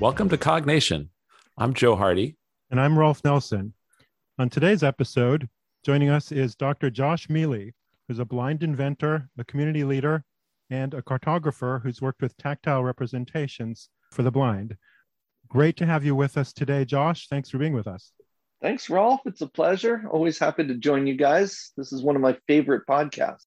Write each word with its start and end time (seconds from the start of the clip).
Welcome 0.00 0.28
to 0.28 0.38
Cognition. 0.38 1.10
I'm 1.56 1.74
Joe 1.74 1.96
Hardy. 1.96 2.36
And 2.70 2.80
I'm 2.80 2.96
Rolf 2.96 3.24
Nelson. 3.24 3.74
On 4.38 4.48
today's 4.48 4.84
episode, 4.84 5.48
joining 5.84 6.08
us 6.08 6.30
is 6.30 6.54
Dr. 6.54 6.88
Josh 6.88 7.28
Miele, 7.28 7.72
who's 8.06 8.20
a 8.20 8.24
blind 8.24 8.62
inventor, 8.62 9.28
a 9.36 9.44
community 9.44 9.82
leader, 9.82 10.22
and 10.70 10.94
a 10.94 11.02
cartographer 11.02 11.82
who's 11.82 12.00
worked 12.00 12.22
with 12.22 12.36
tactile 12.36 12.84
representations 12.84 13.88
for 14.12 14.22
the 14.22 14.30
blind. 14.30 14.76
Great 15.48 15.76
to 15.78 15.86
have 15.86 16.04
you 16.04 16.14
with 16.14 16.38
us 16.38 16.52
today, 16.52 16.84
Josh. 16.84 17.26
Thanks 17.26 17.50
for 17.50 17.58
being 17.58 17.74
with 17.74 17.88
us. 17.88 18.12
Thanks, 18.62 18.88
Rolf. 18.88 19.22
It's 19.26 19.40
a 19.40 19.48
pleasure. 19.48 20.04
Always 20.12 20.38
happy 20.38 20.64
to 20.64 20.74
join 20.74 21.08
you 21.08 21.16
guys. 21.16 21.72
This 21.76 21.92
is 21.92 22.04
one 22.04 22.14
of 22.14 22.22
my 22.22 22.36
favorite 22.46 22.86
podcasts. 22.88 23.46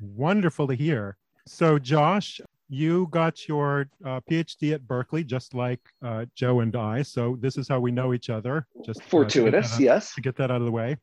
Wonderful 0.00 0.66
to 0.66 0.74
hear. 0.74 1.16
So, 1.46 1.78
Josh, 1.78 2.40
you 2.68 3.08
got 3.10 3.48
your 3.48 3.88
uh, 4.04 4.20
PhD 4.30 4.72
at 4.72 4.86
Berkeley, 4.86 5.24
just 5.24 5.54
like 5.54 5.80
uh, 6.04 6.26
Joe 6.34 6.60
and 6.60 6.74
I. 6.74 7.02
So, 7.02 7.36
this 7.40 7.56
is 7.56 7.68
how 7.68 7.80
we 7.80 7.90
know 7.90 8.14
each 8.14 8.30
other. 8.30 8.66
Just 8.84 9.00
uh, 9.00 9.04
fortuitous, 9.08 9.76
to 9.76 9.82
yes. 9.82 10.14
To 10.14 10.20
get 10.20 10.36
that 10.36 10.50
out 10.50 10.60
of 10.60 10.66
the 10.66 10.72
way. 10.72 10.96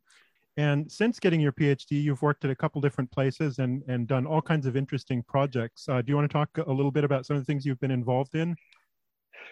And 0.58 0.92
since 0.92 1.20
getting 1.20 1.40
your 1.40 1.54
PhD, 1.54 2.04
you've 2.04 2.22
worked 2.22 2.44
at 2.44 2.52
a 2.52 2.56
couple 2.56 2.82
different 2.82 3.10
places 3.12 3.60
and, 3.60 3.82
and 3.88 4.08
done 4.08 4.26
all 4.26 4.42
kinds 4.42 4.66
of 4.66 4.76
interesting 4.76 5.24
projects. 5.24 5.88
Uh, 5.88 6.02
do 6.02 6.12
you 6.12 6.18
want 6.18 6.30
to 6.30 6.34
talk 6.34 6.50
a 6.68 6.72
little 6.72 6.92
bit 6.92 7.06
about 7.06 7.26
some 7.26 7.38
of 7.38 7.42
the 7.42 7.46
things 7.46 7.66
you've 7.66 7.80
been 7.80 7.92
involved 7.92 8.36
in? 8.36 8.58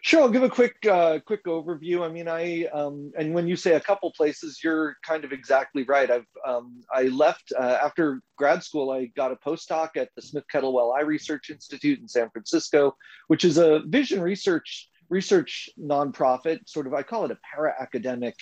Sure, 0.01 0.21
I'll 0.21 0.29
give 0.29 0.43
a 0.43 0.49
quick 0.49 0.77
uh, 0.85 1.19
quick 1.25 1.45
overview. 1.45 2.01
I 2.01 2.09
mean, 2.09 2.27
I 2.27 2.65
um, 2.73 3.11
and 3.17 3.33
when 3.33 3.47
you 3.47 3.55
say 3.55 3.73
a 3.73 3.79
couple 3.79 4.11
places, 4.11 4.59
you're 4.63 4.95
kind 5.03 5.25
of 5.25 5.31
exactly 5.31 5.83
right. 5.83 6.09
I've 6.09 6.25
um, 6.45 6.81
I 6.93 7.03
left 7.03 7.51
uh, 7.57 7.79
after 7.83 8.21
grad 8.37 8.63
school. 8.63 8.91
I 8.91 9.05
got 9.15 9.31
a 9.31 9.35
postdoc 9.35 9.97
at 9.97 10.09
the 10.15 10.21
Smith 10.21 10.45
Kettlewell 10.53 10.95
Eye 10.95 11.01
Research 11.01 11.49
Institute 11.49 11.99
in 11.99 12.07
San 12.07 12.29
Francisco, 12.29 12.95
which 13.27 13.43
is 13.43 13.57
a 13.57 13.81
vision 13.87 14.21
research 14.21 14.89
research 15.09 15.69
nonprofit. 15.79 16.59
Sort 16.67 16.87
of, 16.87 16.93
I 16.93 17.03
call 17.03 17.25
it 17.25 17.31
a 17.31 17.37
para 17.53 17.73
academic 17.79 18.35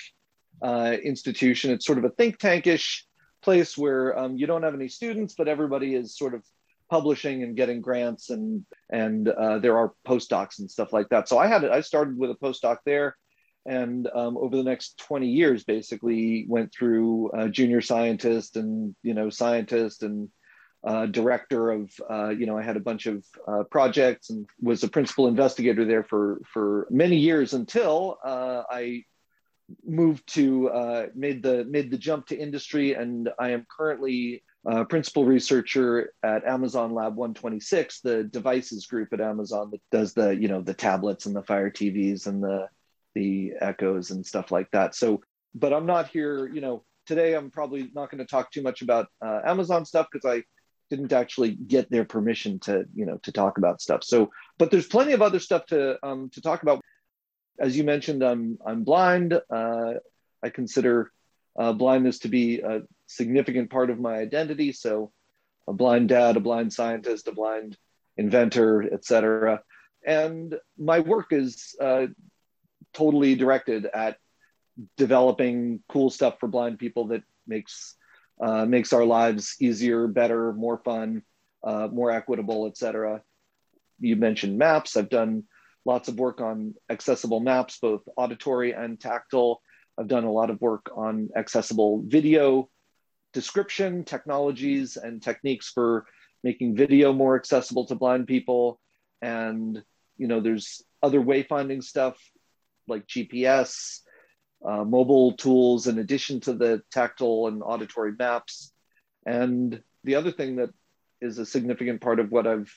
uh, 0.62 0.96
institution. 1.04 1.72
It's 1.72 1.86
sort 1.86 1.98
of 1.98 2.04
a 2.04 2.10
think 2.10 2.38
tankish 2.38 3.04
place 3.42 3.78
where 3.78 4.18
um, 4.18 4.38
you 4.38 4.48
don't 4.48 4.64
have 4.64 4.74
any 4.74 4.90
students, 4.90 5.36
but 5.38 5.48
everybody 5.48 5.96
is 5.96 6.18
sort 6.18 6.34
of 6.34 6.44
publishing 6.90 7.44
and 7.44 7.56
getting 7.56 7.82
grants 7.82 8.30
and 8.30 8.66
and 8.92 9.28
uh, 9.28 9.60
there 9.60 9.78
are 9.78 9.94
postdocs 10.08 10.60
and 10.60 10.70
stuff 10.70 10.94
like 10.94 11.10
that. 11.10 11.28
So 11.28 11.38
i 11.38 11.48
had 11.48 11.64
it, 11.64 11.72
i 11.72 11.82
started 11.82 12.18
with 12.18 12.32
a 12.32 12.36
postdoc 12.36 12.78
there 12.86 13.16
and 13.66 14.08
um, 14.14 14.38
over 14.38 14.56
the 14.56 14.64
next 14.64 14.98
20 15.00 15.28
years 15.28 15.64
basically 15.64 16.46
went 16.48 16.74
through 16.74 17.32
uh, 17.32 17.48
junior 17.48 17.82
scientist 17.82 18.58
and 18.58 18.96
you 19.04 19.14
know 19.14 19.30
scientist 19.30 20.04
and 20.04 20.30
uh, 20.86 21.08
director 21.08 21.72
of 21.72 21.92
uh, 22.10 22.30
you 22.30 22.46
know 22.46 22.58
i 22.58 22.62
had 22.62 22.78
a 22.78 22.82
bunch 22.82 23.08
of 23.08 23.26
uh, 23.48 23.64
projects 23.72 24.30
and 24.30 24.48
was 24.62 24.84
a 24.84 24.88
principal 24.88 25.28
investigator 25.28 25.84
there 25.86 26.04
for 26.04 26.42
for 26.54 26.88
many 26.92 27.18
years 27.18 27.54
until 27.54 28.18
uh, 28.24 28.62
i 28.70 29.04
moved 29.84 30.26
to 30.28 30.70
made 31.16 31.42
the 31.42 31.66
made 31.66 31.90
the 31.90 31.98
jump 31.98 32.28
to 32.28 32.38
industry 32.38 32.94
and 32.94 33.30
i 33.40 33.50
am 33.50 33.66
currently 33.76 34.44
uh, 34.66 34.84
principal 34.84 35.26
researcher 35.26 36.12
at 36.24 36.46
Amazon 36.46 36.94
Lab 36.94 37.16
126, 37.16 38.02
the 38.02 38.24
devices 38.24 38.88
group 38.88 39.14
at 39.14 39.22
Amazon 39.22 39.70
that 39.72 39.82
does 39.92 40.14
the 40.14 40.36
you 40.36 40.48
know 40.48 40.62
the 40.62 40.74
tablets 40.74 41.26
and 41.26 41.36
the 41.36 41.44
Fire 41.44 41.70
TVs 41.70 42.28
and 42.28 42.44
the 42.44 42.68
the 43.14 43.54
Echoes 43.62 44.12
and 44.12 44.26
stuff 44.26 44.52
like 44.52 44.70
that. 44.72 44.96
So, 44.96 45.22
but 45.54 45.72
I'm 45.72 45.86
not 45.86 46.10
here. 46.10 46.48
You 46.48 46.62
know, 46.62 46.84
today 47.06 47.36
I'm 47.36 47.52
probably 47.52 47.90
not 47.94 48.10
going 48.10 48.20
to 48.20 48.26
talk 48.26 48.52
too 48.52 48.64
much 48.64 48.82
about 48.82 49.08
uh, 49.24 49.42
Amazon 49.46 49.86
stuff 49.86 50.08
because 50.12 50.30
I 50.30 50.44
didn't 50.90 51.14
actually 51.14 51.52
get 51.52 51.90
their 51.90 52.06
permission 52.06 52.60
to 52.62 52.86
you 52.96 53.06
know 53.06 53.18
to 53.24 53.32
talk 53.32 53.58
about 53.58 53.82
stuff. 53.82 54.04
So, 54.04 54.32
but 54.58 54.72
there's 54.72 54.88
plenty 54.88 55.14
of 55.14 55.22
other 55.22 55.40
stuff 55.40 55.68
to 55.68 55.98
um, 56.06 56.30
to 56.34 56.42
talk 56.42 56.64
about. 56.64 56.82
As 57.60 57.78
you 57.78 57.84
mentioned, 57.84 58.24
I'm 58.24 58.58
I'm 58.66 58.84
blind. 58.84 59.40
Uh, 59.50 59.94
I 60.44 60.50
consider 60.50 61.12
uh, 61.58 61.72
blindness 61.72 62.20
to 62.20 62.30
be 62.30 62.62
significant 63.08 63.70
part 63.70 63.90
of 63.90 64.00
my 64.00 64.16
identity. 64.16 64.72
So, 64.72 65.12
a 65.68 65.74
blind 65.74 66.10
dad, 66.10 66.38
a 66.38 66.40
blind 66.40 66.74
scientist, 66.74 67.28
a 67.28 67.32
blind 67.32 67.78
inventor, 68.18 68.84
etc. 68.94 69.62
And 70.06 70.56
my 70.78 71.00
work 71.00 71.28
is 71.32 71.76
uh, 71.82 72.08
totally 72.94 73.36
directed 73.36 73.86
at 73.86 74.18
developing 74.98 75.82
cool 75.90 76.10
stuff 76.10 76.40
for 76.40 76.48
blind 76.48 76.80
people 76.80 77.08
that 77.08 77.24
makes 77.48 77.96
uh, 78.42 78.66
makes 78.66 78.92
our 78.92 79.06
lives 79.06 79.56
easier, 79.62 80.08
better, 80.08 80.52
more 80.52 80.78
fun, 80.84 81.24
uh, 81.64 81.88
more 81.88 82.12
equitable, 82.12 82.68
etc. 82.68 83.22
You 84.00 84.18
mentioned 84.18 84.58
maps. 84.58 84.98
I've 84.98 85.10
done 85.10 85.46
lots 85.86 86.10
of 86.10 86.20
work 86.20 86.42
on 86.42 86.74
accessible 86.90 87.40
maps, 87.40 87.78
both 87.80 88.02
auditory 88.18 88.74
and 88.74 89.00
tactile. 89.00 89.62
I've 89.98 90.10
done 90.10 90.26
a 90.26 90.32
lot 90.32 90.50
of 90.50 90.60
work 90.60 90.92
on 90.96 91.30
accessible 91.36 92.04
video 92.06 92.70
description, 93.36 94.06
technologies, 94.06 94.96
and 94.98 95.22
techniques 95.22 95.70
for 95.70 96.06
making 96.42 96.76
video 96.76 97.12
more 97.12 97.36
accessible 97.36 97.86
to 97.86 97.96
blind 97.96 98.26
people. 98.28 98.80
And 99.22 99.84
you 100.18 100.28
know, 100.28 100.40
there's 100.40 100.82
other 101.04 101.20
wayfinding 101.20 101.84
stuff 101.84 102.18
like 102.88 103.06
GPS, 103.08 104.00
uh, 104.66 104.86
mobile 104.86 105.34
tools, 105.34 105.88
in 105.88 106.00
addition 106.00 106.40
to 106.42 106.54
the 106.54 106.82
tactile 106.92 107.48
and 107.48 107.62
auditory 107.62 108.14
maps. 108.18 108.72
And 109.26 109.84
the 110.06 110.16
other 110.16 110.32
thing 110.32 110.56
that 110.56 110.70
is 111.20 111.38
a 111.38 111.46
significant 111.46 112.00
part 112.00 112.22
of 112.22 112.32
what 112.32 112.48
I've 112.48 112.72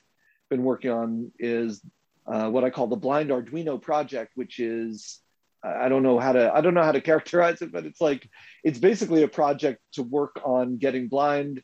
been 0.51 0.65
working 0.65 0.91
on 0.91 1.31
is 1.39 1.81
uh, 2.27 2.51
what 2.51 2.65
I 2.65 2.71
call 2.71 2.89
the 2.89 2.97
Blind 2.97 3.31
Arduino 3.31 3.81
project, 3.81 4.33
which 4.35 4.59
is 4.59 5.21
I 5.63 5.89
don't 5.89 6.03
know 6.03 6.19
how 6.19 6.33
to 6.33 6.53
I 6.55 6.61
don't 6.61 6.75
know 6.75 6.83
how 6.83 6.93
to 6.93 7.01
characterize 7.01 7.63
it, 7.63 7.73
but 7.73 7.85
it's 7.85 8.01
like 8.01 8.29
it's 8.63 8.79
basically 8.79 9.23
a 9.23 9.29
project 9.29 9.81
to 9.95 10.03
work 10.03 10.41
on 10.45 10.79
getting 10.79 11.09
blind 11.09 11.63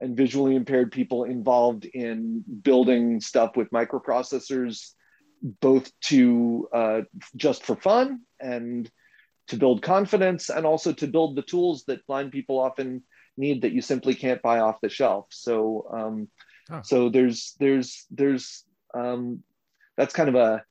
and 0.00 0.16
visually 0.16 0.56
impaired 0.56 0.92
people 0.92 1.24
involved 1.24 1.84
in 1.84 2.44
building 2.62 3.20
stuff 3.20 3.56
with 3.56 3.70
microprocessors, 3.70 4.90
both 5.42 5.90
to 6.02 6.68
uh, 6.72 7.00
just 7.36 7.64
for 7.64 7.76
fun 7.76 8.20
and 8.40 8.90
to 9.48 9.56
build 9.56 9.82
confidence, 9.82 10.48
and 10.48 10.64
also 10.64 10.92
to 10.92 11.06
build 11.06 11.36
the 11.36 11.42
tools 11.42 11.84
that 11.86 12.06
blind 12.06 12.32
people 12.32 12.58
often 12.58 13.02
need 13.36 13.62
that 13.62 13.72
you 13.72 13.82
simply 13.82 14.14
can't 14.14 14.42
buy 14.42 14.60
off 14.60 14.80
the 14.80 14.88
shelf. 14.88 15.26
So, 15.30 15.86
um, 15.92 16.28
oh. 16.70 16.80
so 16.82 17.08
there's 17.08 17.54
there's 17.58 18.06
there's 18.10 18.64
um, 18.94 19.42
that's 19.96 20.14
kind 20.14 20.28
of 20.28 20.34
a 20.34 20.62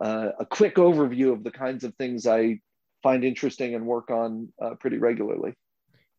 uh, 0.00 0.30
a 0.38 0.46
quick 0.46 0.76
overview 0.76 1.32
of 1.32 1.44
the 1.44 1.50
kinds 1.50 1.84
of 1.84 1.94
things 1.96 2.26
I 2.26 2.60
find 3.02 3.24
interesting 3.24 3.74
and 3.74 3.86
work 3.86 4.10
on 4.10 4.52
uh, 4.60 4.74
pretty 4.74 4.98
regularly. 4.98 5.54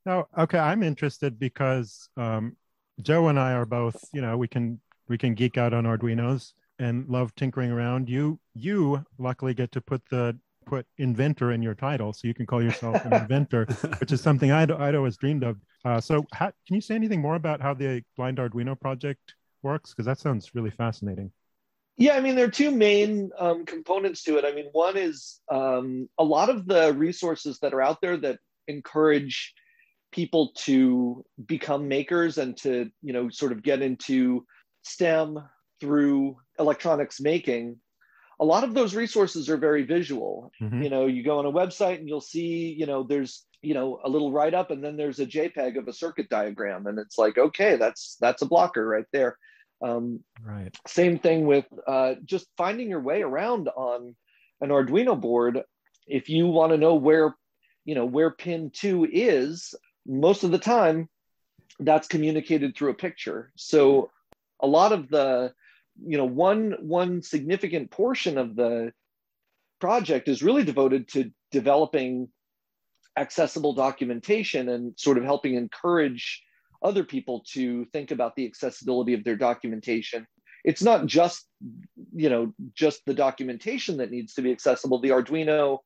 Oh, 0.05 0.25
okay. 0.37 0.59
I'm 0.59 0.83
interested 0.83 1.37
because 1.37 2.09
um, 2.15 2.55
Joe 3.01 3.27
and 3.27 3.39
I 3.39 3.53
are 3.53 3.65
both, 3.65 3.97
you 4.13 4.21
know, 4.21 4.37
we 4.37 4.47
can 4.47 4.79
we 5.09 5.17
can 5.17 5.33
geek 5.33 5.57
out 5.57 5.73
on 5.73 5.85
Arduinos 5.85 6.53
and 6.79 7.07
love 7.07 7.35
tinkering 7.35 7.71
around. 7.71 8.09
You 8.09 8.39
you 8.53 9.03
luckily 9.17 9.53
get 9.53 9.71
to 9.73 9.81
put 9.81 10.01
the 10.09 10.37
put 10.65 10.85
inventor 10.97 11.51
in 11.51 11.61
your 11.61 11.75
title, 11.75 12.13
so 12.13 12.27
you 12.27 12.33
can 12.33 12.45
call 12.45 12.61
yourself 12.61 13.03
an 13.05 13.13
inventor, 13.21 13.65
which 13.99 14.11
is 14.11 14.21
something 14.21 14.51
I'd 14.51 14.71
I'd 14.71 14.95
always 14.95 15.17
dreamed 15.17 15.43
of. 15.43 15.57
Uh, 15.85 16.01
so, 16.01 16.25
how, 16.33 16.51
can 16.65 16.75
you 16.75 16.81
say 16.81 16.95
anything 16.95 17.21
more 17.21 17.35
about 17.35 17.61
how 17.61 17.73
the 17.73 18.03
Blind 18.15 18.37
Arduino 18.37 18.79
project 18.79 19.35
works? 19.61 19.91
Because 19.91 20.05
that 20.05 20.19
sounds 20.19 20.53
really 20.53 20.71
fascinating. 20.71 21.31
Yeah, 21.97 22.13
I 22.13 22.21
mean, 22.21 22.35
there 22.35 22.45
are 22.45 22.51
two 22.51 22.69
main 22.69 23.31
um, 23.39 23.65
components 23.65 24.23
to 24.23 24.37
it. 24.37 24.45
I 24.45 24.53
mean, 24.53 24.67
one 24.71 24.97
is 24.97 25.39
um, 25.51 26.07
a 26.19 26.23
lot 26.23 26.49
of 26.49 26.67
the 26.67 26.93
resources 26.93 27.57
that 27.61 27.73
are 27.73 27.81
out 27.81 28.01
there 28.01 28.17
that 28.17 28.37
encourage 28.67 29.53
people 30.11 30.51
to 30.65 31.25
become 31.47 31.87
makers 31.87 32.37
and 32.37 32.55
to, 32.57 32.91
you 33.01 33.13
know, 33.13 33.29
sort 33.29 33.51
of 33.51 33.63
get 33.63 33.81
into 33.81 34.45
STEM 34.83 35.39
through 35.81 36.37
electronics 36.59 37.19
making. 37.19 37.77
A 38.39 38.45
lot 38.45 38.63
of 38.63 38.75
those 38.75 38.93
resources 38.93 39.49
are 39.49 39.57
very 39.57 39.83
visual. 39.83 40.51
Mm-hmm. 40.61 40.83
You 40.83 40.89
know, 40.91 41.07
you 41.07 41.23
go 41.23 41.39
on 41.39 41.47
a 41.47 41.51
website 41.51 41.97
and 41.97 42.07
you'll 42.07 42.21
see, 42.21 42.75
you 42.77 42.85
know, 42.85 43.03
there's 43.03 43.43
you 43.63 43.73
know 43.73 43.99
a 44.03 44.09
little 44.09 44.31
write 44.31 44.53
up 44.53 44.69
and 44.69 44.83
then 44.83 44.95
there's 44.95 45.19
a 45.19 45.25
jpeg 45.25 45.79
of 45.79 45.87
a 45.87 45.93
circuit 45.93 46.29
diagram 46.29 46.85
and 46.85 46.99
it's 46.99 47.17
like 47.17 47.39
okay 47.39 47.75
that's 47.75 48.15
that's 48.21 48.43
a 48.43 48.45
blocker 48.45 48.87
right 48.87 49.07
there 49.11 49.35
um, 49.81 50.23
right. 50.43 50.75
Same 50.87 51.19
thing 51.19 51.45
with 51.45 51.65
uh, 51.87 52.15
just 52.25 52.47
finding 52.57 52.89
your 52.89 53.01
way 53.01 53.21
around 53.21 53.69
on 53.69 54.15
an 54.61 54.69
Arduino 54.69 55.19
board. 55.19 55.61
If 56.07 56.29
you 56.29 56.47
want 56.47 56.71
to 56.71 56.77
know 56.77 56.95
where, 56.95 57.35
you 57.85 57.95
know, 57.95 58.05
where 58.05 58.31
pin 58.31 58.71
two 58.73 59.07
is, 59.11 59.75
most 60.05 60.43
of 60.43 60.51
the 60.51 60.57
time, 60.57 61.09
that's 61.79 62.07
communicated 62.07 62.75
through 62.75 62.91
a 62.91 62.95
picture. 62.95 63.51
So 63.55 64.09
a 64.59 64.67
lot 64.67 64.93
of 64.93 65.09
the, 65.09 65.53
you 66.03 66.17
know, 66.17 66.25
one 66.25 66.75
one 66.79 67.21
significant 67.21 67.91
portion 67.91 68.37
of 68.37 68.55
the 68.55 68.93
project 69.79 70.27
is 70.27 70.41
really 70.41 70.63
devoted 70.63 71.07
to 71.09 71.31
developing 71.51 72.29
accessible 73.15 73.73
documentation 73.73 74.69
and 74.69 74.93
sort 74.97 75.17
of 75.17 75.23
helping 75.23 75.55
encourage 75.55 76.43
other 76.81 77.03
people 77.03 77.43
to 77.53 77.85
think 77.85 78.11
about 78.11 78.35
the 78.35 78.45
accessibility 78.45 79.13
of 79.13 79.23
their 79.23 79.35
documentation. 79.35 80.27
it's 80.63 80.83
not 80.83 81.05
just 81.05 81.47
you 82.13 82.29
know 82.29 82.53
just 82.73 83.01
the 83.05 83.13
documentation 83.13 83.97
that 83.97 84.11
needs 84.11 84.33
to 84.33 84.41
be 84.41 84.51
accessible 84.51 84.99
the 84.99 85.09
arduino 85.09 85.79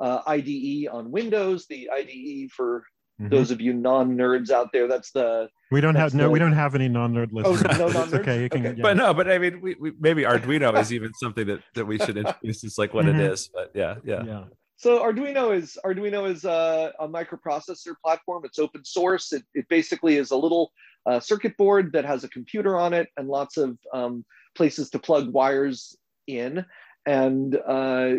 uh, 0.00 0.20
ide 0.26 0.88
on 0.92 1.10
windows 1.10 1.66
the 1.68 1.88
ide 1.92 2.50
for 2.50 2.84
mm-hmm. 3.20 3.28
those 3.28 3.50
of 3.50 3.60
you 3.60 3.72
non-nerds 3.72 4.50
out 4.50 4.68
there 4.72 4.88
that's 4.88 5.10
the 5.12 5.48
we 5.70 5.80
don't 5.80 5.94
have 5.94 6.14
no 6.14 6.30
we 6.30 6.38
don't 6.38 6.52
have 6.52 6.74
any 6.74 6.88
non-nerd 6.88 7.30
oh, 7.32 7.50
listeners 7.50 7.80
oh, 7.80 7.86
no 7.86 7.92
non-nerds? 7.98 8.20
okay 8.20 8.42
you 8.42 8.48
can 8.48 8.66
okay. 8.66 8.76
Yeah. 8.76 8.82
but 8.82 8.96
no 8.96 9.14
but 9.14 9.30
i 9.30 9.38
mean 9.38 9.60
we, 9.60 9.74
we, 9.74 9.92
maybe 10.00 10.22
arduino 10.24 10.78
is 10.80 10.92
even 10.92 11.12
something 11.14 11.46
that 11.46 11.60
that 11.74 11.86
we 11.86 11.98
should 11.98 12.16
introduce 12.16 12.64
is 12.64 12.78
like 12.78 12.94
what 12.94 13.06
mm-hmm. 13.06 13.20
it 13.20 13.32
is 13.32 13.48
but 13.54 13.70
yeah 13.74 13.96
yeah 14.04 14.22
yeah 14.24 14.44
so 14.76 15.00
Arduino 15.00 15.56
is 15.56 15.78
Arduino 15.84 16.30
is 16.30 16.44
a, 16.44 16.92
a 17.00 17.08
microprocessor 17.08 17.94
platform. 18.02 18.44
It's 18.44 18.58
open 18.58 18.84
source. 18.84 19.32
It, 19.32 19.42
it 19.54 19.68
basically 19.68 20.16
is 20.16 20.30
a 20.30 20.36
little 20.36 20.72
uh, 21.06 21.20
circuit 21.20 21.56
board 21.56 21.92
that 21.92 22.04
has 22.04 22.24
a 22.24 22.28
computer 22.28 22.76
on 22.76 22.92
it 22.92 23.08
and 23.16 23.28
lots 23.28 23.56
of 23.56 23.78
um, 23.92 24.24
places 24.54 24.90
to 24.90 24.98
plug 24.98 25.32
wires 25.32 25.96
in. 26.26 26.64
And 27.06 27.56
uh, 27.66 28.14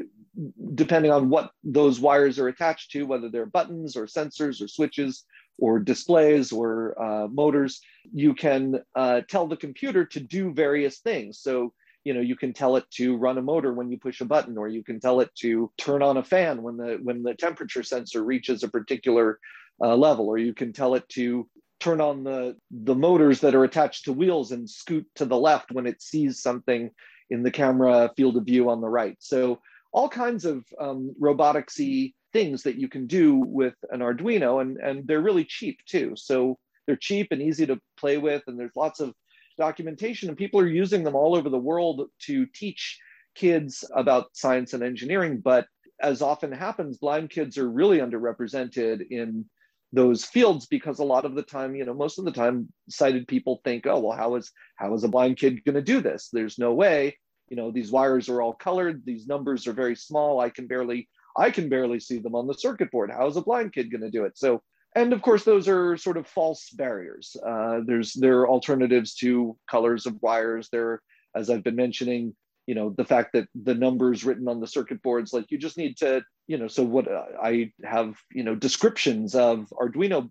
depending 0.75 1.11
on 1.11 1.29
what 1.29 1.51
those 1.63 1.99
wires 1.99 2.39
are 2.39 2.47
attached 2.47 2.91
to, 2.91 3.03
whether 3.03 3.29
they're 3.29 3.45
buttons 3.45 3.95
or 3.95 4.05
sensors 4.05 4.61
or 4.61 4.67
switches 4.67 5.25
or 5.59 5.79
displays 5.79 6.51
or 6.51 6.99
uh, 7.01 7.27
motors, 7.27 7.81
you 8.13 8.33
can 8.33 8.81
uh, 8.95 9.21
tell 9.27 9.47
the 9.47 9.57
computer 9.57 10.05
to 10.05 10.19
do 10.19 10.53
various 10.53 10.99
things. 10.99 11.39
So 11.39 11.73
you 12.07 12.13
know 12.13 12.21
you 12.21 12.37
can 12.37 12.53
tell 12.53 12.77
it 12.77 12.89
to 12.89 13.17
run 13.17 13.37
a 13.37 13.41
motor 13.41 13.73
when 13.73 13.91
you 13.91 13.97
push 13.99 14.21
a 14.21 14.25
button 14.25 14.57
or 14.57 14.69
you 14.69 14.81
can 14.81 14.97
tell 14.97 15.19
it 15.19 15.29
to 15.35 15.69
turn 15.77 16.01
on 16.01 16.15
a 16.15 16.23
fan 16.23 16.63
when 16.63 16.77
the 16.77 16.97
when 17.03 17.21
the 17.21 17.33
temperature 17.33 17.83
sensor 17.83 18.23
reaches 18.23 18.63
a 18.63 18.69
particular 18.69 19.39
uh, 19.83 19.93
level 19.93 20.27
or 20.27 20.37
you 20.37 20.53
can 20.53 20.71
tell 20.71 20.95
it 20.95 21.07
to 21.09 21.49
turn 21.81 21.99
on 21.99 22.23
the 22.23 22.55
the 22.71 22.95
motors 22.95 23.41
that 23.41 23.53
are 23.53 23.65
attached 23.65 24.05
to 24.05 24.13
wheels 24.13 24.53
and 24.53 24.69
scoot 24.69 25.05
to 25.15 25.25
the 25.25 25.37
left 25.37 25.69
when 25.73 25.85
it 25.85 26.01
sees 26.01 26.41
something 26.41 26.89
in 27.29 27.43
the 27.43 27.51
camera 27.51 28.09
field 28.15 28.37
of 28.37 28.45
view 28.45 28.69
on 28.69 28.79
the 28.79 28.87
right. 28.87 29.17
So 29.19 29.59
all 29.91 30.07
kinds 30.07 30.45
of 30.45 30.63
um, 30.79 31.13
roboticsy 31.21 32.13
things 32.31 32.63
that 32.63 32.79
you 32.79 32.87
can 32.87 33.05
do 33.05 33.35
with 33.35 33.75
an 33.91 33.99
arduino 33.99 34.61
and 34.61 34.77
and 34.77 35.05
they're 35.05 35.27
really 35.29 35.45
cheap 35.45 35.79
too. 35.85 36.13
So 36.15 36.57
they're 36.85 36.95
cheap 37.09 37.27
and 37.31 37.41
easy 37.41 37.65
to 37.65 37.81
play 37.99 38.17
with 38.17 38.43
and 38.47 38.57
there's 38.57 38.77
lots 38.77 39.01
of 39.01 39.13
documentation, 39.57 40.29
and 40.29 40.37
people 40.37 40.59
are 40.59 40.67
using 40.67 41.03
them 41.03 41.15
all 41.15 41.35
over 41.35 41.49
the 41.49 41.57
world 41.57 42.09
to 42.23 42.45
teach 42.47 42.99
kids 43.35 43.83
about 43.93 44.35
science 44.35 44.73
and 44.73 44.83
engineering. 44.83 45.39
But 45.39 45.67
as 46.01 46.21
often 46.21 46.51
happens, 46.51 46.97
blind 46.97 47.29
kids 47.29 47.57
are 47.57 47.69
really 47.69 47.99
underrepresented 47.99 49.07
in 49.09 49.45
those 49.93 50.25
fields 50.25 50.65
because 50.65 50.99
a 50.99 51.05
lot 51.05 51.25
of 51.25 51.35
the 51.35 51.43
time, 51.43 51.75
you 51.75 51.85
know, 51.85 51.93
most 51.93 52.19
of 52.19 52.25
the 52.25 52.31
time, 52.31 52.71
sighted 52.89 53.27
people 53.27 53.61
think, 53.63 53.87
oh, 53.87 53.99
well, 53.99 54.17
how 54.17 54.35
is 54.35 54.51
how 54.75 54.93
is 54.93 55.03
a 55.03 55.07
blind 55.07 55.37
kid 55.37 55.63
going 55.63 55.75
to 55.75 55.81
do 55.81 56.01
this? 56.01 56.29
There's 56.31 56.59
no 56.59 56.73
way. 56.73 57.17
You 57.49 57.55
know, 57.55 57.71
these 57.71 57.91
wires 57.91 58.27
are 58.27 58.41
all 58.41 58.53
colored. 58.53 59.03
These 59.05 59.27
numbers 59.27 59.67
are 59.67 59.73
very 59.73 59.95
small. 59.95 60.39
I 60.39 60.49
can 60.49 60.67
barely 60.67 61.07
I 61.37 61.51
can 61.51 61.69
barely 61.69 61.99
see 61.99 62.17
them 62.17 62.35
on 62.35 62.47
the 62.47 62.53
circuit 62.53 62.91
board. 62.91 63.11
How 63.11 63.27
is 63.27 63.37
a 63.37 63.41
blind 63.41 63.73
kid 63.73 63.91
going 63.91 64.01
to 64.01 64.11
do 64.11 64.25
it? 64.25 64.37
So 64.37 64.61
and 64.97 65.13
of 65.13 65.21
course 65.21 65.43
those 65.43 65.67
are 65.67 65.95
sort 65.97 66.17
of 66.17 66.27
false 66.27 66.69
barriers. 66.71 67.35
Uh, 67.45 67.79
there's 67.85 68.13
there 68.13 68.39
are 68.39 68.49
alternatives 68.49 69.15
to 69.15 69.57
colors 69.69 70.05
of 70.05 70.21
wires. 70.21 70.69
There 70.71 71.01
as 71.37 71.49
i've 71.49 71.63
been 71.63 71.75
mentioning 71.75 72.35
you 72.65 72.75
know 72.75 72.93
the 72.97 73.05
fact 73.05 73.33
that 73.33 73.47
the 73.63 73.75
numbers 73.75 74.25
written 74.25 74.47
on 74.47 74.59
the 74.59 74.67
circuit 74.67 75.01
boards 75.01 75.31
like 75.31 75.49
you 75.49 75.57
just 75.57 75.77
need 75.77 75.95
to 75.97 76.21
you 76.47 76.57
know 76.57 76.67
so 76.67 76.83
what 76.83 77.07
i 77.41 77.71
have 77.83 78.15
you 78.31 78.43
know 78.43 78.55
descriptions 78.55 79.35
of 79.35 79.71
arduino 79.79 80.29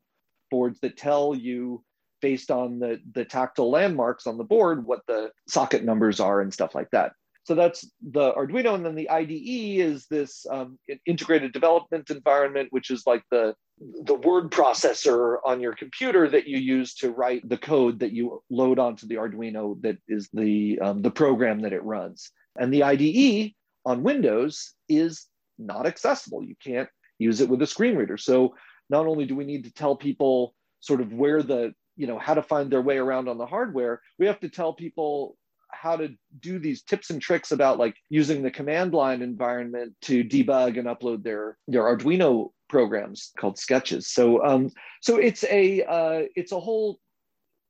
boards 0.50 0.78
that 0.80 0.96
tell 0.96 1.34
you 1.34 1.82
based 2.20 2.50
on 2.50 2.78
the 2.78 2.98
the 3.12 3.24
tactile 3.24 3.70
landmarks 3.70 4.26
on 4.26 4.36
the 4.36 4.44
board 4.44 4.84
what 4.84 5.00
the 5.06 5.30
socket 5.48 5.84
numbers 5.84 6.20
are 6.20 6.40
and 6.40 6.52
stuff 6.52 6.74
like 6.74 6.90
that 6.90 7.12
so 7.46 7.54
that's 7.54 7.88
the 8.02 8.32
Arduino. 8.32 8.74
And 8.74 8.84
then 8.84 8.96
the 8.96 9.08
IDE 9.08 9.78
is 9.80 10.06
this 10.08 10.44
um, 10.50 10.80
integrated 11.06 11.52
development 11.52 12.10
environment, 12.10 12.68
which 12.72 12.90
is 12.90 13.06
like 13.06 13.22
the, 13.30 13.54
the 14.02 14.16
word 14.16 14.50
processor 14.50 15.36
on 15.44 15.60
your 15.60 15.72
computer 15.72 16.28
that 16.28 16.48
you 16.48 16.58
use 16.58 16.94
to 16.96 17.12
write 17.12 17.48
the 17.48 17.56
code 17.56 18.00
that 18.00 18.10
you 18.10 18.42
load 18.50 18.80
onto 18.80 19.06
the 19.06 19.14
Arduino 19.14 19.80
that 19.82 19.96
is 20.08 20.28
the, 20.32 20.80
um, 20.80 21.02
the 21.02 21.10
program 21.10 21.60
that 21.60 21.72
it 21.72 21.84
runs. 21.84 22.32
And 22.58 22.74
the 22.74 22.82
IDE 22.82 23.52
on 23.84 24.02
Windows 24.02 24.74
is 24.88 25.26
not 25.56 25.86
accessible. 25.86 26.42
You 26.42 26.56
can't 26.60 26.88
use 27.20 27.40
it 27.40 27.48
with 27.48 27.62
a 27.62 27.66
screen 27.66 27.94
reader. 27.94 28.16
So 28.16 28.56
not 28.90 29.06
only 29.06 29.24
do 29.24 29.36
we 29.36 29.44
need 29.44 29.62
to 29.64 29.72
tell 29.72 29.94
people 29.94 30.52
sort 30.80 31.00
of 31.00 31.12
where 31.12 31.44
the, 31.44 31.74
you 31.96 32.08
know, 32.08 32.18
how 32.18 32.34
to 32.34 32.42
find 32.42 32.72
their 32.72 32.82
way 32.82 32.98
around 32.98 33.28
on 33.28 33.38
the 33.38 33.46
hardware, 33.46 34.00
we 34.18 34.26
have 34.26 34.40
to 34.40 34.48
tell 34.48 34.72
people 34.72 35.36
how 35.70 35.96
to 35.96 36.08
do 36.40 36.58
these 36.58 36.82
tips 36.82 37.10
and 37.10 37.20
tricks 37.20 37.52
about 37.52 37.78
like 37.78 37.96
using 38.08 38.42
the 38.42 38.50
command 38.50 38.92
line 38.92 39.22
environment 39.22 39.94
to 40.02 40.24
debug 40.24 40.78
and 40.78 40.88
upload 40.88 41.22
their 41.22 41.56
their 41.68 41.82
Arduino 41.82 42.50
programs 42.68 43.32
called 43.38 43.58
sketches. 43.58 44.08
So 44.08 44.44
um, 44.44 44.70
so 45.00 45.16
it's 45.16 45.44
a 45.44 45.82
uh, 45.82 46.22
it's 46.34 46.52
a 46.52 46.60
whole 46.60 46.98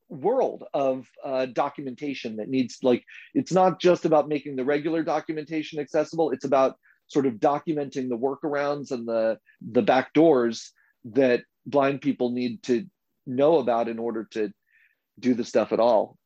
world 0.08 0.64
of 0.72 1.08
uh, 1.24 1.46
documentation 1.46 2.36
that 2.36 2.48
needs 2.48 2.78
like 2.82 3.04
it's 3.34 3.52
not 3.52 3.80
just 3.80 4.04
about 4.04 4.28
making 4.28 4.56
the 4.56 4.64
regular 4.64 5.02
documentation 5.02 5.78
accessible. 5.78 6.30
It's 6.30 6.44
about 6.44 6.76
sort 7.08 7.26
of 7.26 7.34
documenting 7.34 8.08
the 8.08 8.18
workarounds 8.18 8.90
and 8.90 9.06
the 9.06 9.38
the 9.60 9.82
back 9.82 10.12
doors 10.12 10.72
that 11.04 11.42
blind 11.66 12.00
people 12.00 12.30
need 12.30 12.62
to 12.64 12.86
know 13.26 13.58
about 13.58 13.88
in 13.88 13.98
order 13.98 14.24
to 14.32 14.52
do 15.18 15.34
the 15.34 15.44
stuff 15.44 15.72
at 15.72 15.80
all 15.80 16.16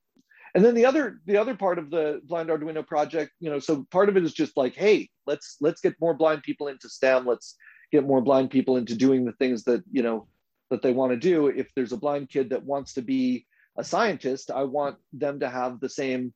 and 0.55 0.65
then 0.65 0.75
the 0.75 0.87
other 0.87 1.21
the 1.27 1.37
other 1.37 1.55
part 1.55 1.79
of 1.79 1.91
the 1.91 2.21
blind 2.25 2.49
arduino 2.49 2.87
project 2.87 3.33
you 3.41 3.51
know 3.51 3.59
so 3.59 3.87
part 3.91 4.09
of 4.09 4.17
it 4.17 4.25
is 4.25 4.33
just 4.33 4.57
like 4.57 4.75
hey 4.75 5.09
let's 5.31 5.57
let's 5.61 5.81
get 5.81 5.95
more 6.01 6.15
blind 6.15 6.43
people 6.43 6.69
into 6.69 6.89
stem. 6.89 7.27
Let's 7.27 7.57
get 7.93 8.05
more 8.05 8.21
blind 8.21 8.51
people 8.51 8.77
into 8.77 8.97
doing 8.97 9.25
the 9.25 9.33
things 9.33 9.65
that 9.65 9.83
you 9.91 10.03
know 10.03 10.27
that 10.71 10.83
they 10.83 10.93
want 10.93 11.13
to 11.13 11.17
do. 11.17 11.47
If 11.47 11.69
there's 11.75 11.93
a 11.93 11.97
blind 11.97 12.29
kid 12.29 12.51
that 12.51 12.65
wants 12.65 12.95
to 12.95 13.03
be 13.03 13.47
a 13.79 13.85
scientist 13.85 14.51
i 14.51 14.65
want 14.65 14.97
them 15.13 15.39
to 15.39 15.49
have 15.49 15.79
the 15.79 15.89
same 15.89 16.35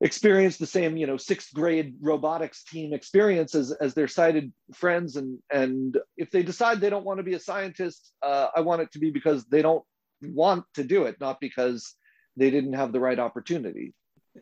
experience 0.00 0.56
the 0.56 0.66
same 0.66 0.96
you 0.96 1.06
know 1.06 1.16
sixth 1.16 1.54
grade 1.54 1.94
robotics 2.00 2.64
team 2.64 2.92
experience 2.92 3.54
as, 3.54 3.70
as 3.70 3.94
their 3.94 4.08
sighted 4.08 4.52
friends. 4.74 5.14
And 5.16 5.38
and 5.52 5.96
if 6.16 6.30
they 6.32 6.42
decide 6.42 6.80
they 6.80 6.90
don't 6.90 7.04
want 7.04 7.18
to 7.18 7.30
be 7.30 7.34
a 7.34 7.46
scientist 7.50 8.12
uh, 8.22 8.48
i 8.56 8.60
want 8.60 8.82
it 8.82 8.90
to 8.92 8.98
be 8.98 9.10
because 9.10 9.44
they 9.46 9.62
don't 9.62 9.84
want 10.20 10.64
to 10.74 10.82
do 10.82 11.04
it 11.04 11.16
not 11.20 11.38
because 11.40 11.94
they 12.38 12.50
didn't 12.50 12.74
have 12.74 12.92
the 12.92 13.00
right 13.00 13.18
opportunity. 13.18 13.94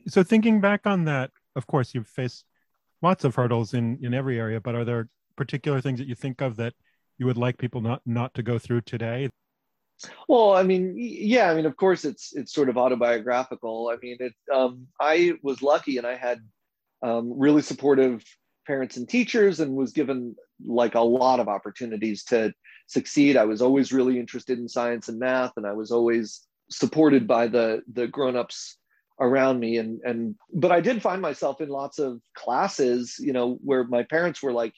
So 0.09 0.23
thinking 0.23 0.61
back 0.61 0.87
on 0.87 1.05
that, 1.05 1.31
of 1.55 1.67
course, 1.67 1.95
you've 1.95 2.07
faced 2.07 2.45
lots 3.03 3.25
of 3.25 3.35
hurdles 3.35 3.75
in 3.75 3.99
in 4.03 4.15
every 4.15 4.39
area, 4.39 4.61
but 4.61 4.75
are 4.75 4.85
there 4.85 5.09
particular 5.37 5.81
things 5.81 5.99
that 5.99 6.09
you 6.09 6.15
think 6.15 6.41
of 6.41 6.57
that 6.57 6.75
you 7.19 7.27
would 7.27 7.39
like 7.39 7.59
people 7.59 7.81
not 7.81 8.03
not 8.05 8.35
to 8.35 8.43
go 8.43 8.59
through 8.59 8.83
today? 8.83 9.31
Well, 10.29 10.53
I 10.53 10.63
mean, 10.63 10.95
yeah, 10.97 11.51
I 11.51 11.55
mean, 11.55 11.67
of 11.67 11.77
course, 11.77 12.05
it's 12.05 12.35
it's 12.37 12.53
sort 12.53 12.69
of 12.69 12.77
autobiographical. 12.77 13.91
I 13.93 13.97
mean, 14.03 14.19
it. 14.21 14.35
Um, 14.53 14.87
I 15.01 15.35
was 15.43 15.63
lucky, 15.63 15.97
and 15.97 16.07
I 16.07 16.17
had 16.17 16.39
um, 17.03 17.33
really 17.39 17.63
supportive 17.63 18.23
parents 18.67 18.97
and 18.97 19.09
teachers, 19.09 19.61
and 19.61 19.75
was 19.75 19.93
given 19.93 20.37
like 20.65 20.95
a 20.95 21.01
lot 21.01 21.41
of 21.41 21.49
opportunities 21.49 22.25
to 22.25 22.53
succeed. 22.89 23.37
I 23.37 23.45
was 23.45 23.63
always 23.63 23.93
really 23.93 24.19
interested 24.19 24.59
in 24.59 24.69
science 24.69 25.09
and 25.09 25.19
math, 25.19 25.53
and 25.57 25.67
I 25.67 25.73
was 25.73 25.91
always 25.91 26.46
supported 26.71 27.27
by 27.27 27.47
the 27.47 27.83
the 27.93 28.07
grown-ups 28.07 28.79
around 29.21 29.61
me. 29.61 29.79
And 29.79 30.01
and 30.05 30.35
but 30.53 30.73
I 30.73 30.81
did 30.81 31.03
find 31.03 31.23
myself 31.23 31.61
in 31.61 31.69
lots 31.69 31.99
of 31.99 32.21
classes, 32.35 33.17
you 33.19 33.33
know, 33.33 33.59
where 33.63 33.85
my 33.85 34.03
parents 34.03 34.43
were 34.43 34.53
like, 34.53 34.75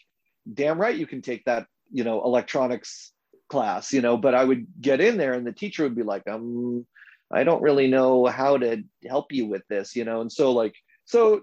damn 0.52 0.80
right 0.80 0.96
you 0.96 1.06
can 1.06 1.22
take 1.22 1.44
that, 1.44 1.66
you 1.90 2.04
know, 2.04 2.22
electronics 2.24 3.12
class, 3.48 3.92
you 3.92 4.00
know, 4.00 4.16
but 4.16 4.34
I 4.34 4.44
would 4.44 4.66
get 4.80 5.00
in 5.00 5.16
there 5.16 5.32
and 5.32 5.46
the 5.46 5.52
teacher 5.52 5.82
would 5.82 5.96
be 5.96 6.02
like, 6.02 6.28
um, 6.28 6.86
I 7.30 7.44
don't 7.44 7.62
really 7.62 7.88
know 7.88 8.26
how 8.26 8.56
to 8.56 8.82
help 9.06 9.32
you 9.32 9.46
with 9.46 9.62
this, 9.68 9.94
you 9.96 10.04
know, 10.04 10.20
and 10.20 10.32
so 10.32 10.52
like 10.52 10.74
so 11.04 11.42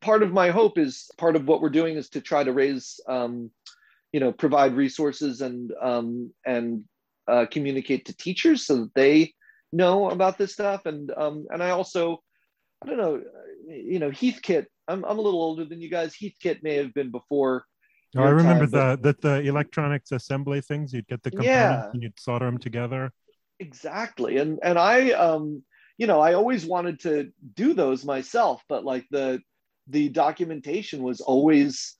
part 0.00 0.22
of 0.22 0.32
my 0.32 0.50
hope 0.50 0.76
is 0.76 1.10
part 1.16 1.34
of 1.34 1.48
what 1.48 1.62
we're 1.62 1.70
doing 1.70 1.96
is 1.96 2.10
to 2.10 2.20
try 2.20 2.44
to 2.44 2.52
raise 2.52 3.00
um, 3.08 3.50
you 4.12 4.20
know 4.20 4.32
provide 4.32 4.74
resources 4.74 5.40
and 5.40 5.72
um, 5.80 6.32
and 6.46 6.84
uh, 7.28 7.46
communicate 7.50 8.04
to 8.06 8.16
teachers 8.16 8.66
so 8.66 8.82
that 8.82 8.94
they 8.94 9.32
know 9.72 10.10
about 10.10 10.38
this 10.38 10.52
stuff. 10.52 10.86
And 10.86 11.12
um 11.16 11.46
and 11.50 11.62
i 11.62 11.70
also 11.70 12.22
i 12.82 12.86
don't 12.86 12.98
know 12.98 13.22
you 13.68 13.98
know 13.98 14.10
heathkit 14.10 14.66
i'm, 14.88 15.04
I'm 15.04 15.18
a 15.18 15.22
little 15.22 15.42
older 15.42 15.64
than 15.64 15.80
you 15.80 15.90
guys. 15.90 16.14
Heathkit 16.14 16.62
may 16.62 16.76
have 16.76 16.94
been 16.94 17.10
before 17.10 17.64
oh, 18.16 18.22
i 18.22 18.28
remember 18.28 18.66
time, 18.66 18.98
the, 19.02 19.12
the 19.12 19.28
the 19.28 19.48
electronics 19.48 20.12
assembly 20.12 20.60
things 20.60 20.92
you'd 20.92 21.06
get 21.08 21.22
the 21.22 21.30
components 21.30 21.84
yeah, 21.84 21.90
and 21.92 22.02
you'd 22.02 22.18
solder 22.18 22.46
them 22.46 22.58
together. 22.58 23.12
Exactly. 23.58 24.38
And 24.38 24.58
and 24.62 24.78
i 24.78 25.10
um 25.12 25.62
you 25.98 26.06
know 26.06 26.20
i 26.20 26.34
always 26.34 26.64
wanted 26.64 27.00
to 27.00 27.30
do 27.54 27.74
those 27.74 28.04
myself 28.04 28.62
but 28.68 28.84
like 28.84 29.06
the 29.10 29.40
the 29.88 30.08
documentation 30.08 31.02
was 31.02 31.20
always 31.20 31.96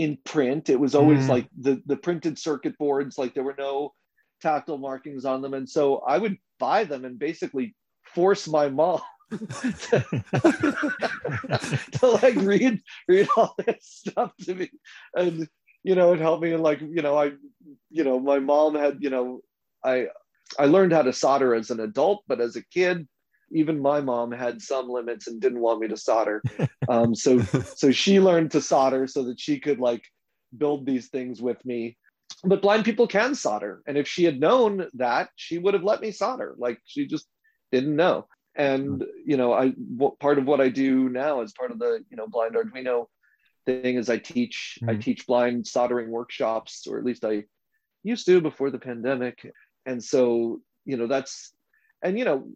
in 0.00 0.18
print. 0.24 0.70
It 0.70 0.80
was 0.80 0.94
always 0.94 1.26
mm. 1.26 1.28
like 1.28 1.48
the 1.58 1.82
the 1.84 1.96
printed 1.96 2.38
circuit 2.38 2.78
boards 2.78 3.18
like 3.18 3.34
there 3.34 3.44
were 3.44 3.54
no 3.58 3.92
tactile 4.40 4.78
markings 4.78 5.24
on 5.24 5.42
them. 5.42 5.54
And 5.54 5.68
so 5.68 5.98
i 6.06 6.18
would 6.18 6.36
buy 6.58 6.84
them 6.84 7.04
and 7.04 7.18
basically 7.18 7.74
force 8.14 8.48
my 8.48 8.68
mom 8.68 9.00
to 9.30 9.40
like 12.02 12.34
read 12.36 12.82
read 13.08 13.28
all 13.36 13.54
this 13.64 13.76
stuff 13.80 14.32
to 14.42 14.54
me. 14.54 14.70
And 15.14 15.48
you 15.82 15.94
know 15.94 16.12
it 16.12 16.20
helped 16.20 16.42
me 16.42 16.52
and 16.52 16.62
like 16.62 16.80
you 16.80 17.00
know 17.00 17.16
i 17.16 17.32
you 17.90 18.04
know 18.04 18.20
my 18.20 18.38
mom 18.38 18.74
had 18.74 18.98
you 19.00 19.08
know 19.08 19.40
i 19.82 20.08
i 20.58 20.66
learned 20.66 20.92
how 20.92 21.00
to 21.00 21.12
solder 21.12 21.54
as 21.54 21.70
an 21.70 21.80
adult 21.80 22.22
but 22.28 22.40
as 22.40 22.56
a 22.56 22.62
kid 22.66 23.08
even 23.52 23.80
my 23.80 24.00
mom 24.00 24.30
had 24.30 24.62
some 24.62 24.88
limits 24.88 25.26
and 25.26 25.40
didn't 25.40 25.60
want 25.60 25.80
me 25.80 25.88
to 25.88 25.96
solder. 25.96 26.42
Um, 26.88 27.14
so 27.14 27.38
so 27.38 27.92
she 27.92 28.18
learned 28.18 28.50
to 28.52 28.60
solder 28.60 29.06
so 29.06 29.22
that 29.24 29.38
she 29.38 29.60
could 29.60 29.78
like 29.78 30.02
build 30.56 30.86
these 30.86 31.08
things 31.08 31.40
with 31.40 31.64
me 31.64 31.96
but 32.44 32.62
blind 32.62 32.84
people 32.84 33.06
can 33.06 33.34
solder. 33.34 33.82
And 33.86 33.98
if 33.98 34.08
she 34.08 34.24
had 34.24 34.40
known 34.40 34.86
that 34.94 35.30
she 35.36 35.58
would 35.58 35.74
have 35.74 35.84
let 35.84 36.00
me 36.00 36.10
solder. 36.10 36.54
Like 36.58 36.80
she 36.84 37.06
just 37.06 37.26
didn't 37.72 37.96
know. 37.96 38.26
And 38.56 39.04
you 39.24 39.36
know 39.36 39.52
i 39.52 39.68
what, 39.68 40.18
part 40.18 40.36
of 40.36 40.44
what 40.44 40.60
i 40.60 40.68
do 40.68 41.08
now 41.08 41.40
as 41.40 41.52
part 41.52 41.70
of 41.70 41.78
the 41.78 42.04
you 42.10 42.16
know 42.16 42.26
blind 42.26 42.56
arduino 42.56 43.06
thing 43.64 43.94
is 43.94 44.10
i 44.10 44.18
teach 44.18 44.76
mm-hmm. 44.82 44.90
i 44.90 44.96
teach 44.96 45.24
blind 45.24 45.68
soldering 45.68 46.10
workshops 46.10 46.84
or 46.88 46.98
at 46.98 47.04
least 47.04 47.24
i 47.24 47.44
used 48.02 48.26
to 48.26 48.40
before 48.40 48.70
the 48.70 48.78
pandemic. 48.78 49.50
And 49.86 50.02
so 50.02 50.60
you 50.84 50.96
know 50.96 51.06
that's 51.06 51.52
and 52.02 52.18
you 52.18 52.24
know 52.24 52.48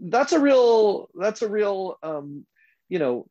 that's 0.00 0.32
a 0.32 0.40
real 0.40 1.08
that's 1.14 1.42
a 1.42 1.48
real 1.48 1.98
um 2.02 2.46
you 2.88 2.98
know 2.98 3.26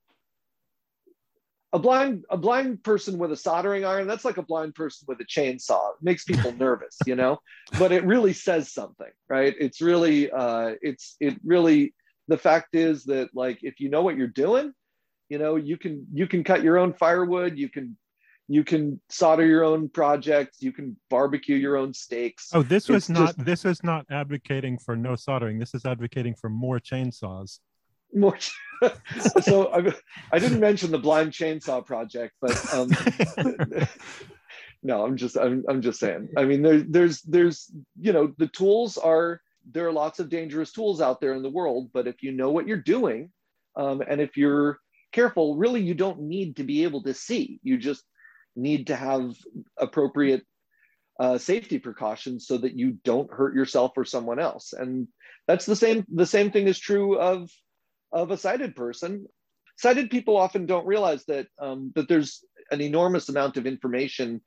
a 1.75 1.79
blind 1.79 2.23
a 2.29 2.37
blind 2.37 2.81
person 2.83 3.17
with 3.17 3.33
a 3.33 3.35
soldering 3.35 3.83
iron 3.83 4.07
that's 4.07 4.23
like 4.23 4.37
a 4.37 4.41
blind 4.41 4.73
person 4.73 5.05
with 5.09 5.19
a 5.19 5.25
chainsaw. 5.25 5.89
It 5.89 6.01
makes 6.01 6.23
people 6.23 6.51
nervous 6.57 6.97
you 7.05 7.15
know? 7.15 7.39
But 7.77 7.91
it 7.91 8.05
really 8.05 8.31
says 8.31 8.71
something 8.71 9.11
right? 9.29 9.53
It's 9.59 9.81
really 9.81 10.31
uh 10.31 10.75
it's 10.81 11.17
it 11.19 11.35
really 11.43 11.93
the 12.29 12.37
fact 12.37 12.75
is 12.75 13.03
that 13.05 13.29
like 13.35 13.59
if 13.61 13.81
you 13.81 13.89
know 13.89 14.01
what 14.01 14.15
you're 14.15 14.27
doing 14.27 14.71
you 15.27 15.37
know 15.37 15.57
you 15.57 15.77
can 15.77 16.07
you 16.13 16.27
can 16.27 16.45
cut 16.45 16.63
your 16.63 16.77
own 16.77 16.93
firewood 16.93 17.57
you 17.57 17.69
can 17.69 17.97
you 18.47 18.63
can 18.63 19.01
solder 19.09 19.45
your 19.45 19.65
own 19.65 19.89
projects 19.89 20.61
you 20.61 20.71
can 20.71 20.95
barbecue 21.09 21.57
your 21.57 21.75
own 21.75 21.93
steaks. 21.93 22.51
Oh 22.53 22.63
this 22.63 22.87
was 22.87 23.03
it's 23.03 23.09
not 23.09 23.35
just, 23.35 23.45
this 23.45 23.65
is 23.65 23.83
not 23.83 24.05
advocating 24.09 24.77
for 24.77 24.95
no 24.95 25.17
soldering. 25.17 25.59
This 25.59 25.73
is 25.73 25.85
advocating 25.85 26.35
for 26.35 26.49
more 26.49 26.79
chainsaws 26.79 27.59
more 28.15 28.37
so 29.41 29.67
I, 29.67 29.93
I, 30.31 30.39
didn't 30.39 30.59
mention 30.59 30.91
the 30.91 30.97
blind 30.97 31.31
chainsaw 31.31 31.85
project 31.85 32.33
but 32.41 32.73
um, 32.73 32.89
no 34.83 35.03
i'm 35.05 35.17
just 35.17 35.37
I'm, 35.37 35.63
I'm 35.69 35.81
just 35.81 35.99
saying. 35.99 36.29
I 36.37 36.45
mean 36.45 36.61
there, 36.61 36.79
there's 36.81 37.21
there's 37.21 37.71
you 37.99 38.13
know 38.13 38.33
the 38.37 38.47
tools 38.47 38.97
are 38.97 39.41
there 39.71 39.87
are 39.87 39.93
lots 39.93 40.19
of 40.19 40.29
dangerous 40.29 40.71
tools 40.71 41.01
out 41.01 41.21
there 41.21 41.33
in 41.33 41.41
the 41.43 41.49
world 41.49 41.89
but 41.93 42.07
if 42.07 42.21
you 42.21 42.31
know 42.31 42.51
what 42.51 42.67
you're 42.67 42.77
doing 42.77 43.31
um, 43.75 44.01
and 44.07 44.21
if 44.21 44.37
you're 44.37 44.79
careful 45.15 45.55
really 45.55 45.81
you 45.81 45.93
don't 45.93 46.21
need 46.21 46.57
to 46.57 46.63
be 46.63 46.83
able 46.83 47.01
to 47.03 47.13
see. 47.13 47.59
You 47.63 47.77
just 47.77 48.03
need 48.55 48.87
to 48.87 48.95
have 48.95 49.35
appropriate 49.77 50.43
uh, 51.19 51.37
safety 51.37 51.79
precautions 51.79 52.45
so 52.45 52.57
that 52.57 52.77
you 52.77 52.97
don't 53.05 53.31
hurt 53.31 53.55
yourself 53.55 53.93
or 53.95 54.03
someone 54.03 54.39
else. 54.39 54.73
And 54.73 55.07
that's 55.47 55.65
the 55.65 55.75
same 55.75 56.05
the 56.13 56.25
same 56.25 56.51
thing 56.51 56.67
is 56.67 56.77
true 56.77 57.17
of 57.17 57.49
of 58.11 58.31
a 58.31 58.37
sighted 58.37 58.75
person. 58.75 59.27
Sighted 59.77 60.09
people 60.09 60.37
often 60.37 60.65
don't 60.65 60.87
realize 60.87 61.25
that 61.25 61.47
um, 61.59 61.91
that 61.95 62.07
there's 62.07 62.43
an 62.71 62.81
enormous 62.81 63.29
amount 63.29 63.57
of 63.57 63.67
information 63.67 64.41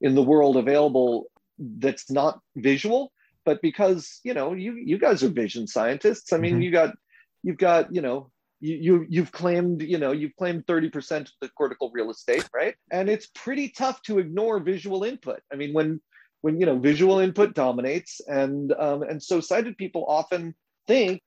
in 0.00 0.14
the 0.14 0.22
world 0.22 0.56
available 0.56 1.30
that's 1.58 2.10
not 2.10 2.40
visual, 2.56 3.12
but 3.44 3.62
because 3.62 4.20
you 4.24 4.34
know 4.34 4.52
you 4.52 4.74
you 4.74 4.98
guys 4.98 5.22
are 5.22 5.28
vision 5.28 5.66
scientists. 5.66 6.32
I 6.32 6.38
mean, 6.38 6.54
mm-hmm. 6.54 6.62
you 6.62 6.70
got 6.70 6.94
you've 7.42 7.58
got 7.58 7.94
you 7.94 8.02
know 8.02 8.30
you, 8.60 8.76
you 8.76 9.06
you've 9.08 9.32
claimed 9.32 9.82
you 9.82 9.98
know 9.98 10.12
you've 10.12 10.36
claimed 10.36 10.66
30% 10.66 11.20
of 11.20 11.32
the 11.40 11.48
cortical 11.50 11.90
real 11.92 12.10
estate 12.10 12.48
right 12.54 12.74
and 12.90 13.08
it's 13.08 13.26
pretty 13.34 13.68
tough 13.68 14.00
to 14.02 14.18
ignore 14.18 14.58
visual 14.58 15.04
input 15.04 15.40
i 15.52 15.56
mean 15.56 15.74
when 15.74 16.00
when 16.40 16.58
you 16.58 16.66
know 16.66 16.78
visual 16.78 17.18
input 17.18 17.54
dominates 17.54 18.20
and 18.26 18.72
um, 18.72 19.02
and 19.02 19.22
so 19.22 19.40
sighted 19.40 19.76
people 19.76 20.04
often 20.08 20.54
think 20.86 21.22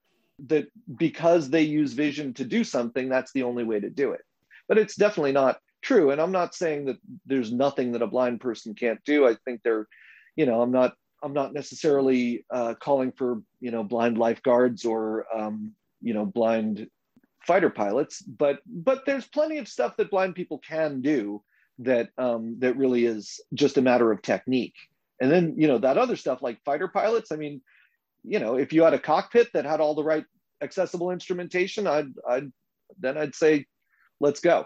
that 0.47 0.67
because 0.97 1.49
they 1.49 1.63
use 1.63 1.93
vision 1.93 2.33
to 2.35 2.45
do 2.45 2.63
something, 2.63 3.09
that's 3.09 3.31
the 3.33 3.43
only 3.43 3.63
way 3.63 3.79
to 3.79 3.89
do 3.89 4.11
it. 4.11 4.21
But 4.67 4.77
it's 4.77 4.95
definitely 4.95 5.31
not 5.31 5.59
true. 5.81 6.11
And 6.11 6.21
I'm 6.21 6.31
not 6.31 6.53
saying 6.53 6.85
that 6.85 6.97
there's 7.25 7.51
nothing 7.51 7.93
that 7.93 8.01
a 8.01 8.07
blind 8.07 8.41
person 8.41 8.75
can't 8.75 9.03
do. 9.05 9.27
I 9.27 9.35
think 9.45 9.61
they're, 9.63 9.87
you 10.35 10.45
know, 10.45 10.61
I'm 10.61 10.71
not 10.71 10.93
I'm 11.23 11.33
not 11.33 11.53
necessarily 11.53 12.45
uh, 12.51 12.75
calling 12.79 13.11
for 13.11 13.41
you 13.59 13.71
know 13.71 13.83
blind 13.83 14.17
lifeguards 14.17 14.85
or 14.85 15.25
um, 15.35 15.73
you 16.01 16.13
know 16.13 16.25
blind 16.25 16.87
fighter 17.45 17.69
pilots, 17.69 18.21
but 18.21 18.59
but 18.65 19.05
there's 19.05 19.27
plenty 19.27 19.57
of 19.57 19.67
stuff 19.67 19.97
that 19.97 20.11
blind 20.11 20.35
people 20.35 20.59
can 20.59 21.01
do 21.01 21.41
that 21.79 22.09
um, 22.17 22.57
that 22.59 22.77
really 22.77 23.05
is 23.05 23.39
just 23.53 23.77
a 23.77 23.81
matter 23.81 24.11
of 24.11 24.21
technique. 24.21 24.75
And 25.19 25.31
then 25.31 25.55
you 25.57 25.67
know 25.67 25.79
that 25.79 25.97
other 25.97 26.15
stuff 26.15 26.41
like 26.41 26.63
fighter 26.63 26.87
pilots. 26.87 27.31
I 27.31 27.37
mean, 27.37 27.61
you 28.27 28.39
know, 28.39 28.55
if 28.55 28.73
you 28.73 28.83
had 28.83 28.93
a 28.93 28.99
cockpit 28.99 29.47
that 29.53 29.65
had 29.65 29.79
all 29.79 29.95
the 29.95 30.03
right 30.03 30.25
accessible 30.61 31.11
instrumentation, 31.11 31.87
I'd, 31.87 32.11
I'd 32.29 32.51
then 32.99 33.17
I'd 33.17 33.35
say, 33.35 33.65
let's 34.19 34.39
go. 34.39 34.65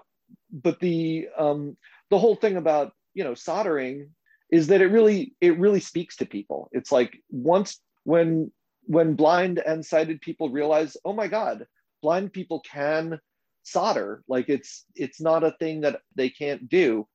But 0.51 0.79
the 0.79 1.27
um, 1.37 1.77
the 2.09 2.19
whole 2.19 2.35
thing 2.35 2.57
about 2.57 2.93
you 3.13 3.23
know 3.23 3.35
soldering 3.35 4.09
is 4.49 4.67
that 4.67 4.81
it 4.81 4.87
really 4.87 5.33
it 5.41 5.59
really 5.59 5.79
speaks 5.79 6.15
to 6.17 6.25
people. 6.25 6.69
It's 6.71 6.91
like 6.91 7.17
once 7.29 7.79
when 8.03 8.51
when 8.85 9.15
blind 9.15 9.59
and 9.59 9.85
sighted 9.85 10.21
people 10.21 10.49
realize, 10.49 10.97
oh 11.05 11.13
my 11.13 11.27
God, 11.27 11.65
blind 12.01 12.33
people 12.33 12.61
can 12.61 13.19
solder. 13.63 14.23
Like 14.27 14.49
it's 14.49 14.85
it's 14.95 15.21
not 15.21 15.43
a 15.43 15.55
thing 15.59 15.81
that 15.81 16.01
they 16.15 16.29
can't 16.29 16.67
do. 16.67 17.07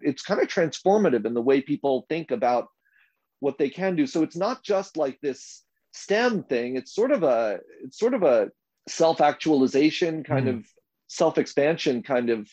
It's 0.00 0.22
kind 0.22 0.40
of 0.40 0.48
transformative 0.48 1.26
in 1.26 1.34
the 1.34 1.42
way 1.42 1.60
people 1.60 2.06
think 2.08 2.30
about 2.30 2.68
what 3.40 3.58
they 3.58 3.70
can 3.70 3.96
do. 3.96 4.06
So 4.06 4.22
it's 4.22 4.36
not 4.36 4.62
just 4.62 4.96
like 4.96 5.18
this 5.20 5.64
STEM 5.92 6.44
thing. 6.44 6.76
It's 6.76 6.94
sort 6.94 7.10
of 7.10 7.22
a 7.22 7.60
it's 7.82 7.98
sort 7.98 8.14
of 8.14 8.22
a 8.22 8.50
self-actualization 8.88 10.24
kind 10.24 10.46
mm. 10.46 10.58
of 10.58 10.66
self-expansion 11.08 12.02
kind 12.02 12.30
of 12.30 12.48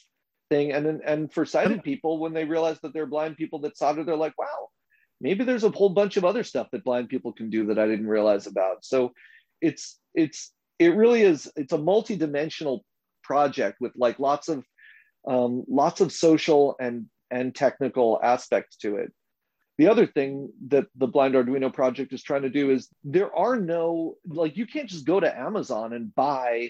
thing. 0.50 0.72
And 0.72 0.86
then 0.86 1.02
and 1.06 1.32
for 1.32 1.46
sighted 1.46 1.84
people, 1.84 2.20
when 2.20 2.34
they 2.34 2.46
realize 2.46 2.80
that 2.82 2.94
they're 2.94 3.06
blind 3.06 3.38
people 3.38 3.60
that 3.60 3.78
solder, 3.78 4.04
they're 4.04 4.16
like, 4.16 4.38
wow, 4.38 4.70
maybe 5.22 5.44
there's 5.44 5.64
a 5.64 5.70
whole 5.70 5.90
bunch 5.90 6.18
of 6.18 6.26
other 6.26 6.44
stuff 6.44 6.68
that 6.72 6.84
blind 6.84 7.10
people 7.10 7.34
can 7.34 7.50
do 7.50 7.68
that 7.68 7.80
I 7.80 7.88
didn't 7.88 8.08
realize 8.08 8.48
about. 8.48 8.84
So 8.84 9.14
it's 9.62 10.00
it's 10.16 10.52
it 10.80 10.96
really 10.96 11.22
is 11.22 11.52
it's 11.56 11.74
a 11.74 11.78
multi-dimensional 11.78 12.84
project 13.24 13.78
with 13.82 13.92
like 13.96 14.20
lots 14.20 14.48
of 14.48 14.64
um, 15.28 15.66
lots 15.68 16.02
of 16.02 16.12
social 16.12 16.76
and 16.80 17.08
and 17.30 17.54
technical 17.54 18.20
aspects 18.24 18.78
to 18.78 18.96
it 18.96 19.12
the 19.78 19.88
other 19.88 20.08
thing 20.08 20.52
that 20.68 20.88
the 20.96 21.08
blind 21.08 21.36
arduino 21.36 21.72
project 21.72 22.14
is 22.14 22.24
trying 22.24 22.42
to 22.42 22.50
do 22.50 22.72
is 22.72 22.90
there 23.04 23.34
are 23.36 23.58
no 23.58 24.16
like 24.28 24.58
you 24.58 24.66
can't 24.66 24.90
just 24.90 25.06
go 25.06 25.20
to 25.20 25.40
amazon 25.40 25.94
and 25.94 26.14
buy 26.16 26.70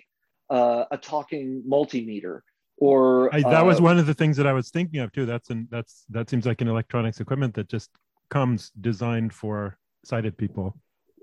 uh, 0.49 0.85
a 0.91 0.97
talking 0.97 1.63
multimeter 1.69 2.41
or 2.77 3.33
I, 3.33 3.41
that 3.41 3.61
uh, 3.61 3.65
was 3.65 3.81
one 3.81 3.97
of 3.97 4.05
the 4.05 4.13
things 4.13 4.37
that 4.37 4.47
i 4.47 4.53
was 4.53 4.69
thinking 4.69 5.01
of 5.01 5.11
too. 5.11 5.25
That's 5.25 5.49
an 5.49 5.67
that's 5.71 6.05
that 6.09 6.29
seems 6.29 6.45
like 6.45 6.61
an 6.61 6.67
electronics 6.67 7.19
equipment 7.19 7.53
that 7.55 7.67
just 7.67 7.89
comes 8.29 8.71
designed 8.81 9.33
for 9.33 9.77
sighted 10.05 10.37
people. 10.37 10.77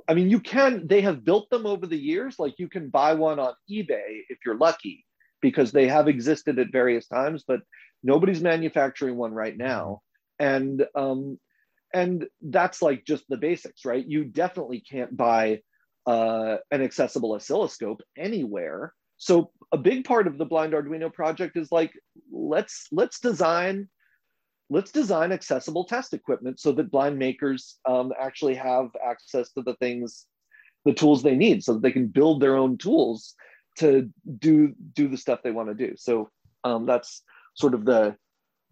I 0.09 0.15
mean 0.15 0.31
you 0.31 0.41
can 0.41 0.87
they 0.87 1.01
have 1.03 1.25
built 1.25 1.49
them 1.51 1.65
over 1.65 1.87
the 1.87 1.97
years. 1.97 2.39
Like 2.39 2.59
you 2.59 2.69
can 2.69 2.91
buy 2.91 3.15
one 3.15 3.39
on 3.39 3.55
ebay 3.71 4.23
if 4.29 4.39
you're 4.45 4.57
lucky 4.57 5.07
because 5.41 5.73
they 5.73 5.87
have 5.87 6.09
existed 6.09 6.59
at 6.59 6.73
various 6.73 7.07
times 7.07 7.45
but 7.47 7.61
nobody's 8.03 8.43
manufacturing 8.43 9.17
one 9.17 9.33
right 9.33 9.57
now. 9.57 10.03
And 10.39 10.85
um, 10.95 11.39
and 11.95 12.27
that's 12.43 12.83
like 12.83 13.05
just 13.07 13.25
the 13.29 13.37
basics 13.37 13.85
right? 13.85 14.05
You 14.07 14.25
definitely 14.25 14.81
can't 14.81 15.17
buy 15.17 15.61
uh, 16.07 16.57
an 16.71 16.83
accessible 16.83 17.33
oscilloscope 17.33 18.03
anywhere. 18.19 18.93
So 19.17 19.53
a 19.73 19.79
big 19.79 20.05
part 20.05 20.27
of 20.27 20.37
the 20.37 20.45
blind 20.45 20.73
arduino 20.75 21.13
project 21.13 21.57
is 21.57 21.73
like 21.73 21.93
let's 22.31 22.89
let's 22.93 23.21
design 23.21 23.89
let's 24.71 24.91
design 24.91 25.31
accessible 25.31 25.85
test 25.85 26.13
equipment 26.13 26.59
so 26.59 26.73
that 26.73 26.91
blind 26.91 27.19
makers 27.19 27.79
um, 27.87 28.13
actually 28.19 28.55
have 28.55 28.89
access 29.07 29.53
to 29.53 29.63
the 29.63 29.75
things 29.77 30.27
the 30.85 30.93
tools 30.93 31.23
they 31.23 31.37
need 31.37 31.63
so 31.63 31.75
that 31.75 31.83
they 31.83 31.93
can 31.93 32.09
build 32.09 32.41
their 32.41 32.57
own 32.57 32.77
tools 32.77 33.35
to 33.79 34.11
do 34.39 34.75
do 34.93 35.09
the 35.09 35.17
stuff 35.17 35.41
they 35.43 35.51
want 35.51 35.69
to 35.69 35.75
do. 35.75 35.95
So 35.97 36.29
um, 36.65 36.87
that's 36.87 37.23
sort 37.55 37.75
of 37.75 37.85
the 37.85 38.17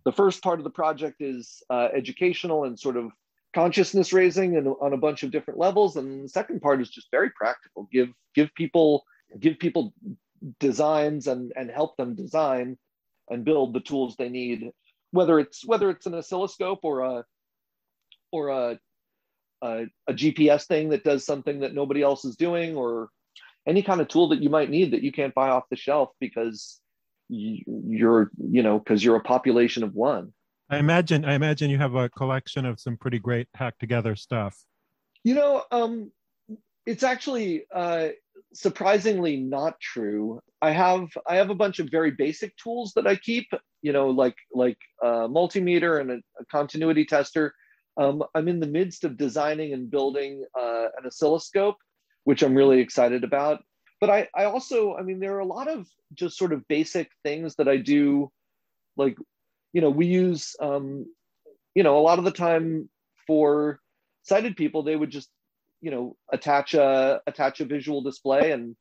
the 0.05 0.13
first 0.13 0.43
part 0.43 0.59
of 0.59 0.65
the 0.65 0.71
project 0.71 1.21
is 1.21 1.63
uh, 1.71 1.89
educational 1.95 2.65
and 2.65 2.79
sort 2.79 2.97
of 2.97 3.11
consciousness 3.55 4.13
raising 4.13 4.57
and 4.57 4.69
on 4.81 4.93
a 4.93 4.97
bunch 4.97 5.23
of 5.23 5.31
different 5.31 5.59
levels. 5.59 5.97
And 5.97 6.25
the 6.25 6.29
second 6.29 6.61
part 6.61 6.81
is 6.81 6.91
just 6.91 7.11
very 7.11 7.31
practical. 7.31 7.89
Give 7.93 8.09
give 8.35 8.55
people 8.55 9.05
give 9.39 9.59
people 9.59 9.95
designs 10.59 11.27
and 11.27 11.53
and 11.57 11.71
help 11.71 11.97
them 11.97 12.15
design 12.15 12.77
and 13.31 13.45
build 13.45 13.73
the 13.75 13.81
tools 13.81 14.17
they 14.17 14.29
need 14.29 14.73
whether 15.13 15.39
it's 15.39 15.65
whether 15.65 15.89
it's 15.91 16.07
an 16.07 16.15
oscilloscope 16.15 16.81
or 16.83 17.01
a 17.01 17.25
or 18.33 18.49
a 18.49 18.79
a, 19.63 19.85
a 20.09 20.13
gps 20.13 20.67
thing 20.67 20.89
that 20.89 21.05
does 21.05 21.25
something 21.25 21.61
that 21.61 21.75
nobody 21.75 22.03
else 22.03 22.25
is 22.25 22.37
doing 22.37 22.75
or 22.75 23.09
any 23.67 23.83
kind 23.83 24.01
of 24.01 24.09
tool 24.09 24.31
that 24.31 24.43
you 24.43 24.51
might 24.51 24.71
need 24.71 24.91
that 24.91 25.03
you 25.03 25.13
can't 25.13 25.35
buy 25.35 25.51
off 25.51 25.69
the 25.71 25.77
shelf 25.77 26.11
because 26.19 26.81
you're 27.33 28.31
you 28.51 28.63
know 28.63 28.79
because 28.79 29.03
you're 29.03 29.17
a 29.17 29.23
population 29.23 29.83
of 29.83 29.95
one. 29.95 30.33
I 30.71 30.79
imagine 30.79 31.25
i 31.25 31.35
imagine 31.35 31.71
you 31.71 31.79
have 31.79 31.95
a 31.95 32.09
collection 32.09 32.65
of 32.65 32.81
some 32.81 32.97
pretty 32.97 33.19
great 33.19 33.49
hack 33.55 33.79
together 33.79 34.17
stuff. 34.17 34.57
You 35.25 35.35
know 35.35 35.65
um 35.71 36.11
it's 36.87 37.03
actually 37.03 37.65
uh 37.75 38.09
surprisingly 38.55 39.37
not 39.37 39.81
true. 39.81 40.41
I 40.61 40.71
have 40.71 41.09
i 41.27 41.37
have 41.37 41.51
a 41.51 41.55
bunch 41.55 41.79
of 41.79 41.89
very 41.91 42.11
basic 42.11 42.57
tools 42.57 42.93
that 42.95 43.07
i 43.07 43.17
keep 43.17 43.47
you 43.81 43.93
know 43.93 44.11
like 44.11 44.37
like 44.55 44.79
a 45.03 45.29
multimeter 45.29 46.01
and 46.01 46.11
a, 46.11 46.17
a 46.41 46.45
continuity 46.51 47.05
tester. 47.05 47.55
Um, 47.99 48.25
i'm 48.35 48.49
in 48.49 48.59
the 48.59 48.67
midst 48.67 49.05
of 49.05 49.19
designing 49.19 49.75
and 49.75 49.91
building 49.91 50.47
uh, 50.59 50.87
an 50.97 51.05
oscilloscope 51.07 51.77
which 52.25 52.43
i'm 52.43 52.55
really 52.55 52.81
excited 52.81 53.23
about 53.23 53.61
but 54.03 54.11
I, 54.11 54.27
I 54.35 54.47
also, 54.47 54.97
I 54.97 55.03
mean, 55.03 55.21
there 55.21 55.37
are 55.37 55.39
a 55.39 55.45
lot 55.45 55.69
of 55.69 55.87
just 56.13 56.37
sort 56.37 56.53
of 56.53 56.67
basic 56.67 57.09
things 57.23 57.55
that 57.55 57.69
I 57.69 57.77
do. 57.77 58.33
Like, 58.97 59.17
you 59.73 59.81
know, 59.81 59.91
we 59.91 60.07
use, 60.07 60.57
um, 60.61 61.07
you 61.77 61.85
know, 61.85 61.97
a 61.97 62.03
lot 62.03 62.19
of 62.19 62.25
the 62.25 62.33
time 62.33 62.91
for 63.29 63.79
sighted 64.25 64.57
people, 64.57 64.83
they 64.83 64.97
would 64.97 65.11
just, 65.11 65.31
you 65.81 65.93
know, 65.93 66.17
attach 66.33 66.75
a 66.75 67.21
attach 67.29 67.61
a 67.61 67.65
visual 67.65 68.03
display 68.03 68.51
and 68.51 68.75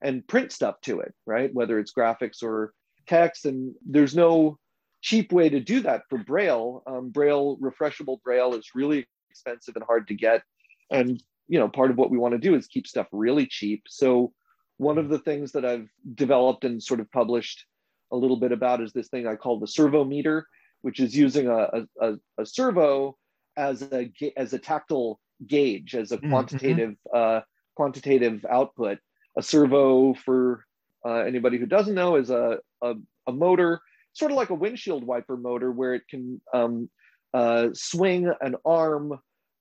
and 0.00 0.24
print 0.28 0.52
stuff 0.52 0.80
to 0.82 1.00
it, 1.00 1.12
right? 1.26 1.52
Whether 1.52 1.80
it's 1.80 1.92
graphics 1.92 2.44
or 2.44 2.72
text, 3.08 3.46
and 3.46 3.74
there's 3.84 4.14
no 4.14 4.60
cheap 5.00 5.32
way 5.32 5.48
to 5.48 5.58
do 5.58 5.80
that 5.80 6.02
for 6.08 6.18
Braille. 6.18 6.84
Um, 6.86 7.10
Braille 7.10 7.58
refreshable 7.60 8.22
Braille 8.22 8.54
is 8.54 8.70
really 8.76 9.08
expensive 9.28 9.74
and 9.74 9.84
hard 9.84 10.06
to 10.06 10.14
get, 10.14 10.44
and 10.88 11.20
you 11.48 11.58
know, 11.58 11.68
part 11.68 11.90
of 11.90 11.96
what 11.96 12.12
we 12.12 12.18
want 12.18 12.34
to 12.34 12.38
do 12.38 12.54
is 12.54 12.68
keep 12.68 12.86
stuff 12.86 13.08
really 13.10 13.46
cheap. 13.46 13.82
So 13.88 14.32
one 14.78 14.96
of 14.98 15.08
the 15.08 15.18
things 15.18 15.52
that 15.52 15.64
I've 15.64 15.88
developed 16.14 16.64
and 16.64 16.82
sort 16.82 17.00
of 17.00 17.10
published 17.10 17.66
a 18.10 18.16
little 18.16 18.38
bit 18.38 18.52
about 18.52 18.80
is 18.80 18.92
this 18.92 19.08
thing 19.08 19.26
I 19.26 19.36
call 19.36 19.58
the 19.58 19.66
servo 19.66 20.04
meter, 20.04 20.46
which 20.80 21.00
is 21.00 21.14
using 21.14 21.48
a, 21.48 21.86
a, 22.00 22.14
a 22.38 22.46
servo 22.46 23.18
as 23.56 23.82
a 23.82 24.10
as 24.36 24.52
a 24.52 24.58
tactile 24.58 25.20
gauge, 25.46 25.94
as 25.94 26.12
a 26.12 26.16
mm-hmm. 26.16 26.30
quantitative 26.30 26.90
mm-hmm. 26.90 27.38
uh, 27.38 27.40
quantitative 27.74 28.46
output. 28.48 28.98
A 29.36 29.42
servo, 29.42 30.14
for 30.14 30.64
uh, 31.04 31.18
anybody 31.18 31.58
who 31.58 31.66
doesn't 31.66 31.94
know, 31.94 32.16
is 32.16 32.30
a, 32.30 32.58
a, 32.82 32.94
a 33.26 33.32
motor, 33.32 33.80
sort 34.14 34.30
of 34.30 34.36
like 34.36 34.50
a 34.50 34.54
windshield 34.54 35.04
wiper 35.04 35.36
motor, 35.36 35.70
where 35.70 35.94
it 35.94 36.02
can 36.08 36.40
um, 36.54 36.88
uh, 37.34 37.68
swing 37.74 38.32
an 38.40 38.56
arm 38.64 39.12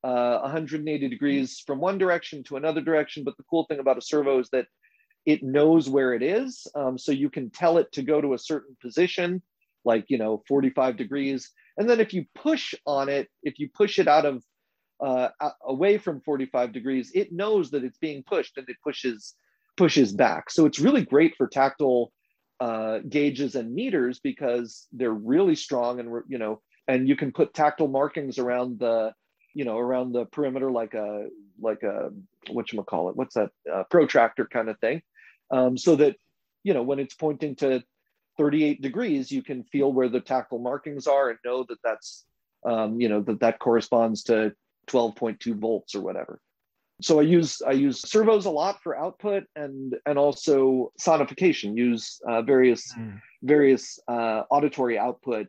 uh, 0.04 0.40
180 0.40 1.10
degrees 1.10 1.62
from 1.66 1.80
one 1.80 1.98
direction 1.98 2.44
to 2.44 2.56
another 2.56 2.82
direction. 2.82 3.24
But 3.24 3.38
the 3.38 3.44
cool 3.50 3.66
thing 3.66 3.80
about 3.80 3.98
a 3.98 4.02
servo 4.02 4.40
is 4.40 4.50
that 4.50 4.68
it 5.28 5.44
knows 5.44 5.90
where 5.90 6.14
it 6.14 6.24
is. 6.24 6.66
Um, 6.74 6.98
so 6.98 7.12
you 7.12 7.30
can 7.30 7.50
tell 7.50 7.78
it 7.78 7.92
to 7.92 8.02
go 8.02 8.22
to 8.22 8.34
a 8.34 8.40
certain 8.40 8.78
position, 8.82 9.42
like, 9.84 10.06
you 10.08 10.18
know, 10.18 10.42
45 10.48 10.96
degrees. 10.96 11.52
And 11.78 11.88
then 11.88 12.00
if 12.00 12.14
you 12.14 12.26
push 12.34 12.74
on 12.86 13.10
it, 13.10 13.28
if 13.44 13.60
you 13.60 13.70
push 13.70 14.00
it 14.00 14.08
out 14.08 14.26
of, 14.26 14.42
uh, 15.02 15.28
away 15.66 15.98
from 15.98 16.22
45 16.22 16.72
degrees, 16.72 17.12
it 17.14 17.34
knows 17.34 17.72
that 17.72 17.84
it's 17.84 17.98
being 17.98 18.24
pushed 18.24 18.58
and 18.58 18.68
it 18.70 18.78
pushes, 18.82 19.36
pushes 19.76 20.14
back. 20.14 20.50
So 20.50 20.66
it's 20.66 20.80
really 20.80 21.04
great 21.04 21.36
for 21.36 21.46
tactile 21.46 22.14
uh, 22.62 23.00
gauges 23.00 23.56
and 23.56 23.76
meters 23.76 24.22
because 24.22 24.88
they're 24.94 25.12
really 25.12 25.56
strong 25.56 26.00
and, 26.00 26.24
you 26.30 26.38
know, 26.38 26.62
and 26.88 27.06
you 27.06 27.18
can 27.18 27.34
put 27.34 27.54
tactile 27.54 27.90
markings 27.90 28.40
around 28.40 28.80
the, 28.80 29.12
you 29.54 29.66
know, 29.66 29.78
around 29.78 30.14
the 30.14 30.24
perimeter, 30.24 30.72
like 30.72 30.94
a, 30.94 31.28
like 31.60 31.84
a, 31.84 32.12
what 32.50 32.72
you 32.72 32.82
call 32.84 33.10
it? 33.10 33.18
What's 33.18 33.36
that? 33.36 33.50
Uh, 33.72 33.84
protractor 33.92 34.46
kind 34.46 34.70
of 34.70 34.80
thing 34.80 35.02
um, 35.52 35.78
so 35.78 35.96
that 35.96 36.16
you 36.64 36.74
know 36.74 36.84
when 36.84 37.00
it's 37.00 37.16
pointing 37.16 37.56
to 37.56 37.84
38 38.38 38.82
degrees 38.82 39.32
you 39.32 39.42
can 39.42 39.64
feel 39.64 39.92
where 39.92 40.10
the 40.10 40.20
tactile 40.20 40.60
markings 40.60 41.08
are 41.08 41.30
and 41.30 41.40
know 41.44 41.66
that 41.68 41.80
that's 41.84 42.26
um, 42.66 43.00
you 43.00 43.10
know 43.10 43.22
that 43.22 43.40
that 43.40 43.60
corresponds 43.60 44.24
to 44.24 44.54
12.2 44.88 45.60
volts 45.60 45.96
or 45.96 46.02
whatever. 46.02 46.40
So 47.00 47.20
i 47.20 47.24
use 47.24 47.62
i 47.62 47.74
use 47.74 48.02
servos 48.02 48.46
a 48.46 48.50
lot 48.50 48.82
for 48.82 48.98
output 48.98 49.44
and 49.56 49.96
and 50.06 50.18
also 50.18 50.92
sonification 51.00 51.78
use 51.78 52.20
uh, 52.28 52.42
various 52.42 52.92
mm. 52.94 53.22
various 53.44 54.00
uh, 54.08 54.44
auditory 54.50 54.98
output. 54.98 55.48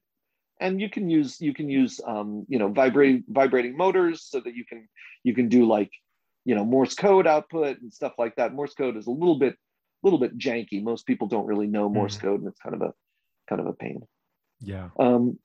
And 0.60 0.80
you 0.80 0.90
can 0.90 1.08
use 1.08 1.40
you 1.40 1.54
can 1.54 1.70
use 1.70 2.00
um, 2.06 2.44
you 2.48 2.58
know 2.58 2.68
vibrate 2.68 3.24
vibrating 3.28 3.76
motors 3.76 4.24
so 4.24 4.40
that 4.40 4.54
you 4.54 4.64
can 4.66 4.88
you 5.24 5.34
can 5.34 5.48
do 5.48 5.66
like 5.66 5.90
you 6.44 6.54
know 6.54 6.64
morse 6.64 6.94
code 6.94 7.26
output 7.26 7.80
and 7.80 7.92
stuff 7.92 8.12
like 8.18 8.36
that. 8.36 8.52
Morse 8.52 8.74
code 8.74 8.96
is 8.96 9.06
a 9.06 9.10
little 9.10 9.38
bit 9.38 9.56
little 10.02 10.18
bit 10.18 10.38
janky. 10.38 10.82
Most 10.82 11.06
people 11.06 11.26
don't 11.26 11.46
really 11.46 11.66
know 11.66 11.88
Morse 11.88 12.16
mm. 12.16 12.22
code, 12.22 12.40
and 12.40 12.48
it's 12.48 12.60
kind 12.60 12.74
of 12.74 12.82
a 12.82 12.92
kind 13.48 13.60
of 13.60 13.66
a 13.66 13.72
pain. 13.72 14.02
Yeah. 14.60 14.88
Um, 14.98 15.38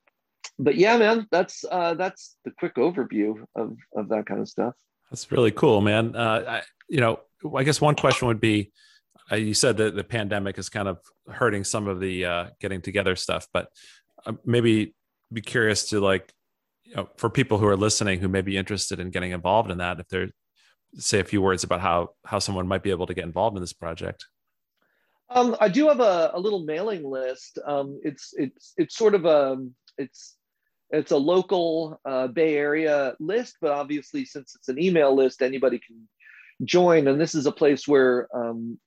but 0.60 0.76
yeah, 0.76 0.98
man, 0.98 1.28
that's 1.32 1.66
uh, 1.70 1.94
that's 1.96 2.36
the 2.46 2.52
quick 2.52 2.76
overview 2.76 3.44
of 3.56 3.76
of 3.96 4.10
that 4.10 4.26
kind 4.26 4.42
of 4.42 4.50
stuff. 4.50 4.74
That's 5.10 5.32
really 5.32 5.52
cool, 5.52 5.82
man. 5.82 6.16
Uh, 6.16 6.44
I, 6.48 6.62
you 6.88 7.00
know, 7.00 7.20
I 7.56 7.64
guess 7.64 7.82
one 7.82 7.96
question 7.96 8.28
would 8.28 8.40
be, 8.40 8.72
uh, 9.32 9.36
you 9.36 9.54
said 9.54 9.78
that 9.78 9.96
the 9.96 10.04
pandemic 10.04 10.58
is 10.58 10.70
kind 10.70 10.88
of 10.88 11.00
hurting 11.30 11.64
some 11.64 11.88
of 11.88 12.00
the 12.00 12.26
uh, 12.26 12.46
getting 12.60 12.82
together 12.82 13.16
stuff, 13.16 13.48
but 13.54 13.70
uh, 14.26 14.34
maybe 14.46 14.96
be 15.32 15.42
curious 15.42 15.90
to 15.90 16.00
like, 16.00 16.32
you 16.84 16.96
know, 16.96 17.10
for 17.18 17.30
people 17.30 17.58
who 17.58 17.68
are 17.68 17.78
listening 17.78 18.20
who 18.20 18.28
may 18.28 18.42
be 18.42 18.58
interested 18.58 19.00
in 19.00 19.10
getting 19.10 19.32
involved 19.32 19.72
in 19.72 19.80
that, 19.80 20.00
if 20.00 20.08
they're 20.08 20.30
say 20.98 21.20
a 21.20 21.24
few 21.24 21.42
words 21.42 21.64
about 21.64 21.82
how 21.82 22.10
how 22.26 22.40
someone 22.40 22.68
might 22.68 22.84
be 22.84 22.92
able 22.92 23.08
to 23.08 23.14
get 23.14 23.24
involved 23.24 23.58
in 23.58 23.62
this 23.62 23.74
project. 23.74 24.28
Um, 25.34 25.56
I 25.60 25.68
do 25.68 25.88
have 25.88 26.00
a, 26.00 26.32
a 26.34 26.40
little 26.40 26.64
mailing 26.64 27.04
list. 27.04 27.58
Um, 27.66 28.00
it's 28.04 28.34
it's 28.38 28.74
it's 28.78 28.96
sort 28.96 29.16
of 29.16 29.26
a 29.26 29.58
it's 29.98 30.36
it's 30.92 31.12
a 31.12 31.18
local 31.18 32.00
uh, 32.06 32.28
Bay 32.28 32.56
Area 32.56 33.16
list, 33.20 33.58
but 33.60 33.72
obviously 33.72 34.26
since 34.26 34.56
it's 34.56 34.70
an 34.70 34.80
email 34.80 35.16
list, 35.16 35.42
anybody 35.42 35.80
can 35.80 36.08
join. 36.64 37.08
And 37.08 37.20
this 37.20 37.34
is 37.34 37.48
a 37.48 37.52
place 37.52 37.88
where 37.88 38.28
um, 38.36 38.78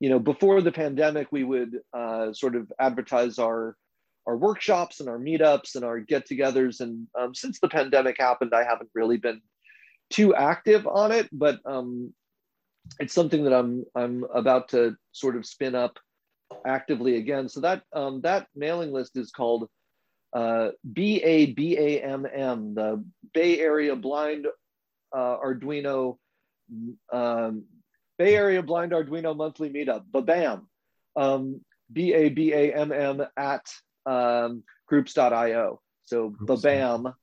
you 0.00 0.08
know 0.08 0.18
before 0.18 0.62
the 0.62 0.72
pandemic, 0.72 1.28
we 1.30 1.44
would 1.44 1.78
uh, 1.92 2.32
sort 2.32 2.56
of 2.56 2.72
advertise 2.80 3.38
our 3.38 3.76
our 4.26 4.36
workshops 4.36 5.00
and 5.00 5.08
our 5.08 5.18
meetups 5.18 5.74
and 5.74 5.84
our 5.84 5.98
get-togethers. 5.98 6.80
And 6.80 7.08
um, 7.18 7.34
since 7.34 7.58
the 7.58 7.68
pandemic 7.68 8.16
happened, 8.18 8.52
I 8.54 8.64
haven't 8.64 8.90
really 8.94 9.16
been 9.16 9.40
too 10.10 10.34
active 10.34 10.86
on 10.86 11.10
it, 11.10 11.28
but 11.32 11.58
um, 11.64 12.12
it's 12.98 13.14
something 13.14 13.44
that 13.44 13.54
I'm 13.54 13.84
I'm 13.94 14.24
about 14.34 14.68
to 14.70 14.96
sort 15.12 15.36
of 15.36 15.46
spin 15.46 15.74
up 15.74 15.98
actively 16.66 17.16
again. 17.16 17.48
So 17.48 17.60
that 17.60 17.82
um, 17.92 18.20
that 18.22 18.46
mailing 18.54 18.92
list 18.92 19.16
is 19.16 19.30
called 19.30 19.68
uh, 20.32 20.70
BABAMM, 20.92 22.74
the 22.74 23.04
Bay 23.34 23.60
Area 23.60 23.96
Blind 23.96 24.46
uh, 25.12 25.36
Arduino 25.38 26.16
um, 27.12 27.64
Bay 28.18 28.36
Area 28.36 28.62
Blind 28.62 28.92
Arduino 28.92 29.36
Monthly 29.36 29.70
Meetup, 29.70 30.04
BABAM, 30.10 30.62
um, 31.16 31.60
B 31.92 32.12
A 32.14 32.28
B 32.28 32.52
A 32.52 32.74
M 32.74 32.92
M 32.92 33.22
at 33.36 33.66
um, 34.06 34.62
groups.io. 34.86 35.80
So 36.04 36.30
BABAM 36.30 37.14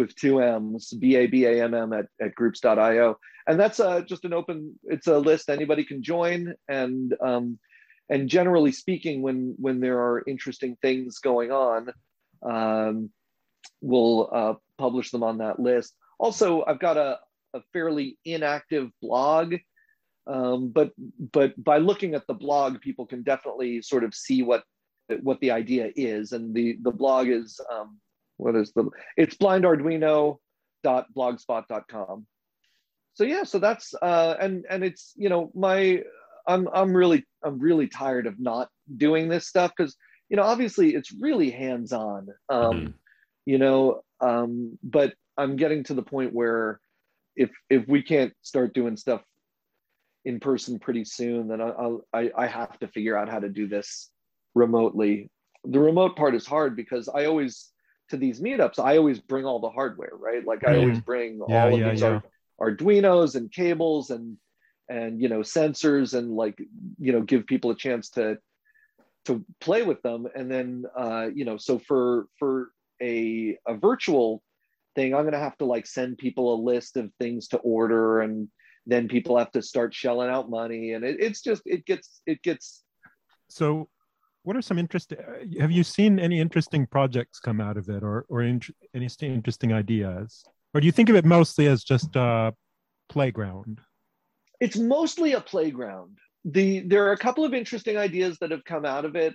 with 0.00 0.16
two 0.16 0.40
M's, 0.40 0.92
B 0.92 1.14
A 1.16 1.26
B 1.26 1.44
A 1.44 1.62
M 1.62 1.74
M 1.74 1.92
at, 1.92 2.06
at 2.20 2.34
groups.io. 2.34 3.18
And 3.46 3.60
that's 3.60 3.78
uh, 3.78 4.00
just 4.00 4.24
an 4.24 4.32
open, 4.32 4.78
it's 4.84 5.06
a 5.06 5.18
list 5.18 5.50
anybody 5.50 5.84
can 5.84 6.02
join. 6.02 6.54
And 6.68 7.14
um, 7.20 7.58
and 8.08 8.28
generally 8.28 8.72
speaking, 8.72 9.22
when 9.22 9.54
when 9.58 9.80
there 9.80 10.00
are 10.00 10.24
interesting 10.26 10.76
things 10.82 11.18
going 11.18 11.52
on, 11.52 11.92
um, 12.42 13.10
we'll 13.80 14.28
uh, 14.32 14.54
publish 14.78 15.10
them 15.10 15.22
on 15.22 15.38
that 15.38 15.60
list. 15.60 15.94
Also, 16.18 16.64
I've 16.66 16.80
got 16.80 16.96
a, 16.96 17.18
a 17.54 17.60
fairly 17.72 18.18
inactive 18.24 18.90
blog, 19.00 19.54
um, 20.26 20.70
but 20.70 20.90
but 21.32 21.52
by 21.62 21.78
looking 21.78 22.14
at 22.14 22.26
the 22.26 22.34
blog, 22.34 22.80
people 22.80 23.06
can 23.06 23.22
definitely 23.22 23.82
sort 23.82 24.04
of 24.04 24.14
see 24.14 24.42
what 24.42 24.64
what 25.22 25.40
the 25.40 25.52
idea 25.52 25.92
is. 25.94 26.32
And 26.32 26.54
the 26.54 26.78
the 26.82 26.96
blog 27.02 27.28
is 27.28 27.60
um, 27.72 27.98
what 28.40 28.56
is 28.56 28.72
the 28.72 28.88
it's 29.16 29.36
blindarduino.blogspot.com 29.36 32.26
so 33.14 33.24
yeah 33.24 33.44
so 33.44 33.58
that's 33.58 33.94
uh 34.00 34.36
and 34.40 34.64
and 34.68 34.82
it's 34.82 35.12
you 35.16 35.28
know 35.28 35.52
my 35.54 36.02
i'm 36.46 36.68
i'm 36.72 36.96
really 36.96 37.26
i'm 37.44 37.58
really 37.58 37.86
tired 37.86 38.26
of 38.26 38.40
not 38.40 38.70
doing 38.96 39.28
this 39.28 39.46
stuff 39.46 39.70
because 39.76 39.94
you 40.28 40.36
know 40.36 40.42
obviously 40.42 40.94
it's 40.94 41.12
really 41.12 41.50
hands 41.50 41.92
on 41.92 42.28
um 42.48 42.72
mm-hmm. 42.72 42.90
you 43.46 43.58
know 43.58 44.00
um 44.20 44.78
but 44.82 45.14
i'm 45.36 45.56
getting 45.56 45.84
to 45.84 45.94
the 45.94 46.02
point 46.02 46.32
where 46.32 46.80
if 47.36 47.50
if 47.68 47.86
we 47.86 48.02
can't 48.02 48.32
start 48.42 48.74
doing 48.74 48.96
stuff 48.96 49.22
in 50.24 50.40
person 50.40 50.78
pretty 50.78 51.04
soon 51.04 51.48
then 51.48 51.60
I'll, 51.60 52.02
i 52.12 52.30
i 52.36 52.46
have 52.46 52.78
to 52.80 52.88
figure 52.88 53.16
out 53.16 53.28
how 53.28 53.38
to 53.38 53.48
do 53.48 53.68
this 53.68 54.10
remotely 54.54 55.30
the 55.64 55.80
remote 55.80 56.16
part 56.16 56.34
is 56.34 56.46
hard 56.46 56.76
because 56.76 57.08
i 57.08 57.26
always 57.26 57.70
to 58.10 58.16
these 58.16 58.40
meetups, 58.40 58.78
I 58.78 58.96
always 58.96 59.18
bring 59.18 59.44
all 59.44 59.60
the 59.60 59.70
hardware, 59.70 60.12
right? 60.12 60.44
Like 60.44 60.66
I 60.66 60.76
always 60.76 61.00
bring 61.00 61.40
yeah, 61.48 61.64
all 61.64 61.74
of 61.74 61.80
yeah, 61.80 61.90
these 61.90 62.00
yeah. 62.02 62.20
Arduinos 62.60 63.34
and 63.34 63.50
cables 63.50 64.10
and 64.10 64.36
and 64.90 65.22
you 65.22 65.28
know 65.28 65.40
sensors 65.40 66.14
and 66.14 66.32
like 66.32 66.58
you 66.98 67.12
know 67.12 67.22
give 67.22 67.46
people 67.46 67.70
a 67.70 67.76
chance 67.76 68.10
to 68.10 68.36
to 69.24 69.44
play 69.60 69.82
with 69.82 70.02
them 70.02 70.26
and 70.34 70.50
then 70.50 70.84
uh, 70.96 71.28
you 71.32 71.44
know 71.44 71.56
so 71.56 71.78
for 71.78 72.26
for 72.38 72.72
a 73.00 73.56
a 73.66 73.74
virtual 73.74 74.42
thing 74.96 75.14
i'm 75.14 75.22
going 75.22 75.32
to 75.32 75.38
have 75.38 75.56
to 75.56 75.64
like 75.64 75.86
send 75.86 76.18
people 76.18 76.52
a 76.52 76.62
list 76.62 76.96
of 76.96 77.10
things 77.20 77.48
to 77.48 77.56
order 77.58 78.20
and 78.20 78.48
then 78.86 79.08
people 79.08 79.38
have 79.38 79.50
to 79.52 79.62
start 79.62 79.94
shelling 79.94 80.28
out 80.28 80.50
money 80.50 80.92
and 80.92 81.04
it, 81.04 81.16
it's 81.20 81.40
just 81.40 81.62
it 81.64 81.86
gets 81.86 82.20
it 82.26 82.42
gets 82.42 82.82
so 83.48 83.88
what 84.42 84.56
are 84.56 84.62
some 84.62 84.78
interesting 84.78 85.18
have 85.60 85.70
you 85.70 85.84
seen 85.84 86.18
any 86.18 86.40
interesting 86.40 86.86
projects 86.86 87.40
come 87.40 87.60
out 87.60 87.76
of 87.76 87.88
it 87.88 88.02
or 88.02 88.24
or 88.28 88.42
in, 88.42 88.60
any 88.94 89.08
interesting 89.20 89.72
ideas? 89.72 90.44
Or 90.72 90.80
do 90.80 90.86
you 90.86 90.92
think 90.92 91.08
of 91.08 91.16
it 91.16 91.24
mostly 91.24 91.66
as 91.66 91.82
just 91.82 92.14
a 92.14 92.54
playground? 93.08 93.80
It's 94.60 94.76
mostly 94.76 95.32
a 95.32 95.40
playground. 95.40 96.18
The 96.44 96.80
there 96.80 97.06
are 97.06 97.12
a 97.12 97.18
couple 97.18 97.44
of 97.44 97.54
interesting 97.54 97.96
ideas 97.96 98.38
that 98.40 98.50
have 98.50 98.64
come 98.64 98.84
out 98.84 99.04
of 99.04 99.16
it 99.16 99.34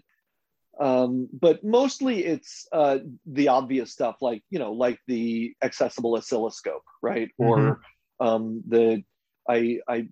um, 0.79 1.29
but 1.31 1.63
mostly 1.63 2.25
it's 2.25 2.67
uh, 2.71 2.99
the 3.25 3.47
obvious 3.47 3.91
stuff 3.91 4.17
like 4.21 4.43
you 4.49 4.59
know 4.59 4.73
like 4.73 4.99
the 5.07 5.55
accessible 5.63 6.15
oscilloscope 6.17 6.83
right? 7.01 7.29
Mm-hmm. 7.39 7.43
or 7.43 7.81
um, 8.19 8.63
the 8.67 9.03
I, 9.47 9.79
I 9.87 10.07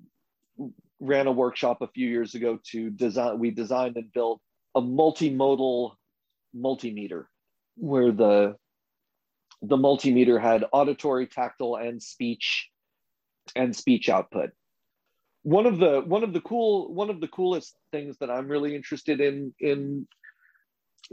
ran 0.99 1.27
a 1.27 1.31
workshop 1.31 1.81
a 1.81 1.87
few 1.87 2.07
years 2.07 2.35
ago 2.35 2.59
to 2.71 2.89
design 2.89 3.39
we 3.39 3.51
designed 3.51 3.97
and 3.97 4.11
built 4.13 4.41
a 4.75 4.81
multimodal 4.81 5.93
multimeter 6.55 7.25
where 7.77 8.11
the 8.11 8.55
the 9.61 9.77
multimeter 9.77 10.41
had 10.41 10.65
auditory 10.71 11.25
tactile 11.25 11.77
and 11.77 12.03
speech 12.03 12.69
and 13.55 13.75
speech 13.75 14.09
output. 14.09 14.51
One 15.43 15.65
of 15.65 15.77
the 15.77 16.01
one 16.01 16.23
of 16.23 16.33
the 16.33 16.41
cool 16.41 16.93
one 16.93 17.09
of 17.09 17.19
the 17.19 17.27
coolest 17.27 17.75
things 17.91 18.17
that 18.19 18.29
i'm 18.29 18.47
really 18.47 18.75
interested 18.75 19.19
in 19.19 19.53
in 19.59 20.07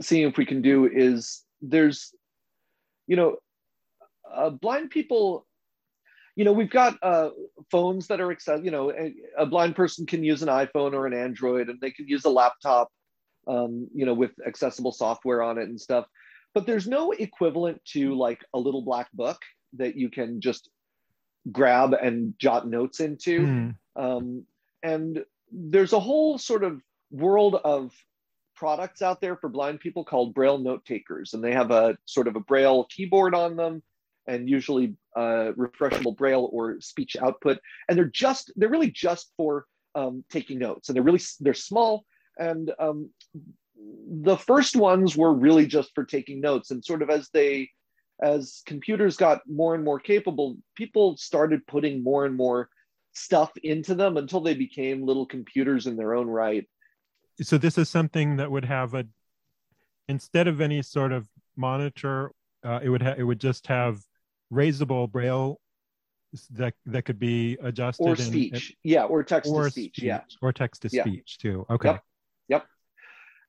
seeing 0.01 0.27
if 0.27 0.37
we 0.37 0.45
can 0.45 0.61
do 0.61 0.89
is 0.91 1.43
there's 1.61 2.13
you 3.07 3.15
know 3.15 3.37
uh, 4.33 4.49
blind 4.49 4.89
people 4.89 5.45
you 6.35 6.45
know 6.45 6.53
we've 6.53 6.69
got 6.69 6.97
uh, 7.03 7.29
phones 7.69 8.07
that 8.07 8.21
are 8.21 8.31
accessible 8.31 8.65
you 8.65 8.71
know 8.71 8.91
a, 8.91 9.13
a, 9.37 9.45
blind 9.45 9.75
person 9.75 10.05
can 10.05 10.23
use 10.23 10.41
an 10.41 10.47
iphone 10.47 10.93
or 10.93 11.05
an 11.05 11.13
android 11.13 11.69
and 11.69 11.79
they 11.81 11.91
can 11.91 12.07
use 12.07 12.23
a 12.25 12.29
laptop 12.29 12.89
um, 13.47 13.87
you 13.93 14.05
know 14.05 14.13
with 14.13 14.31
accessible 14.45 14.91
software 14.91 15.41
on 15.41 15.57
it 15.57 15.69
and 15.69 15.79
stuff. 15.79 16.05
But 16.53 16.65
there's 16.65 16.87
no 16.87 17.11
equivalent 17.11 17.83
to 17.93 18.15
like 18.15 18.43
a 18.53 18.59
little 18.59 18.81
black 18.81 19.11
book 19.13 19.39
that 19.73 19.95
you 19.95 20.09
can 20.09 20.41
just 20.41 20.69
grab 21.51 21.93
and 21.93 22.33
jot 22.37 22.67
notes 22.67 22.99
into. 22.99 23.39
Mm. 23.39 23.75
um, 23.95 24.45
and 24.83 25.23
there's 25.51 25.93
a 25.93 25.99
whole 25.99 26.37
sort 26.37 26.63
of 26.63 26.81
world 27.11 27.55
of 27.63 27.91
products 28.55 29.01
out 29.01 29.21
there 29.21 29.35
for 29.35 29.49
blind 29.49 29.79
people 29.79 30.03
called 30.03 30.33
braille 30.33 30.57
note 30.57 30.85
takers. 30.85 31.33
And 31.33 31.43
they 31.43 31.51
have 31.53 31.71
a 31.71 31.97
sort 32.05 32.27
of 32.27 32.35
a 32.35 32.39
braille 32.39 32.85
keyboard 32.89 33.33
on 33.33 33.55
them 33.55 33.81
and 34.27 34.49
usually 34.49 34.95
uh, 35.15 35.51
refreshable 35.57 36.15
braille 36.15 36.49
or 36.51 36.79
speech 36.79 37.15
output. 37.19 37.59
And 37.89 37.97
they're 37.97 38.05
just 38.05 38.51
they're 38.55 38.69
really 38.69 38.91
just 38.91 39.31
for 39.35 39.65
um, 39.95 40.23
taking 40.29 40.59
notes. 40.59 40.89
And 40.89 40.95
they're 40.95 41.03
really 41.03 41.21
they're 41.39 41.53
small 41.53 42.05
and 42.41 42.71
um, 42.79 43.11
the 44.09 44.37
first 44.37 44.75
ones 44.75 45.15
were 45.15 45.33
really 45.33 45.67
just 45.67 45.91
for 45.93 46.03
taking 46.03 46.41
notes. 46.41 46.71
And 46.71 46.83
sort 46.83 47.01
of 47.01 47.09
as 47.09 47.29
they 47.29 47.69
as 48.21 48.61
computers 48.65 49.17
got 49.17 49.41
more 49.47 49.73
and 49.73 49.83
more 49.83 49.99
capable 49.99 50.57
people 50.75 51.17
started 51.17 51.65
putting 51.65 52.03
more 52.03 52.25
and 52.25 52.35
more 52.35 52.69
stuff 53.13 53.51
into 53.63 53.95
them 53.95 54.15
until 54.15 54.41
they 54.41 54.53
became 54.53 55.05
little 55.05 55.25
computers 55.25 55.87
in 55.87 55.95
their 55.95 56.13
own 56.13 56.27
right. 56.27 56.67
So 57.41 57.57
this 57.57 57.77
is 57.77 57.89
something 57.89 58.37
that 58.37 58.51
would 58.51 58.65
have 58.65 58.93
a 58.93 59.05
instead 60.07 60.47
of 60.47 60.61
any 60.61 60.81
sort 60.81 61.11
of 61.11 61.27
monitor 61.55 62.31
uh, 62.63 62.79
it 62.83 62.89
would 62.89 63.01
ha- 63.01 63.15
it 63.17 63.23
would 63.23 63.39
just 63.39 63.67
have 63.67 63.99
raisable 64.53 65.11
braille 65.11 65.59
that 66.51 66.73
that 66.85 67.03
could 67.03 67.19
be 67.19 67.57
adjusted 67.61 68.07
or 68.07 68.15
speech. 68.15 68.75
Yeah 68.83 69.03
or 69.03 69.23
text 69.23 69.51
or 69.51 69.65
to 69.65 69.71
speech, 69.71 69.95
speech, 69.95 70.05
yeah. 70.05 70.21
Or 70.41 70.53
text 70.53 70.83
to 70.83 70.89
yeah. 70.91 71.03
speech 71.03 71.39
too. 71.39 71.65
Okay. 71.69 71.89
Yep 71.89 72.03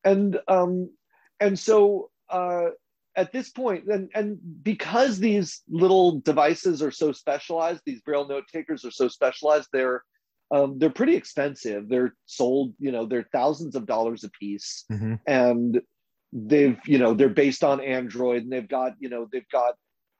and 0.04 0.38
um 0.48 0.90
and 1.40 1.58
so 1.58 2.10
uh 2.30 2.66
at 3.14 3.32
this 3.32 3.50
point 3.50 3.84
and 3.86 4.08
and 4.14 4.38
because 4.62 5.18
these 5.18 5.62
little 5.68 6.20
devices 6.20 6.82
are 6.82 6.90
so 6.90 7.12
specialized 7.12 7.82
these 7.84 8.00
braille 8.00 8.26
note 8.26 8.44
takers 8.52 8.84
are 8.84 8.90
so 8.90 9.08
specialized 9.08 9.68
they're 9.72 10.02
um, 10.52 10.78
they're 10.78 10.90
pretty 10.90 11.16
expensive. 11.16 11.88
They're 11.88 12.14
sold 12.26 12.74
you 12.78 12.92
know 12.92 13.06
they're 13.06 13.28
thousands 13.32 13.74
of 13.74 13.86
dollars 13.86 14.22
a 14.22 14.30
piece 14.30 14.84
mm-hmm. 14.92 15.14
and 15.26 15.80
they've 16.32 16.78
you 16.86 16.98
know 16.98 17.14
they're 17.14 17.28
based 17.28 17.64
on 17.64 17.80
android 17.80 18.42
and 18.42 18.52
they've 18.52 18.68
got 18.68 18.92
you 18.98 19.08
know 19.08 19.28
they've 19.32 19.48
got 19.50 19.74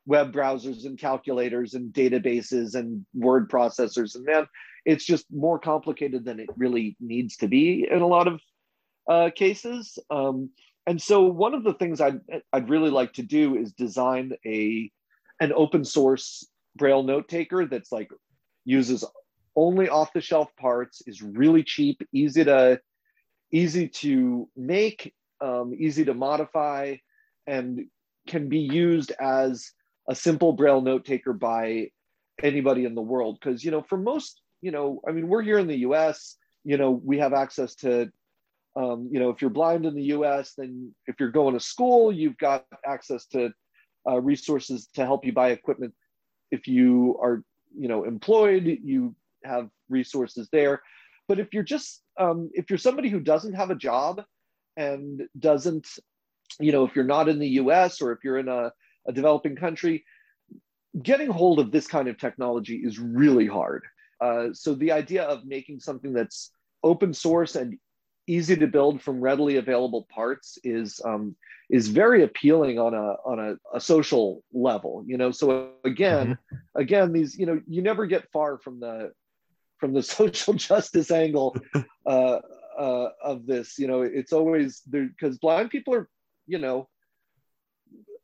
web 0.07 0.33
browsers 0.33 0.85
and 0.85 0.99
calculators 0.99 1.75
and 1.75 1.93
databases 1.93 2.75
and 2.75 3.07
word 3.15 3.51
processors. 3.51 4.15
And 4.15 4.25
man 4.25 4.47
it's 4.85 5.05
just 5.05 5.27
more 5.31 5.59
complicated 5.59 6.25
than 6.25 6.41
it 6.41 6.49
really 6.57 6.97
needs 6.99 7.37
to 7.37 7.47
be 7.47 7.87
in 7.89 8.03
a 8.03 8.07
lot 8.07 8.27
of 8.27 8.41
uh, 9.09 9.31
cases. 9.35 9.99
Um, 10.11 10.51
and 10.87 11.01
so 11.01 11.23
one 11.23 11.55
of 11.55 11.65
the 11.65 11.75
things 11.75 12.01
I'd, 12.01 12.21
I'd 12.53 12.69
really 12.69 12.91
like 12.91 13.13
to 13.15 13.23
do 13.23 13.57
is 13.57 13.73
design 13.73 14.33
a 14.45 14.91
an 15.41 15.53
open 15.55 15.85
source 15.85 16.47
braille 16.77 17.03
note 17.03 17.29
taker 17.29 17.67
that's 17.67 17.93
like 17.93 18.09
uses 18.65 19.05
only 19.57 19.89
off 19.89 20.13
the 20.13 20.21
shelf 20.21 20.49
parts 20.59 21.03
is 21.07 21.21
really 21.21 21.63
cheap 21.63 22.01
easy 22.13 22.45
to 22.45 22.81
easy 23.53 23.89
to 23.89 24.49
make 24.57 25.15
um, 25.41 25.75
easy 25.77 26.05
to 26.05 26.15
modify 26.15 26.97
and 27.47 27.87
can 28.29 28.49
be 28.49 28.61
used 28.61 29.13
as 29.21 29.73
a 30.09 30.15
simple 30.15 30.53
braille 30.53 30.81
note 30.81 31.05
taker 31.05 31.33
by 31.33 31.89
anybody 32.43 32.85
in 32.85 32.95
the 32.95 33.03
world. 33.03 33.39
Because 33.41 33.65
you 33.65 33.71
know 33.71 33.83
for 33.83 33.99
most 33.99 34.41
you 34.63 34.71
know 34.71 35.01
i 35.07 35.13
mean 35.13 35.29
we're 35.29 35.43
here 35.43 35.59
in 35.59 35.67
the 35.67 35.77
us 35.77 36.37
you 36.65 36.79
know 36.79 36.91
we 36.91 37.19
have 37.19 37.35
access 37.35 37.75
to 37.75 38.11
um, 38.77 39.09
you 39.11 39.21
know 39.21 39.31
if 39.31 39.41
you're 39.41 39.51
blind 39.51 39.87
in 39.87 39.95
the 39.95 40.03
us 40.03 40.55
then 40.57 40.95
if 41.07 41.17
you're 41.19 41.31
going 41.31 41.55
to 41.55 41.61
school 41.61 42.13
you've 42.13 42.39
got 42.39 42.65
access 42.87 43.27
to 43.27 43.51
uh, 44.09 44.21
resources 44.21 44.89
to 44.95 45.05
help 45.05 45.25
you 45.25 45.33
buy 45.33 45.51
equipment 45.51 45.95
if 46.51 46.67
you 46.67 47.19
are 47.23 47.43
you 47.77 47.89
know 47.89 48.05
employed 48.05 48.79
you 48.83 49.15
have 49.45 49.69
resources 49.89 50.49
there 50.53 50.81
but 51.29 51.39
if 51.39 51.49
you're 51.53 51.63
just 51.63 52.03
um, 52.19 52.51
if 52.53 52.69
you're 52.71 52.79
somebody 52.79 53.09
who 53.09 53.21
doesn't 53.21 53.55
have 53.55 53.71
a 53.71 53.77
job 53.77 54.23
and 54.77 55.23
doesn't 55.39 55.87
you 56.61 56.73
know 56.73 56.85
if 56.85 56.95
you're 56.95 57.05
not 57.05 57.29
in 57.29 57.39
the 57.39 57.49
us 57.49 58.03
or 58.03 58.13
if 58.13 58.19
you're 58.25 58.39
in 58.39 58.49
a 58.49 58.73
a 59.07 59.13
developing 59.13 59.57
country, 59.57 60.05
getting 61.01 61.29
hold 61.29 61.59
of 61.59 61.71
this 61.71 61.87
kind 61.87 62.09
of 62.09 62.19
technology 62.19 62.77
is 62.77 62.99
really 62.99 63.47
hard. 63.47 63.85
Uh, 64.21 64.49
so 64.53 64.75
the 64.75 64.93
idea 64.93 65.25
of 65.25 65.45
making 65.45 65.81
something 65.81 66.13
that's 66.13 66.51
open 66.85 67.13
source 67.13 67.57
and 67.57 67.79
easy 68.27 68.57
to 68.57 68.67
build 68.67 69.03
from 69.03 69.21
readily 69.21 69.57
available 69.57 70.07
parts 70.11 70.59
is 70.65 71.01
um, 71.05 71.37
is 71.71 71.89
very 71.89 72.23
appealing 72.23 72.79
on 72.79 72.95
a 72.95 73.17
on 73.25 73.39
a, 73.39 73.77
a 73.77 73.81
social 73.81 74.43
level. 74.53 75.05
You 75.07 75.17
know, 75.17 75.31
so 75.31 75.71
again, 75.85 76.39
mm-hmm. 76.53 76.81
again, 76.81 77.13
these 77.13 77.39
you 77.39 77.47
know 77.47 77.61
you 77.67 77.83
never 77.83 78.07
get 78.07 78.31
far 78.33 78.59
from 78.59 78.81
the 78.81 79.13
from 79.79 79.93
the 79.93 80.03
social 80.19 80.55
justice 80.55 81.11
angle 81.11 81.57
uh, 82.07 82.39
uh, 82.79 83.09
of 83.23 83.47
this. 83.47 83.79
You 83.79 83.89
know, 83.89 84.03
it's 84.03 84.33
always 84.33 84.83
there 84.87 85.07
because 85.07 85.39
blind 85.39 85.71
people 85.71 85.95
are 85.95 86.09
you 86.47 86.59
know 86.59 86.89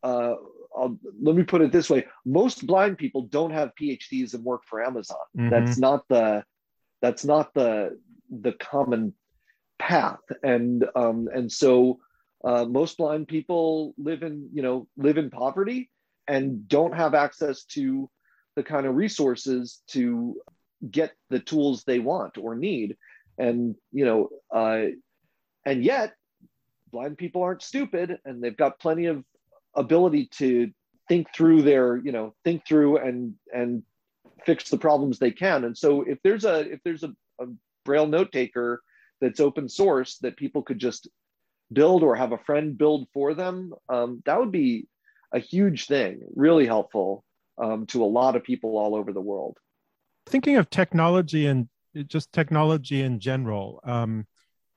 uh, 0.03 0.35
I'll, 0.77 0.99
let 1.21 1.35
me 1.35 1.43
put 1.43 1.63
it 1.63 1.73
this 1.73 1.91
way: 1.91 2.07
most 2.25 2.67
blind 2.67 2.99
people 2.99 3.23
don't 3.23 3.53
have 3.53 3.73
PhDs 3.81 4.35
and 4.35 4.45
work 4.45 4.63
for 4.65 4.85
Amazon. 4.85 5.19
Mm-hmm. 5.37 5.51
That's 5.51 5.79
not 5.79 6.05
the 6.09 6.45
that's 7.01 7.25
not 7.25 7.55
the 7.55 7.99
the 8.31 8.53
common 8.53 9.15
path, 9.79 10.21
and 10.43 10.85
um, 10.95 11.29
and 11.33 11.51
so 11.51 12.01
uh, 12.45 12.64
most 12.64 12.99
blind 12.99 13.29
people 13.29 13.95
live 13.99 14.23
in 14.23 14.49
you 14.53 14.62
know 14.62 14.87
live 14.97 15.19
in 15.19 15.31
poverty 15.31 15.91
and 16.27 16.69
don't 16.69 16.95
have 16.95 17.14
access 17.14 17.64
to 17.64 18.11
the 18.57 18.62
kind 18.62 18.87
of 18.87 18.95
resources 18.95 19.83
to 19.88 20.37
get 20.91 21.12
the 21.31 21.41
tools 21.41 21.85
they 21.85 21.99
want 21.99 22.38
or 22.38 22.55
need, 22.55 22.97
and 23.38 23.77
you 23.93 24.05
know, 24.05 24.29
uh, 24.55 24.87
and 25.64 25.85
yet 25.85 26.14
blind 26.91 27.19
people 27.19 27.43
aren't 27.43 27.62
stupid 27.62 28.19
and 28.25 28.43
they've 28.43 28.57
got 28.57 28.79
plenty 28.79 29.07
of 29.07 29.23
ability 29.75 30.27
to 30.33 30.71
think 31.07 31.27
through 31.35 31.61
their 31.62 31.97
you 31.99 32.12
know 32.12 32.35
think 32.45 32.67
through 32.67 32.99
and 32.99 33.35
and 33.53 33.83
fix 34.45 34.71
the 34.71 34.79
problems 34.79 35.19
they 35.19 35.31
can. 35.31 35.64
And 35.64 35.77
so 35.77 36.03
if 36.03 36.19
there's 36.23 36.45
a 36.45 36.61
if 36.73 36.81
there's 36.85 37.03
a, 37.03 37.12
a 37.41 37.47
braille 37.85 38.07
note 38.07 38.33
taker 38.33 38.83
that's 39.21 39.41
open 39.41 39.69
source 39.69 40.19
that 40.19 40.37
people 40.37 40.63
could 40.63 40.79
just 40.79 41.09
build 41.73 42.03
or 42.03 42.17
have 42.17 42.33
a 42.33 42.39
friend 42.39 42.79
build 42.79 43.09
for 43.13 43.35
them 43.35 43.73
um, 43.89 44.23
that 44.25 44.39
would 44.39 44.53
be 44.53 44.87
a 45.33 45.39
huge 45.39 45.87
thing 45.87 46.21
really 46.35 46.67
helpful 46.67 47.25
um, 47.59 47.87
to 47.87 48.03
a 48.03 48.07
lot 48.07 48.37
of 48.37 48.45
people 48.45 48.79
all 48.79 48.95
over 48.95 49.13
the 49.13 49.21
world 49.21 49.57
thinking 50.27 50.57
of 50.57 50.71
technology 50.71 51.47
and 51.47 51.69
just 52.07 52.33
technology 52.33 53.03
in 53.03 53.19
general. 53.19 53.81
Um, 53.85 54.27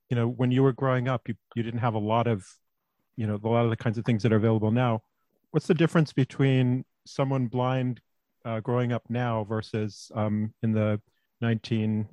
you 0.09 0.15
know, 0.15 0.27
when 0.27 0.51
you 0.51 0.63
were 0.63 0.73
growing 0.73 1.07
up, 1.07 1.27
you, 1.27 1.35
you 1.55 1.63
didn't 1.63 1.79
have 1.79 1.93
a 1.93 1.99
lot 1.99 2.27
of, 2.27 2.45
you 3.15 3.27
know, 3.27 3.39
a 3.41 3.47
lot 3.47 3.63
of 3.63 3.69
the 3.69 3.77
kinds 3.77 3.97
of 3.97 4.05
things 4.05 4.23
that 4.23 4.33
are 4.33 4.37
available 4.37 4.71
now. 4.71 5.01
What's 5.51 5.67
the 5.67 5.73
difference 5.73 6.13
between 6.13 6.85
someone 7.05 7.47
blind 7.47 8.01
uh, 8.45 8.59
growing 8.61 8.91
up 8.91 9.03
now 9.09 9.43
versus 9.43 10.11
um, 10.15 10.53
in 10.63 10.71
the 10.71 10.99
19 11.41 12.07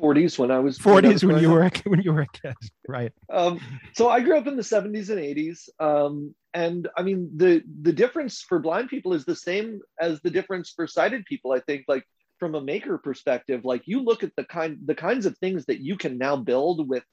40s 0.00 0.38
when 0.38 0.50
I 0.50 0.58
was 0.58 0.78
40s 0.78 1.22
when, 1.22 1.34
when 1.34 1.42
you 1.42 1.50
were 1.50 1.62
a, 1.62 1.70
when 1.84 2.02
you 2.02 2.12
were 2.12 2.22
a 2.22 2.26
kid, 2.26 2.54
right? 2.88 3.12
Um, 3.32 3.60
so 3.94 4.08
I 4.08 4.20
grew 4.20 4.36
up 4.36 4.46
in 4.46 4.56
the 4.56 4.62
70s 4.62 5.10
and 5.10 5.18
80s, 5.18 5.68
um, 5.78 6.34
and 6.54 6.88
I 6.96 7.02
mean 7.02 7.30
the 7.36 7.62
the 7.82 7.92
difference 7.92 8.42
for 8.42 8.58
blind 8.58 8.88
people 8.88 9.12
is 9.12 9.24
the 9.24 9.36
same 9.36 9.80
as 10.00 10.20
the 10.22 10.30
difference 10.30 10.72
for 10.74 10.86
sighted 10.86 11.24
people. 11.24 11.52
I 11.52 11.60
think, 11.60 11.84
like 11.86 12.04
from 12.38 12.54
a 12.54 12.60
maker 12.60 12.98
perspective, 12.98 13.64
like 13.64 13.82
you 13.86 14.02
look 14.02 14.22
at 14.24 14.34
the 14.36 14.44
kind 14.44 14.78
the 14.84 14.94
kinds 14.94 15.26
of 15.26 15.36
things 15.38 15.66
that 15.66 15.80
you 15.80 15.96
can 15.96 16.18
now 16.18 16.36
build 16.36 16.88
with, 16.88 17.04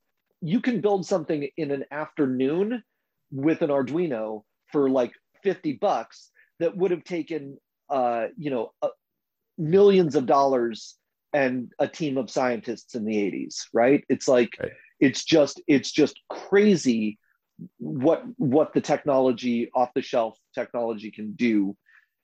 you 0.41 0.62
can 0.62 0.82
build 0.82 1.06
something 1.06 1.47
in 1.58 1.71
an 1.71 1.86
afternoon 1.91 2.82
with 3.32 3.62
an 3.62 3.69
Arduino 3.69 4.43
for 4.71 4.89
like 4.89 5.12
50 5.43 5.73
bucks 5.73 6.32
that 6.60 6.76
would 6.76 6.91
have 6.91 7.04
taken 7.04 7.58
uh, 7.89 8.28
you 8.38 8.50
know 8.50 8.71
uh, 8.82 8.89
millions 9.58 10.15
of 10.15 10.26
dollars 10.26 10.95
and 11.38 11.71
a 11.78 11.88
team 11.88 12.17
of 12.17 12.32
scientists 12.32 12.95
in 12.95 13.06
the 13.06 13.15
80s 13.15 13.65
right 13.71 14.04
it's 14.10 14.28
like 14.28 14.58
right. 14.60 14.71
it's 15.00 15.23
just 15.23 15.62
it's 15.67 15.91
just 15.91 16.19
crazy 16.30 17.19
what 17.78 18.23
what 18.38 18.73
the 18.73 18.82
technology 18.82 19.69
off 19.76 19.93
the 19.93 20.02
shelf 20.02 20.36
technology 20.56 21.12
can 21.12 21.34
do 21.34 21.78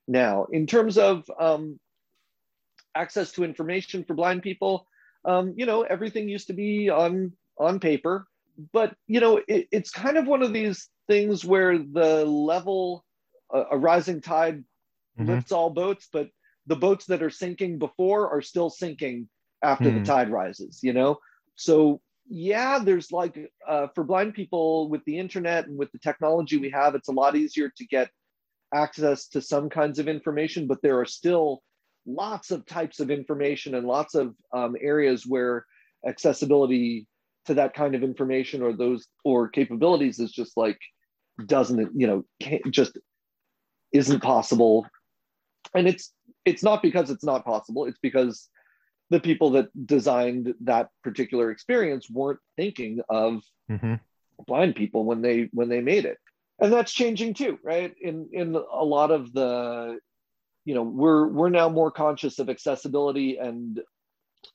now 0.07 0.45
in 0.51 0.65
terms 0.65 0.97
of 0.97 1.23
um, 1.39 1.79
access 2.95 3.31
to 3.31 3.43
information 3.43 4.03
for 4.03 4.15
blind 4.15 4.41
people 4.41 4.87
um, 5.25 5.53
you 5.55 5.65
know 5.67 5.83
everything 5.83 6.27
used 6.27 6.47
to 6.47 6.53
be 6.53 6.89
on 6.89 7.31
on 7.59 7.79
paper 7.79 8.25
but 8.71 8.95
you 9.05 9.19
know 9.19 9.39
it, 9.47 9.67
it's 9.71 9.91
kind 9.91 10.17
of 10.17 10.25
one 10.25 10.41
of 10.41 10.53
these 10.53 10.89
things 11.07 11.45
where 11.45 11.77
the 11.77 12.25
level 12.25 13.05
a, 13.51 13.63
a 13.71 13.77
rising 13.77 14.21
tide 14.21 14.63
mm-hmm. 15.19 15.29
lifts 15.29 15.51
all 15.51 15.69
boats 15.69 16.09
but 16.11 16.29
the 16.67 16.75
boats 16.75 17.05
that 17.05 17.23
are 17.23 17.29
sinking 17.29 17.77
before 17.77 18.29
are 18.29 18.41
still 18.41 18.69
sinking 18.69 19.27
after 19.63 19.85
mm. 19.85 19.93
the 19.93 19.99
hmm. 19.99 20.03
tide 20.03 20.29
rises 20.29 20.79
you 20.83 20.93
know 20.93 21.17
so 21.55 22.01
yeah 22.27 22.79
there's 22.79 23.11
like 23.11 23.37
uh, 23.67 23.87
for 23.93 24.03
blind 24.03 24.33
people 24.33 24.89
with 24.89 25.03
the 25.05 25.17
internet 25.17 25.67
and 25.67 25.77
with 25.77 25.91
the 25.91 25.99
technology 25.99 26.57
we 26.57 26.69
have 26.69 26.95
it's 26.95 27.09
a 27.09 27.13
lot 27.13 27.35
easier 27.35 27.69
to 27.75 27.85
get 27.85 28.09
access 28.73 29.27
to 29.27 29.41
some 29.41 29.69
kinds 29.69 29.99
of 29.99 30.07
information 30.07 30.67
but 30.67 30.81
there 30.81 30.99
are 30.99 31.05
still 31.05 31.61
lots 32.05 32.51
of 32.51 32.65
types 32.65 32.99
of 32.99 33.09
information 33.09 33.75
and 33.75 33.87
lots 33.87 34.15
of 34.15 34.35
um, 34.53 34.75
areas 34.81 35.25
where 35.25 35.65
accessibility 36.05 37.07
to 37.45 37.53
that 37.53 37.73
kind 37.73 37.95
of 37.95 38.03
information 38.03 38.61
or 38.61 38.73
those 38.73 39.07
or 39.23 39.47
capabilities 39.47 40.19
is 40.19 40.31
just 40.31 40.57
like 40.57 40.79
doesn't 41.45 41.89
you 41.95 42.07
know 42.07 42.23
can't, 42.39 42.63
just 42.71 42.97
isn't 43.91 44.21
possible 44.21 44.85
and 45.75 45.87
it's 45.87 46.13
it's 46.45 46.63
not 46.63 46.81
because 46.81 47.09
it's 47.09 47.23
not 47.23 47.45
possible. 47.45 47.85
It's 47.85 47.99
because 48.01 48.49
the 49.09 49.19
people 49.19 49.51
that 49.51 49.67
designed 49.85 50.53
that 50.61 50.89
particular 51.03 51.51
experience 51.51 52.09
weren't 52.09 52.39
thinking 52.57 53.01
of 53.09 53.43
mm-hmm. 53.69 53.95
blind 54.47 54.75
people 54.75 55.05
when 55.05 55.21
they 55.21 55.49
when 55.53 55.69
they 55.69 55.81
made 55.81 56.05
it. 56.05 56.17
And 56.59 56.71
that's 56.71 56.91
changing 56.91 57.33
too 57.33 57.59
right? 57.63 57.93
In 58.01 58.29
in 58.33 58.55
a 58.55 58.83
lot 58.83 59.11
of 59.11 59.33
the 59.33 59.99
you 60.65 60.73
know 60.73 60.83
we're 60.83 61.27
we're 61.27 61.49
now 61.49 61.69
more 61.69 61.91
conscious 61.91 62.39
of 62.39 62.49
accessibility 62.49 63.37
and 63.37 63.81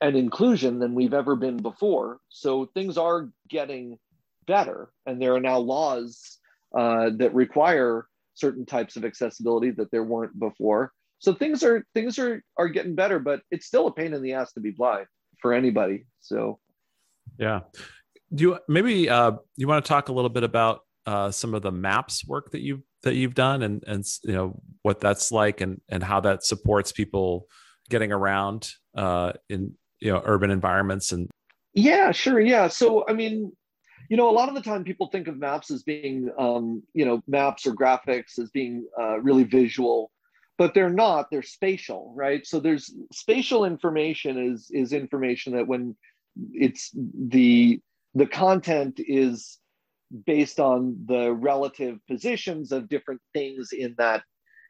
and 0.01 0.17
inclusion 0.17 0.79
than 0.79 0.95
we've 0.95 1.15
ever 1.15 1.37
been 1.37 1.59
before. 1.59 2.19
So 2.29 2.67
things 2.75 2.99
are 2.99 3.31
getting 3.49 3.99
better 4.47 4.91
and 5.07 5.21
there 5.21 5.35
are 5.35 5.41
now 5.41 5.59
laws 5.59 6.39
uh, 6.77 7.11
that 7.17 7.35
require 7.35 8.07
certain 8.35 8.67
types 8.67 8.97
of 8.97 9.05
accessibility 9.05 9.71
that 9.71 9.91
there 9.91 10.05
weren't 10.05 10.39
before 10.39 10.93
so 11.19 11.35
things 11.35 11.63
are 11.63 11.85
things 11.95 12.19
are 12.19 12.43
are 12.57 12.69
getting 12.69 12.95
better 12.95 13.19
but 13.19 13.41
it's 13.51 13.67
still 13.67 13.87
a 13.87 13.93
pain 13.93 14.15
in 14.15 14.23
the 14.23 14.33
ass 14.33 14.53
to 14.53 14.61
be 14.61 14.71
blind 14.71 15.07
for 15.41 15.53
anybody 15.53 16.05
so. 16.21 16.59
Yeah. 17.39 17.61
Do 18.35 18.45
you 18.45 18.59
maybe 18.69 19.09
uh 19.09 19.33
you 19.57 19.67
want 19.67 19.85
to 19.85 19.89
talk 19.89 20.09
a 20.09 20.13
little 20.13 20.29
bit 20.29 20.45
about 20.45 20.81
uh 21.07 21.31
some 21.31 21.55
of 21.55 21.63
the 21.63 21.73
maps 21.73 22.27
work 22.27 22.51
that 22.53 22.61
you've 22.61 22.83
that 23.03 23.15
you've 23.15 23.35
done 23.35 23.63
and 23.63 23.83
and 23.87 24.05
you 24.25 24.33
know 24.33 24.61
what 24.83 25.01
that's 25.01 25.33
like 25.33 25.61
and 25.61 25.81
and 25.89 26.03
how 26.03 26.21
that 26.21 26.45
supports 26.45 26.93
people 26.93 27.47
getting 27.89 28.13
around 28.13 28.71
uh 28.97 29.33
in 29.49 29.73
you 30.01 30.13
know 30.13 30.21
urban 30.25 30.51
environments 30.51 31.13
and 31.13 31.31
yeah 31.73 32.13
sure 32.13 32.41
yeah. 32.41 32.69
So 32.69 33.07
i 33.09 33.13
mean 33.13 33.53
you 34.11 34.17
know 34.17 34.29
a 34.29 34.33
lot 34.33 34.49
of 34.49 34.55
the 34.55 34.61
time 34.61 34.85
people 34.85 35.07
think 35.07 35.29
of 35.29 35.39
maps 35.39 35.71
as 35.71 35.83
being 35.83 36.31
um, 36.39 36.83
you 36.93 37.05
know 37.05 37.23
maps 37.27 37.67
or 37.67 37.75
graphics 37.75 38.39
as 38.39 38.51
being 38.51 38.87
uh, 39.01 39.21
really 39.21 39.45
visual 39.45 40.11
but 40.59 40.75
they're 40.75 40.91
not 40.91 41.31
they're 41.31 41.43
spatial 41.43 42.13
right? 42.15 42.47
So 42.47 42.61
there's 42.61 42.93
spatial 43.13 43.65
information 43.65 44.53
is 44.53 44.71
is 44.71 44.93
information 44.93 45.55
that 45.55 45.67
when 45.67 45.97
it's 46.53 46.91
the 46.95 47.81
the 48.15 48.27
content 48.27 48.99
is 48.99 49.59
based 50.27 50.59
on 50.59 50.97
the 51.07 51.33
relative 51.33 51.99
positions 52.07 52.73
of 52.73 52.89
different 52.89 53.21
things 53.33 53.71
in 53.73 53.95
that 53.99 54.23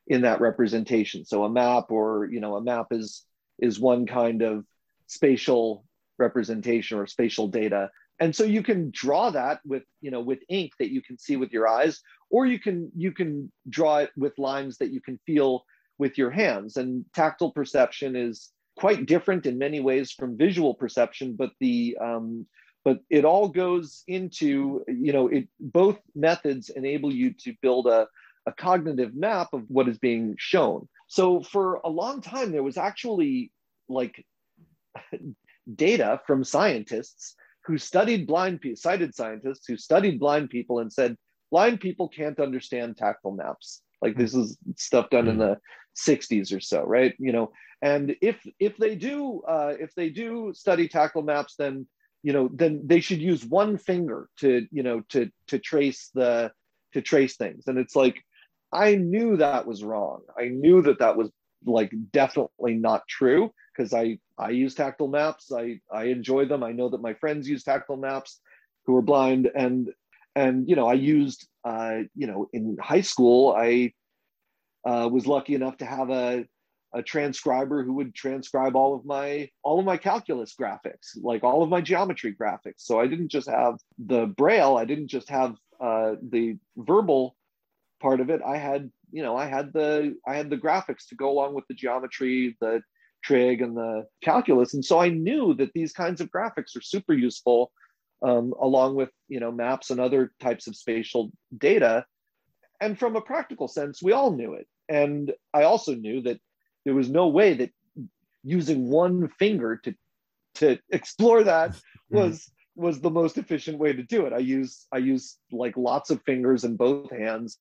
in 0.06 0.22
that 0.22 0.40
representation. 0.40 1.24
So 1.24 1.44
a 1.44 1.50
map 1.50 1.90
or 1.90 2.28
you 2.30 2.40
know 2.40 2.56
a 2.56 2.62
map 2.62 2.86
is 2.90 3.24
is 3.58 3.80
one 3.80 4.06
kind 4.06 4.42
of 4.42 4.64
spatial 5.06 5.84
representation 6.18 6.98
or 6.98 7.06
spatial 7.06 7.48
data. 7.48 7.90
And 8.20 8.34
so 8.34 8.42
you 8.42 8.62
can 8.62 8.90
draw 8.92 9.30
that 9.30 9.60
with 9.64 9.84
you 10.00 10.10
know 10.10 10.20
with 10.20 10.40
ink 10.48 10.72
that 10.78 10.90
you 10.90 11.02
can 11.02 11.18
see 11.18 11.36
with 11.36 11.52
your 11.52 11.68
eyes 11.68 12.00
or 12.30 12.46
you 12.46 12.58
can 12.58 12.90
you 12.96 13.12
can 13.12 13.50
draw 13.68 13.98
it 13.98 14.10
with 14.16 14.38
lines 14.38 14.78
that 14.78 14.90
you 14.90 15.00
can 15.00 15.18
feel 15.24 15.64
with 15.98 16.16
your 16.16 16.30
hands. 16.30 16.76
And 16.76 17.04
tactile 17.14 17.50
perception 17.50 18.16
is 18.16 18.50
quite 18.76 19.06
different 19.06 19.46
in 19.46 19.58
many 19.58 19.80
ways 19.80 20.12
from 20.12 20.36
visual 20.36 20.74
perception, 20.74 21.34
but 21.34 21.50
the 21.60 21.98
um, 22.00 22.46
but 22.84 23.00
it 23.10 23.24
all 23.24 23.48
goes 23.48 24.04
into 24.06 24.84
you 24.88 25.12
know 25.12 25.28
it 25.28 25.48
both 25.60 25.98
methods 26.14 26.70
enable 26.70 27.12
you 27.12 27.32
to 27.32 27.54
build 27.60 27.86
a, 27.86 28.06
a 28.46 28.52
cognitive 28.52 29.14
map 29.14 29.48
of 29.52 29.64
what 29.68 29.88
is 29.88 29.98
being 29.98 30.36
shown. 30.38 30.88
So 31.08 31.42
for 31.42 31.80
a 31.84 31.88
long 31.88 32.20
time 32.20 32.52
there 32.52 32.62
was 32.62 32.76
actually 32.76 33.52
like 33.88 34.24
data 35.74 36.20
from 36.26 36.44
scientists 36.44 37.34
who 37.64 37.76
studied 37.76 38.26
blind 38.26 38.60
people, 38.60 38.76
sighted 38.76 39.14
scientists 39.14 39.66
who 39.66 39.76
studied 39.76 40.18
blind 40.18 40.48
people 40.48 40.78
and 40.78 40.92
said 40.92 41.16
blind 41.50 41.80
people 41.80 42.08
can't 42.08 42.40
understand 42.40 42.96
tactile 42.96 43.32
maps. 43.32 43.82
Like 44.00 44.16
this 44.16 44.34
is 44.34 44.56
stuff 44.76 45.10
done 45.10 45.28
in 45.28 45.34
hmm. 45.34 45.40
the 45.40 45.58
60s 46.06 46.54
or 46.54 46.60
so, 46.60 46.82
right? 46.84 47.14
You 47.18 47.32
know, 47.32 47.52
and 47.82 48.16
if 48.20 48.44
if 48.58 48.76
they 48.76 48.94
do 48.94 49.42
uh, 49.46 49.74
if 49.78 49.94
they 49.94 50.10
do 50.10 50.52
study 50.54 50.88
tactile 50.88 51.22
maps, 51.22 51.54
then 51.56 51.86
you 52.22 52.32
know 52.32 52.50
then 52.52 52.82
they 52.84 53.00
should 53.00 53.20
use 53.20 53.44
one 53.44 53.78
finger 53.78 54.28
to 54.40 54.66
you 54.70 54.82
know 54.82 55.02
to 55.10 55.30
to 55.48 55.58
trace 55.58 56.10
the 56.14 56.52
to 56.92 57.02
trace 57.02 57.36
things. 57.36 57.64
And 57.66 57.78
it's 57.78 57.96
like 57.96 58.22
I 58.72 58.96
knew 58.96 59.36
that 59.36 59.66
was 59.66 59.84
wrong. 59.84 60.22
I 60.36 60.48
knew 60.48 60.82
that 60.82 60.98
that 60.98 61.16
was 61.16 61.30
like 61.64 61.92
definitely 62.12 62.74
not 62.74 63.06
true 63.08 63.52
because 63.76 63.92
I 63.94 64.18
I 64.38 64.50
use 64.50 64.74
tactile 64.74 65.08
maps. 65.08 65.52
I 65.52 65.80
I 65.92 66.04
enjoy 66.04 66.46
them. 66.46 66.62
I 66.62 66.72
know 66.72 66.88
that 66.88 67.02
my 67.02 67.14
friends 67.14 67.48
use 67.48 67.62
tactile 67.64 67.96
maps 67.96 68.40
who 68.86 68.96
are 68.96 69.02
blind 69.02 69.50
and 69.54 69.90
and 70.34 70.68
you 70.68 70.76
know 70.76 70.86
I 70.88 70.94
used 70.94 71.46
uh, 71.64 71.98
you 72.14 72.26
know 72.26 72.48
in 72.52 72.76
high 72.80 73.00
school 73.02 73.54
I 73.56 73.92
uh, 74.88 75.08
was 75.08 75.26
lucky 75.26 75.54
enough 75.54 75.76
to 75.76 75.84
have 75.84 76.08
a, 76.08 76.46
a 76.94 77.02
transcriber 77.02 77.84
who 77.84 77.92
would 77.94 78.14
transcribe 78.14 78.74
all 78.74 78.94
of 78.94 79.04
my 79.04 79.50
all 79.62 79.78
of 79.78 79.84
my 79.84 79.98
calculus 79.98 80.54
graphics 80.58 81.08
like 81.22 81.44
all 81.44 81.62
of 81.62 81.68
my 81.68 81.82
geometry 81.82 82.34
graphics. 82.34 82.78
So 82.88 82.98
i 82.98 83.06
didn't 83.06 83.28
just 83.28 83.48
have 83.48 83.74
the 83.98 84.26
braille 84.26 84.76
i 84.78 84.86
didn't 84.86 85.08
just 85.08 85.28
have 85.28 85.56
uh, 85.80 86.14
the 86.22 86.58
verbal 86.76 87.36
part 88.00 88.20
of 88.20 88.30
it. 88.30 88.40
I 88.44 88.56
had 88.56 88.90
you 89.10 89.22
know 89.22 89.36
i 89.36 89.46
had 89.46 89.72
the 89.72 90.16
i 90.26 90.34
had 90.36 90.48
the 90.48 90.62
graphics 90.66 91.04
to 91.08 91.14
go 91.14 91.28
along 91.30 91.54
with 91.54 91.66
the 91.68 91.74
geometry 91.74 92.56
the 92.60 92.80
trig 93.22 93.60
and 93.60 93.76
the 93.76 94.06
calculus. 94.22 94.72
And 94.72 94.84
so 94.84 94.98
i 94.98 95.10
knew 95.10 95.54
that 95.54 95.72
these 95.74 95.92
kinds 95.92 96.20
of 96.22 96.30
graphics 96.30 96.74
are 96.76 96.80
super 96.94 97.12
useful 97.12 97.72
um, 98.22 98.54
along 98.68 98.94
with 98.94 99.10
you 99.28 99.40
know 99.40 99.52
maps 99.52 99.90
and 99.90 100.00
other 100.00 100.32
types 100.40 100.66
of 100.66 100.76
spatial 100.76 101.30
data. 101.56 102.06
And 102.80 102.98
from 102.98 103.16
a 103.16 103.20
practical 103.20 103.68
sense, 103.68 104.02
we 104.02 104.12
all 104.12 104.30
knew 104.30 104.54
it. 104.54 104.66
And 104.88 105.32
I 105.52 105.64
also 105.64 105.94
knew 105.94 106.22
that 106.22 106.40
there 106.84 106.94
was 106.94 107.10
no 107.10 107.28
way 107.28 107.54
that 107.54 107.70
using 108.42 108.88
one 108.88 109.28
finger 109.38 109.80
to 109.84 109.94
to 110.54 110.78
explore 110.90 111.44
that 111.44 111.70
mm-hmm. 111.72 112.16
was 112.16 112.50
was 112.74 113.00
the 113.00 113.10
most 113.10 113.38
efficient 113.38 113.78
way 113.78 113.92
to 113.92 114.02
do 114.02 114.26
it. 114.26 114.32
I 114.32 114.38
use 114.38 114.86
I 114.92 114.98
use 114.98 115.36
like 115.52 115.76
lots 115.76 116.10
of 116.10 116.22
fingers 116.22 116.64
and 116.64 116.78
both 116.78 117.10
hands 117.10 117.58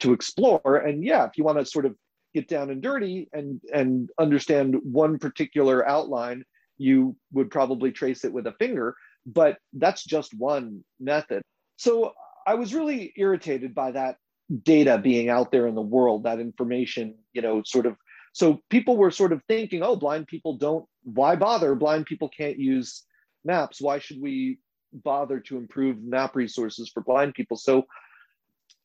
to 0.00 0.12
explore. 0.12 0.76
And 0.76 1.04
yeah, 1.04 1.24
if 1.24 1.32
you 1.36 1.44
want 1.44 1.58
to 1.58 1.66
sort 1.66 1.86
of 1.86 1.96
get 2.32 2.48
down 2.48 2.70
and 2.70 2.82
dirty 2.82 3.28
and 3.32 3.60
and 3.72 4.10
understand 4.18 4.76
one 4.82 5.18
particular 5.18 5.86
outline, 5.86 6.44
you 6.78 7.16
would 7.32 7.50
probably 7.50 7.92
trace 7.92 8.24
it 8.24 8.32
with 8.32 8.46
a 8.46 8.52
finger, 8.52 8.96
but 9.26 9.58
that's 9.72 10.04
just 10.04 10.32
one 10.34 10.84
method. 11.00 11.42
So 11.76 12.14
I 12.46 12.54
was 12.54 12.74
really 12.74 13.12
irritated 13.16 13.74
by 13.74 13.92
that 13.92 14.16
data 14.62 14.98
being 14.98 15.28
out 15.28 15.50
there 15.50 15.66
in 15.66 15.74
the 15.74 15.82
world, 15.82 16.24
that 16.24 16.40
information, 16.40 17.14
you 17.32 17.42
know, 17.42 17.62
sort 17.64 17.86
of. 17.86 17.96
So 18.32 18.60
people 18.68 18.96
were 18.96 19.10
sort 19.10 19.32
of 19.32 19.42
thinking, 19.48 19.82
oh, 19.82 19.96
blind 19.96 20.26
people 20.26 20.56
don't, 20.56 20.86
why 21.04 21.36
bother? 21.36 21.74
Blind 21.74 22.06
people 22.06 22.28
can't 22.28 22.58
use 22.58 23.04
maps. 23.44 23.80
Why 23.80 24.00
should 24.00 24.20
we 24.20 24.58
bother 24.92 25.40
to 25.40 25.56
improve 25.56 26.02
map 26.02 26.34
resources 26.34 26.90
for 26.92 27.00
blind 27.02 27.34
people? 27.34 27.56
So, 27.56 27.86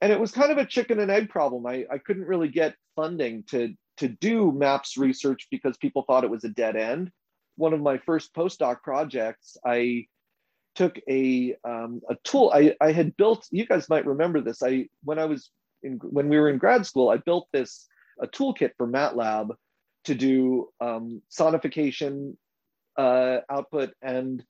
and 0.02 0.12
it 0.12 0.20
was 0.20 0.32
kind 0.32 0.52
of 0.52 0.58
a 0.58 0.66
chicken 0.66 1.00
and 1.00 1.10
egg 1.10 1.30
problem. 1.30 1.66
I, 1.66 1.86
I 1.92 1.98
couldn't 1.98 2.28
really 2.28 2.50
get 2.50 2.76
funding 2.96 3.44
to, 3.50 3.74
to 3.98 4.08
do 4.08 4.52
maps 4.52 4.98
research 4.98 5.48
because 5.50 5.78
people 5.78 6.04
thought 6.04 6.24
it 6.24 6.30
was 6.30 6.44
a 6.44 6.50
dead 6.50 6.76
end. 6.76 7.12
One 7.56 7.74
of 7.74 7.82
my 7.82 7.98
first 8.06 8.34
postdoc 8.34 8.82
projects, 8.84 9.58
I 9.66 10.06
took 10.80 10.98
a 11.10 11.54
um, 11.66 12.00
a 12.10 12.16
tool 12.24 12.52
I, 12.56 12.74
I 12.80 12.94
had 12.94 13.18
built. 13.18 13.46
You 13.52 13.66
guys 13.66 13.90
might 13.90 14.06
remember 14.06 14.40
this. 14.40 14.64
I 14.64 14.88
when 15.04 15.20
I 15.20 15.26
was 15.26 15.52
in 15.84 16.00
when 16.02 16.30
we 16.30 16.40
were 16.40 16.50
in 16.50 16.58
grad 16.58 16.86
school, 16.86 17.10
I 17.10 17.18
built 17.18 17.50
this 17.52 17.86
a 18.22 18.28
toolkit 18.28 18.72
for 18.78 18.88
MATLAB 18.88 19.50
to 20.06 20.16
do 20.16 20.70
um, 20.80 21.22
sonification 21.30 22.38
uh, 22.98 23.40
output 23.50 23.92
and 24.02 24.42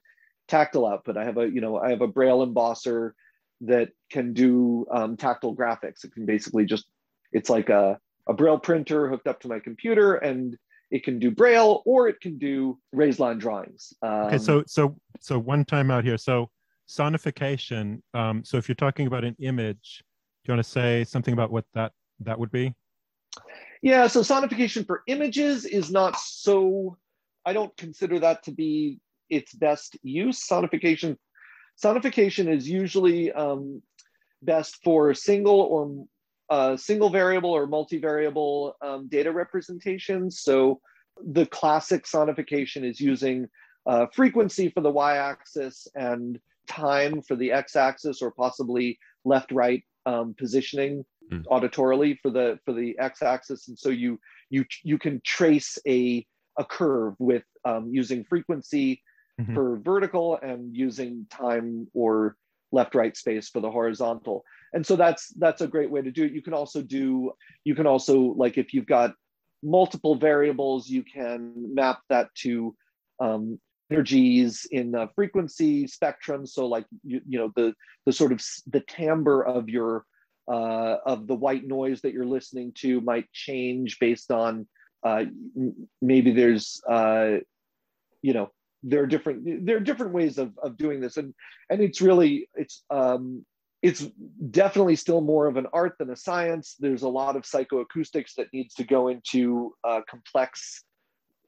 tactile 0.48 0.86
output. 0.86 1.18
I 1.18 1.26
have 1.26 1.39
a 1.39 1.50
you 1.50 1.62
know 1.62 1.80
I 1.80 1.89
have 1.89 2.02
a 2.02 2.08
Braille 2.08 2.46
embosser 2.46 3.13
that 3.62 3.89
can 4.12 4.34
do 4.34 4.86
um, 4.92 5.18
tactile 5.18 5.56
graphics. 5.56 6.04
It 6.04 6.13
can 6.13 6.28
basically 6.28 6.65
just 6.65 6.86
it's 7.32 7.50
like 7.50 7.70
a 7.70 7.98
a 8.28 8.34
Braille 8.36 8.60
printer 8.60 9.10
hooked 9.10 9.28
up 9.28 9.39
to 9.39 9.48
my 9.48 9.60
computer 9.60 10.13
and 10.13 10.56
it 10.91 11.04
can 11.04 11.19
do 11.19 11.32
braille 11.32 11.82
or 11.86 12.08
it 12.08 12.19
can 12.21 12.38
do 12.38 12.80
raised 12.91 13.19
line 13.19 13.38
drawings. 13.38 13.93
Um, 14.02 14.12
okay 14.25 14.38
so 14.38 14.63
so 14.67 14.95
so 15.19 15.38
one 15.38 15.65
time 15.65 15.91
out 15.91 16.04
here. 16.04 16.17
So 16.17 16.49
sonification 16.88 18.02
um, 18.13 18.43
so 18.43 18.58
if 18.58 18.67
you're 18.67 18.75
talking 18.75 19.08
about 19.08 19.23
an 19.23 19.36
image 19.39 20.04
do 20.43 20.52
you 20.52 20.56
want 20.56 20.65
to 20.65 20.71
say 20.71 21.04
something 21.04 21.34
about 21.34 21.52
what 21.52 21.65
that 21.73 21.91
that 22.21 22.39
would 22.39 22.52
be? 22.52 22.73
Yeah 23.82 24.08
so 24.08 24.21
sonification 24.21 24.86
for 24.86 25.04
images 25.08 25.65
is 25.65 25.91
not 25.91 26.17
so 26.19 26.97
i 27.45 27.54
don't 27.54 27.75
consider 27.78 28.19
that 28.19 28.43
to 28.43 28.52
be 28.52 28.99
its 29.30 29.54
best 29.54 29.97
use. 30.04 30.47
Sonification 30.47 31.17
sonification 31.82 32.54
is 32.54 32.67
usually 32.69 33.32
um, 33.32 33.82
best 34.41 34.80
for 34.84 35.13
single 35.13 35.62
or 35.62 36.06
uh, 36.50 36.76
single 36.78 37.10
variable 37.10 37.52
or 37.52 37.68
multivariable 37.68 38.74
um, 38.82 39.08
data 39.08 39.32
representations. 39.32 40.42
So 40.42 40.82
the 41.24 41.46
classic 41.46 42.06
sonification 42.06 42.84
is 42.84 43.00
using 43.00 43.48
uh, 43.86 44.08
frequency 44.14 44.70
for 44.70 44.82
the 44.82 44.92
y-axis 44.92 45.88
and 45.96 46.40
time 46.68 47.22
for 47.22 47.36
the 47.36 47.52
x-axis, 47.52 48.22
or 48.22 48.32
possibly 48.32 48.98
left-right 49.26 49.84
um, 50.06 50.36
positioning 50.38 51.04
mm. 51.32 51.44
auditorily 51.46 52.18
for 52.22 52.32
the 52.32 52.60
for 52.66 52.74
the 52.74 52.98
x-axis. 53.00 53.68
And 53.68 53.78
so 53.78 53.90
you 53.90 54.20
you 54.50 54.66
you 54.84 54.98
can 54.98 55.22
trace 55.26 55.78
a 55.88 56.26
a 56.58 56.66
curve 56.66 57.16
with 57.20 57.44
um, 57.66 57.90
using 57.92 58.24
frequency 58.26 59.02
mm-hmm. 59.40 59.54
for 59.54 59.78
vertical 59.78 60.38
and 60.42 60.76
using 60.76 61.26
time 61.30 61.88
or 61.94 62.36
left 62.72 62.96
right 62.96 63.16
space 63.18 63.50
for 63.50 63.62
the 63.62 63.72
horizontal 63.72 64.44
and 64.74 64.86
so 64.86 64.96
that's 64.96 65.34
that's 65.38 65.62
a 65.62 65.68
great 65.68 65.92
way 65.92 66.02
to 66.02 66.12
do 66.12 66.24
it. 66.26 66.34
You 66.34 66.42
can 66.42 66.54
also 66.54 66.82
do 66.82 67.32
you 67.64 67.76
can 67.76 67.88
also 67.88 68.20
like 68.20 68.58
if 68.58 68.74
you've 68.74 68.86
got 68.86 69.14
multiple 69.62 70.16
variables 70.16 70.88
you 70.88 71.04
can 71.04 71.76
map 71.76 72.00
that 72.10 72.34
to 72.34 72.76
um, 73.20 73.60
energies 73.92 74.68
in 74.72 74.92
the 74.92 75.10
frequency 75.16 75.88
spectrum. 75.88 76.46
So 76.46 76.68
like 76.68 76.86
you, 77.04 77.22
you 77.28 77.40
know 77.40 77.52
the 77.56 77.74
the 78.06 78.14
sort 78.14 78.32
of 78.32 78.44
the 78.68 78.82
timbre 78.82 79.42
of 79.42 79.70
your 79.70 80.06
uh, 80.48 80.98
of 81.06 81.28
the 81.28 81.36
white 81.36 81.66
noise 81.66 82.02
that 82.02 82.14
you're 82.14 82.26
listening 82.26 82.72
to 82.76 83.02
might 83.02 83.32
change 83.34 84.00
based 84.00 84.32
on 84.32 84.68
uh, 85.04 85.26
maybe 86.02 86.32
there's 86.32 86.82
uh, 86.90 87.38
you 88.22 88.34
know 88.34 88.52
there 88.84 89.04
are 89.04 89.08
different 89.08 89.66
there 89.66 89.78
are 89.78 89.82
different 89.82 90.14
ways 90.14 90.38
of, 90.38 90.58
of 90.62 90.78
doing 90.78 91.02
this. 91.02 91.18
And 91.18 91.34
and 91.70 91.82
it's 91.82 92.02
really 92.02 92.48
it's 92.56 92.84
um 92.90 93.46
it's 93.82 94.06
definitely 94.52 94.96
still 94.96 95.22
more 95.22 95.48
of 95.48 95.58
an 95.58 95.68
art 95.72 95.96
than 96.00 96.10
a 96.10 96.15
science. 96.15 96.76
There's 96.80 97.04
a 97.04 97.10
lot 97.10 97.36
of 97.36 97.44
psychoacoustics 97.44 98.36
that 98.36 98.52
needs 98.52 98.74
to 98.76 98.84
go 98.84 99.08
into 99.08 99.74
uh, 99.84 100.02
complex 100.10 100.84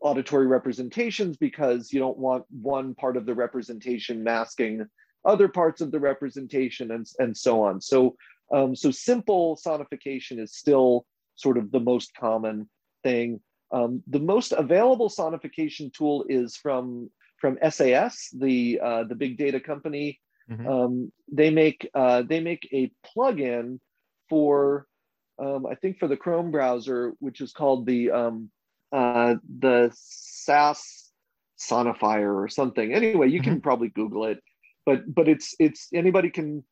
auditory 0.02 0.48
representations 0.48 1.38
because 1.38 1.92
you 1.92 2.00
don't 2.00 2.18
want 2.18 2.46
one 2.50 2.96
part 2.96 3.18
of 3.18 3.26
the 3.26 3.36
representation 3.36 4.24
masking 4.24 4.86
other 5.24 5.48
parts 5.48 5.82
of 5.82 5.92
the 5.92 6.00
representation 6.00 6.92
and, 6.92 7.06
and 7.20 7.38
so 7.38 7.64
on. 7.64 7.80
So 7.80 8.16
um, 8.54 8.76
so 8.76 8.92
simple 8.92 9.58
sonification 9.66 10.40
is 10.40 10.56
still 10.56 11.06
sort 11.36 11.58
of 11.58 11.72
the 11.72 11.80
most 11.80 12.14
common 12.16 12.70
thing. 13.04 13.40
Um, 13.72 14.04
the 14.08 14.20
most 14.20 14.52
available 14.52 15.10
sonification 15.10 15.94
tool 15.94 16.26
is 16.28 16.58
from 16.58 17.10
from 17.38 17.58
SAS, 17.70 18.30
the 18.34 18.80
uh, 18.84 19.04
the 19.06 19.16
big 19.16 19.38
data 19.38 19.60
company. 19.60 20.20
Mm-hmm. 20.50 20.68
Um, 20.68 21.12
they 21.32 21.50
make 21.50 21.90
uh, 21.94 22.24
they 22.24 22.40
make 22.40 22.68
a 22.72 22.92
plugin 23.06 23.80
for 24.30 24.88
um, 25.40 25.66
I 25.66 25.76
think 25.76 26.00
for 26.00 26.08
the 26.08 26.18
Chrome 26.18 26.52
browser, 26.52 27.14
which 27.20 27.42
is 27.42 27.52
called 27.52 27.86
the 27.86 28.12
um, 28.12 28.50
uh, 28.92 29.36
the 29.60 29.92
SAS 29.94 31.12
Sonifier 31.60 32.34
or 32.34 32.48
something. 32.48 32.94
Anyway, 32.94 33.30
you 33.30 33.40
mm-hmm. 33.40 33.52
can 33.52 33.62
probably 33.62 33.90
Google 33.90 34.26
it, 34.26 34.40
but 34.86 35.04
but 35.14 35.28
it's 35.28 35.56
it's 35.60 35.90
anybody 35.94 36.30
can 36.30 36.64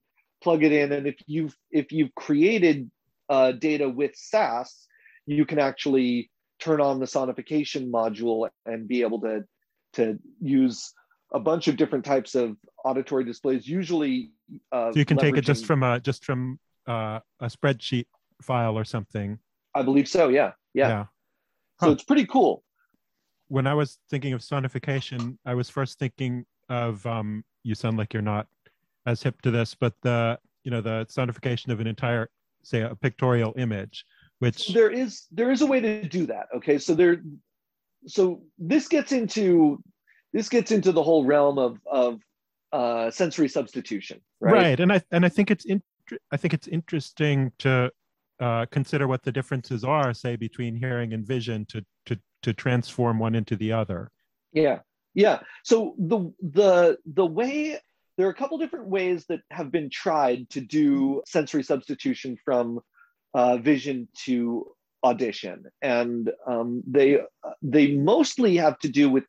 plug 0.42 0.64
it 0.64 0.72
in, 0.72 0.92
and 0.92 1.08
if 1.08 1.16
you've 1.26 1.56
if 1.72 1.92
you've 1.92 2.14
created 2.16 2.90
uh, 3.30 3.52
data 3.54 3.88
with 3.90 4.16
SAS, 4.16 4.88
you 5.26 5.46
can 5.46 5.60
actually 5.60 6.30
turn 6.60 6.82
on 6.82 7.00
the 7.00 7.06
sonification 7.06 7.90
module 7.90 8.50
and 8.66 8.88
be 8.88 9.02
able 9.02 9.22
to 9.22 9.44
to 9.94 10.20
use 10.42 10.94
a 11.32 11.40
bunch 11.40 11.68
of 11.68 11.78
different 11.78 12.06
types 12.06 12.36
of 12.36 12.58
auditory 12.84 13.24
displays. 13.24 13.68
Usually, 13.68 14.32
uh, 14.72 14.92
so 14.92 15.00
you 15.00 15.06
can 15.06 15.18
take 15.18 15.38
it 15.38 15.42
just 15.42 15.66
from 15.66 15.84
a 15.84 16.00
just 16.00 16.26
from 16.26 16.60
uh, 16.88 17.20
a 17.40 17.48
spreadsheet 17.48 18.06
file 18.42 18.78
or 18.78 18.84
something. 18.84 19.40
I 19.76 19.84
believe 19.84 20.08
so. 20.08 20.30
Yeah, 20.30 20.54
yeah. 20.74 20.88
yeah. 20.88 21.06
Huh. 21.80 21.88
So 21.88 21.92
it's 21.92 22.04
pretty 22.04 22.26
cool. 22.26 22.64
When 23.48 23.68
I 23.68 23.74
was 23.74 24.00
thinking 24.10 24.34
of 24.34 24.42
sonification, 24.42 25.38
I 25.46 25.56
was 25.56 25.70
first 25.70 26.00
thinking 26.00 26.46
of 26.70 27.06
um, 27.06 27.44
you 27.64 27.76
sound 27.76 27.98
like 27.98 28.14
you're 28.14 28.22
not 28.22 28.48
as 29.06 29.24
hip 29.24 29.42
to 29.42 29.52
this, 29.52 29.76
but 29.76 29.94
the 30.02 30.40
you 30.64 30.72
know 30.72 30.82
the 30.82 31.06
sonification 31.10 31.70
of 31.70 31.80
an 31.80 31.88
entire 31.88 32.30
say 32.64 32.82
a 32.82 32.96
pictorial 32.96 33.54
image 33.58 34.06
which 34.40 34.68
there 34.70 34.90
is 34.90 35.26
there 35.32 35.52
is 35.52 35.62
a 35.62 35.66
way 35.66 35.80
to 35.80 36.08
do 36.08 36.26
that 36.26 36.48
okay 36.56 36.78
so 36.78 36.94
there 36.94 37.22
so 38.08 38.42
this 38.58 38.88
gets 38.88 39.12
into 39.12 39.82
this 40.34 40.50
gets 40.50 40.72
into 40.72 40.92
the 40.92 41.04
whole 41.04 41.26
realm 41.26 41.58
of 41.58 41.80
of 41.86 42.20
uh, 42.72 43.10
sensory 43.12 43.50
substitution, 43.50 44.22
right? 44.40 44.54
Right, 44.54 44.80
and 44.80 44.94
I 44.94 45.02
and 45.12 45.26
I 45.26 45.30
think 45.30 45.52
it's 45.52 45.66
in, 45.66 45.82
I 46.32 46.38
think 46.38 46.54
it's 46.54 46.68
interesting 46.68 47.52
to 47.60 47.92
uh, 48.40 48.66
consider 48.72 49.08
what 49.08 49.24
the 49.24 49.32
differences 49.32 49.84
are, 49.84 50.14
say, 50.14 50.36
between 50.36 50.76
hearing 50.76 51.14
and 51.14 51.26
vision, 51.26 51.66
to 51.70 51.84
to 52.06 52.20
to 52.44 52.54
transform 52.54 53.20
one 53.20 53.36
into 53.36 53.56
the 53.56 53.72
other. 53.72 54.12
Yeah, 54.54 54.80
yeah. 55.14 55.40
So 55.64 55.96
the 55.98 56.32
the 56.42 56.98
the 57.06 57.26
way 57.26 57.80
there 58.18 58.28
are 58.28 58.32
a 58.32 58.36
couple 58.36 58.58
different 58.58 58.88
ways 58.88 59.26
that 59.30 59.42
have 59.52 59.72
been 59.72 59.90
tried 59.90 60.50
to 60.52 60.62
do 60.62 61.24
sensory 61.26 61.64
substitution 61.64 62.38
from 62.44 62.82
uh, 63.34 63.58
vision 63.58 64.08
to 64.26 64.68
audition, 65.04 65.64
and 65.82 66.32
um, 66.48 66.84
they 66.86 67.20
they 67.62 67.96
mostly 67.96 68.58
have 68.58 68.78
to 68.80 68.90
do 68.90 69.10
with 69.10 69.24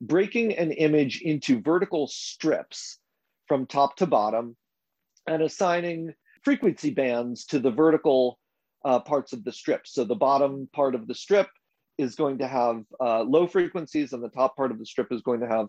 breaking 0.00 0.56
an 0.56 0.72
image 0.72 1.22
into 1.22 1.60
vertical 1.60 2.06
strips 2.06 2.98
from 3.46 3.66
top 3.66 3.96
to 3.96 4.06
bottom 4.06 4.56
and 5.26 5.42
assigning 5.42 6.14
frequency 6.44 6.90
bands 6.90 7.44
to 7.46 7.58
the 7.58 7.70
vertical 7.70 8.38
uh, 8.84 9.00
parts 9.00 9.32
of 9.32 9.44
the 9.44 9.52
strip. 9.52 9.86
So 9.86 10.04
the 10.04 10.14
bottom 10.14 10.68
part 10.72 10.94
of 10.94 11.06
the 11.06 11.14
strip 11.14 11.48
is 11.98 12.14
going 12.14 12.38
to 12.38 12.48
have 12.48 12.84
uh, 13.00 13.22
low 13.22 13.46
frequencies, 13.46 14.12
and 14.12 14.22
the 14.22 14.28
top 14.28 14.56
part 14.56 14.70
of 14.70 14.78
the 14.78 14.86
strip 14.86 15.12
is 15.12 15.20
going 15.22 15.40
to 15.40 15.48
have 15.48 15.66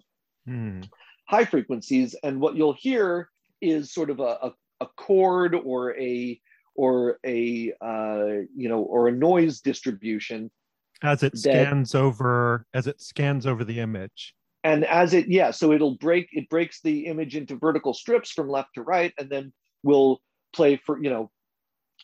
mm. 0.48 0.88
high 1.28 1.46
frequencies. 1.46 2.16
And 2.24 2.40
what 2.40 2.56
you'll 2.56 2.74
hear 2.74 3.30
is 3.62 3.94
sort 3.94 4.10
of 4.10 4.20
a, 4.20 4.38
a, 4.44 4.54
a 4.82 4.88
chord 4.96 5.56
or 5.56 5.98
a 5.98 6.40
or 6.76 7.20
a 7.26 7.74
uh, 7.82 8.46
you 8.56 8.70
know 8.70 8.82
or 8.82 9.08
a 9.08 9.12
noise 9.12 9.60
distribution 9.60 10.52
as 11.04 11.24
it 11.24 11.38
scans 11.38 11.92
that, 11.92 12.00
over 12.00 12.66
as 12.74 12.88
it 12.88 13.02
scans 13.02 13.46
over 13.46 13.64
the 13.64 13.80
image. 13.80 14.34
And 14.64 14.86
as 14.86 15.14
it 15.14 15.30
yeah 15.30 15.52
so 15.52 15.72
it'll 15.72 15.96
break 15.96 16.28
it 16.32 16.50
breaks 16.50 16.82
the 16.82 17.06
image 17.06 17.36
into 17.36 17.56
vertical 17.56 17.94
strips 17.94 18.32
from 18.32 18.50
left 18.50 18.74
to 18.76 18.82
right 18.82 19.14
and 19.18 19.30
then 19.30 19.54
we'll 19.84 20.22
play 20.54 20.82
for 20.86 21.02
you 21.02 21.10
know 21.10 21.32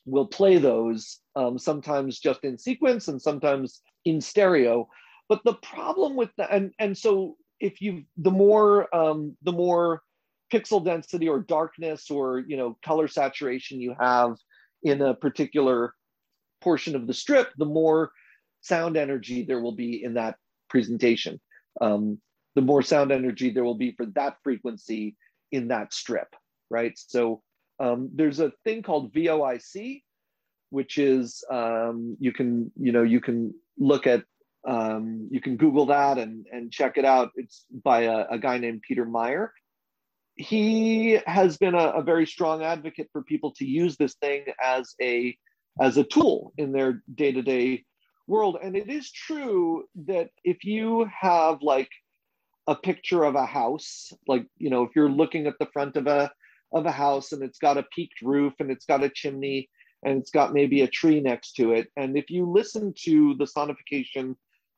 we'll 0.06 0.28
play 0.28 0.58
those 0.58 1.20
um, 1.36 1.58
sometimes 1.58 2.20
just 2.20 2.44
in 2.44 2.58
sequence 2.58 3.08
and 3.08 3.22
sometimes 3.22 3.82
in 4.06 4.22
stereo. 4.22 4.88
But 5.28 5.42
the 5.44 5.56
problem 5.56 6.16
with 6.16 6.30
that 6.38 6.52
and 6.52 6.72
and 6.80 6.98
so 6.98 7.36
if 7.60 7.82
you 7.82 8.04
the 8.18 8.32
more 8.32 8.94
um, 8.96 9.36
the 9.44 9.52
more 9.52 10.02
pixel 10.54 10.84
density 10.84 11.28
or 11.28 11.40
darkness 11.40 12.10
or 12.10 12.40
you 12.48 12.56
know 12.56 12.78
color 12.86 13.08
saturation 13.08 13.82
you 13.82 13.96
have 14.00 14.36
in 14.84 15.02
a 15.02 15.14
particular 15.14 15.94
portion 16.62 16.96
of 16.96 17.08
the 17.08 17.14
strip, 17.14 17.52
the 17.58 17.66
more 17.66 18.12
sound 18.66 18.98
energy 18.98 19.44
there 19.44 19.62
will 19.62 19.76
be 19.76 20.04
in 20.04 20.16
that 20.16 20.36
presentation. 20.70 21.40
Um, 21.82 22.20
the 22.56 22.62
more 22.62 22.82
sound 22.82 23.12
energy 23.12 23.50
there 23.50 23.64
will 23.64 23.78
be 23.78 23.92
for 23.92 24.06
that 24.08 24.38
frequency 24.44 25.16
in 25.52 25.68
that 25.70 25.94
strip, 25.94 26.36
right? 26.70 26.94
So 26.96 27.42
um, 27.80 28.10
there's 28.14 28.40
a 28.40 28.54
thing 28.64 28.82
called 28.82 29.14
vOICe, 29.14 30.02
which 30.70 30.98
is 30.98 31.44
um, 31.52 32.18
you 32.20 32.32
can 32.32 32.72
you 32.80 32.92
know 32.92 33.04
you 33.04 33.22
can 33.22 33.54
look 33.78 34.08
at 34.08 34.24
um, 34.68 35.28
you 35.32 35.42
can 35.42 35.58
Google 35.58 35.88
that 35.88 36.18
and 36.18 36.46
and 36.52 36.72
check 36.72 36.98
it 36.98 37.06
out. 37.06 37.32
It's 37.36 37.66
by 37.84 38.04
a, 38.04 38.26
a 38.32 38.40
guy 38.40 38.58
named 38.58 38.82
Peter 38.88 39.06
Meijer. 39.06 39.50
He 40.36 41.20
has 41.26 41.58
been 41.58 41.76
a, 41.76 41.88
a 41.90 42.02
very 42.02 42.26
strong 42.26 42.64
advocate 42.64 43.10
for 43.14 43.22
people 43.24 43.52
to 43.58 43.66
use 43.66 43.96
this 43.98 44.16
thing 44.16 44.46
as 44.64 44.96
a 45.02 45.38
as 45.80 45.98
a 45.98 46.04
tool 46.04 46.54
in 46.58 46.72
their 46.72 47.04
day 47.14 47.32
to 47.34 47.42
day 47.42 47.84
world. 48.28 48.58
And 48.62 48.76
it 48.76 48.90
is 48.90 49.12
true 49.12 49.86
that 50.08 50.30
if 50.44 50.64
you 50.64 51.10
have 51.20 51.62
like 51.62 51.90
a 52.68 52.76
picture 52.76 53.24
of 53.24 53.36
a 53.36 53.46
house, 53.46 54.12
like 54.28 54.46
you 54.58 54.70
know, 54.70 54.84
if 54.84 54.92
you're 54.96 55.10
looking 55.10 55.48
at 55.48 55.58
the 55.60 55.68
front 55.68 55.96
of 55.96 56.08
a 56.08 56.32
of 56.74 56.86
a 56.86 56.92
house 56.92 57.32
and 57.32 57.44
it's 57.44 57.60
got 57.60 57.78
a 57.78 57.86
peaked 57.96 58.22
roof 58.22 58.54
and 58.60 58.72
it's 58.72 58.86
got 58.86 59.04
a 59.04 59.10
chimney 59.10 59.70
and 60.04 60.20
it's 60.20 60.32
got 60.32 60.54
maybe 60.54 60.82
a 60.82 60.88
tree 60.88 61.20
next 61.22 61.54
to 61.54 61.72
it, 61.72 61.88
and 61.96 62.18
if 62.18 62.30
you 62.30 62.50
listen 62.50 62.94
to 63.04 63.36
the 63.36 63.46
sonification 63.46 64.36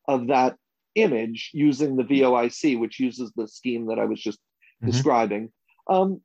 of 0.07 0.27
that 0.27 0.55
image 0.95 1.51
using 1.53 1.95
the 1.95 2.03
vOICe, 2.03 2.79
which 2.79 2.99
uses 2.99 3.31
the 3.35 3.47
scheme 3.47 3.87
that 3.87 3.99
I 3.99 4.05
was 4.05 4.21
just 4.21 4.39
mm-hmm. 4.39 4.91
describing, 4.91 5.51
um, 5.89 6.21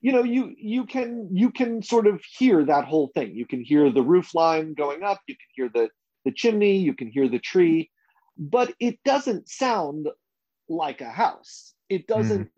you 0.00 0.12
know, 0.12 0.22
you 0.22 0.54
you 0.58 0.84
can 0.84 1.28
you 1.32 1.50
can 1.50 1.82
sort 1.82 2.06
of 2.06 2.22
hear 2.38 2.64
that 2.64 2.84
whole 2.84 3.10
thing. 3.14 3.34
You 3.34 3.46
can 3.46 3.62
hear 3.62 3.90
the 3.90 4.02
roof 4.02 4.34
line 4.34 4.74
going 4.74 5.02
up. 5.02 5.20
You 5.26 5.34
can 5.34 5.48
hear 5.54 5.70
the 5.72 5.88
the 6.26 6.32
chimney. 6.32 6.76
You 6.76 6.92
can 6.92 7.08
hear 7.08 7.28
the 7.28 7.38
tree, 7.38 7.90
but 8.36 8.74
it 8.78 8.98
doesn't 9.04 9.48
sound 9.48 10.08
like 10.68 11.00
a 11.00 11.08
house. 11.08 11.72
It 11.88 12.06
doesn't. 12.06 12.46
Mm. 12.46 12.50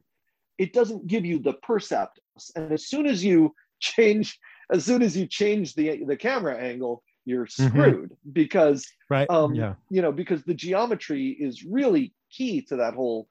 It 0.58 0.72
doesn't 0.72 1.06
give 1.06 1.24
you 1.24 1.38
the 1.38 1.52
percept. 1.52 2.18
And 2.56 2.72
as 2.72 2.88
soon 2.88 3.06
as 3.06 3.24
you 3.24 3.54
change, 3.80 4.36
as 4.72 4.84
soon 4.84 5.02
as 5.02 5.16
you 5.16 5.26
change 5.26 5.74
the 5.74 6.04
the 6.04 6.16
camera 6.16 6.58
angle, 6.58 7.04
you're 7.28 7.46
mm-hmm. 7.46 7.68
screwed 7.68 8.10
mm-hmm. 8.10 8.32
because 8.32 8.86
right 9.10 9.28
um 9.30 9.54
yeah 9.54 9.74
you 9.90 10.00
know 10.02 10.10
because 10.10 10.42
the 10.44 10.54
geometry 10.54 11.36
is 11.38 11.62
really 11.62 12.12
key 12.30 12.62
to 12.62 12.76
that 12.76 12.94
whole 12.94 13.28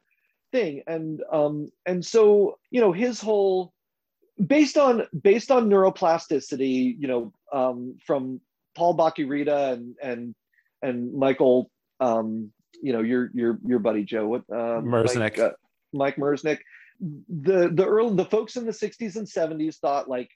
thing 0.51 0.83
and 0.87 1.23
um 1.31 1.69
and 1.85 2.05
so 2.05 2.57
you 2.69 2.79
know 2.79 2.91
his 2.91 3.19
whole 3.19 3.73
based 4.45 4.77
on 4.77 5.07
based 5.19 5.49
on 5.49 5.67
neuroplasticity 5.67 6.95
you 6.99 7.07
know 7.07 7.33
um 7.51 7.97
from 8.05 8.39
paul 8.77 8.93
bach-y-rita 8.93 9.73
and 9.73 9.95
and 10.01 10.35
and 10.81 11.13
michael 11.13 11.69
um 11.99 12.51
you 12.81 12.93
know 12.93 13.01
your 13.01 13.29
your 13.33 13.59
your 13.65 13.79
buddy 13.79 14.03
joe 14.03 14.27
what 14.27 14.43
um 14.51 14.85
Merzenich. 14.85 15.37
Mike, 15.37 15.39
uh, 15.39 15.51
Mike 15.93 16.15
Merzenich. 16.17 16.59
The 16.99 17.69
the 17.73 17.85
early 17.85 18.15
the 18.15 18.25
folks 18.25 18.55
in 18.55 18.65
the 18.65 18.71
60s 18.71 19.17
and 19.17 19.27
70s 19.27 19.77
thought 19.77 20.09
like 20.09 20.29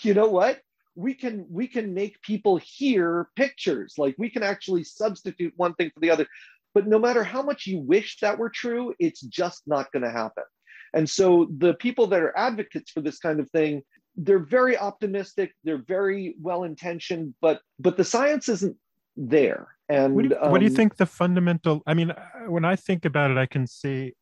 you 0.00 0.14
know 0.14 0.28
what? 0.28 0.60
We 0.96 1.14
can 1.14 1.46
we 1.50 1.66
can 1.66 1.92
make 1.92 2.20
people 2.22 2.60
hear 2.62 3.28
pictures. 3.36 3.94
Like 3.98 4.14
we 4.18 4.30
can 4.30 4.42
actually 4.42 4.84
substitute 4.84 5.52
one 5.56 5.74
thing 5.74 5.90
for 5.92 6.00
the 6.00 6.10
other. 6.10 6.26
But 6.72 6.86
no 6.86 6.98
matter 6.98 7.22
how 7.22 7.42
much 7.42 7.66
you 7.66 7.80
wish 7.80 8.18
that 8.20 8.38
were 8.38 8.50
true 8.50 8.94
it's 8.98 9.20
just 9.20 9.62
not 9.66 9.90
going 9.92 10.04
to 10.04 10.10
happen. 10.10 10.44
And 10.92 11.08
so 11.10 11.48
the 11.58 11.74
people 11.74 12.06
that 12.08 12.22
are 12.22 12.36
advocates 12.36 12.92
for 12.92 13.00
this 13.00 13.18
kind 13.18 13.40
of 13.40 13.50
thing 13.50 13.82
they're 14.16 14.38
very 14.38 14.76
optimistic 14.78 15.52
they're 15.64 15.82
very 15.86 16.36
well 16.40 16.64
intentioned 16.64 17.34
but 17.40 17.60
but 17.78 17.96
the 17.96 18.04
science 18.04 18.48
isn't 18.48 18.76
there 19.16 19.68
and 19.88 20.14
what 20.14 20.22
do, 20.22 20.28
you, 20.28 20.36
um, 20.40 20.50
what 20.50 20.58
do 20.58 20.64
you 20.64 20.70
think 20.70 20.96
the 20.96 21.06
fundamental 21.06 21.82
i 21.86 21.94
mean 21.94 22.12
when 22.46 22.64
i 22.64 22.76
think 22.76 23.04
about 23.04 23.30
it 23.30 23.36
i 23.36 23.46
can 23.46 23.66
see 23.66 24.12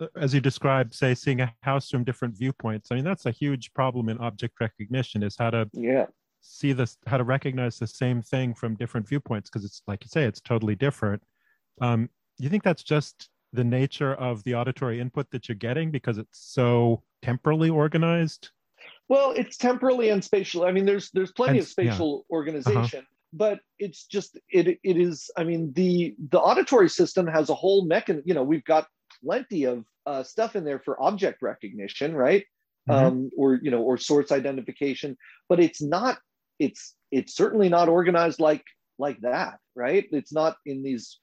uh, 0.00 0.06
as 0.16 0.32
you 0.32 0.40
described, 0.40 0.94
say, 0.94 1.12
seeing 1.12 1.40
a 1.40 1.52
house 1.62 1.90
from 1.90 2.04
different 2.04 2.38
viewpoints. 2.38 2.92
I 2.92 2.94
mean, 2.94 3.02
that's 3.02 3.26
a 3.26 3.32
huge 3.32 3.74
problem 3.74 4.08
in 4.08 4.16
object 4.18 4.54
recognition 4.60 5.24
is 5.24 5.34
how 5.36 5.50
to 5.50 5.68
yeah 5.72 6.06
see 6.40 6.72
this, 6.72 6.96
how 7.06 7.16
to 7.16 7.24
recognize 7.24 7.78
the 7.78 7.86
same 7.86 8.22
thing 8.22 8.54
from 8.54 8.76
different 8.76 9.08
viewpoints 9.08 9.50
because 9.50 9.64
it's 9.64 9.82
like 9.86 10.04
you 10.04 10.08
say, 10.08 10.24
it's 10.24 10.40
totally 10.40 10.74
different. 10.74 11.22
Um, 11.80 12.08
you 12.38 12.48
think 12.48 12.62
that's 12.62 12.82
just 12.82 13.28
the 13.52 13.64
nature 13.64 14.14
of 14.14 14.42
the 14.44 14.54
auditory 14.54 15.00
input 15.00 15.30
that 15.30 15.48
you're 15.48 15.56
getting 15.56 15.90
because 15.90 16.18
it's 16.18 16.38
so 16.38 17.02
temporally 17.22 17.70
organized? 17.70 18.50
Well, 19.08 19.32
it's 19.32 19.56
temporally 19.56 20.10
and 20.10 20.22
spatial. 20.22 20.64
I 20.64 20.72
mean, 20.72 20.84
there's 20.84 21.10
there's 21.12 21.32
plenty 21.32 21.58
and, 21.58 21.60
of 21.60 21.68
spatial 21.68 22.24
yeah. 22.28 22.36
organization. 22.36 23.00
Uh-huh 23.00 23.14
but 23.34 23.60
it's 23.78 24.06
just 24.06 24.38
it 24.48 24.66
it 24.82 24.96
is 24.96 25.30
i 25.36 25.44
mean 25.44 25.70
the 25.74 26.14
the 26.30 26.40
auditory 26.40 26.88
system 26.88 27.26
has 27.26 27.50
a 27.50 27.54
whole 27.54 27.84
mechanism 27.84 28.22
you 28.24 28.32
know 28.32 28.42
we've 28.42 28.64
got 28.64 28.86
plenty 29.22 29.64
of 29.64 29.84
uh, 30.06 30.22
stuff 30.22 30.56
in 30.56 30.64
there 30.64 30.78
for 30.78 31.00
object 31.02 31.42
recognition, 31.42 32.14
right? 32.14 32.44
Mm-hmm. 32.88 33.06
Um, 33.06 33.30
or 33.36 33.58
you 33.62 33.70
know, 33.70 33.82
or 33.82 33.98
source 33.98 34.32
identification, 34.32 35.16
but 35.48 35.60
it's 35.60 35.82
not. 35.82 36.18
It's 36.58 36.94
it's 37.10 37.36
certainly 37.36 37.68
not 37.68 37.88
organized 37.88 38.40
like 38.40 38.64
like 38.98 39.20
that, 39.20 39.58
right? 39.74 40.06
It's 40.10 40.32
not 40.32 40.56
in 40.64 40.82
these 40.82 41.18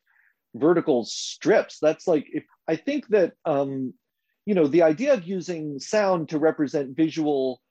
vertical 0.53 1.03
strips. 1.05 1.79
That's 1.81 2.07
like 2.07 2.27
if 2.31 2.43
I 2.67 2.75
think 2.75 3.07
that 3.07 3.33
um, 3.45 3.93
you 4.45 4.53
know 4.53 4.67
the 4.67 4.83
idea 4.83 5.13
of 5.13 5.27
using 5.27 5.79
sound 5.79 6.29
to 6.29 6.37
represent 6.37 6.95
visual 6.95 7.61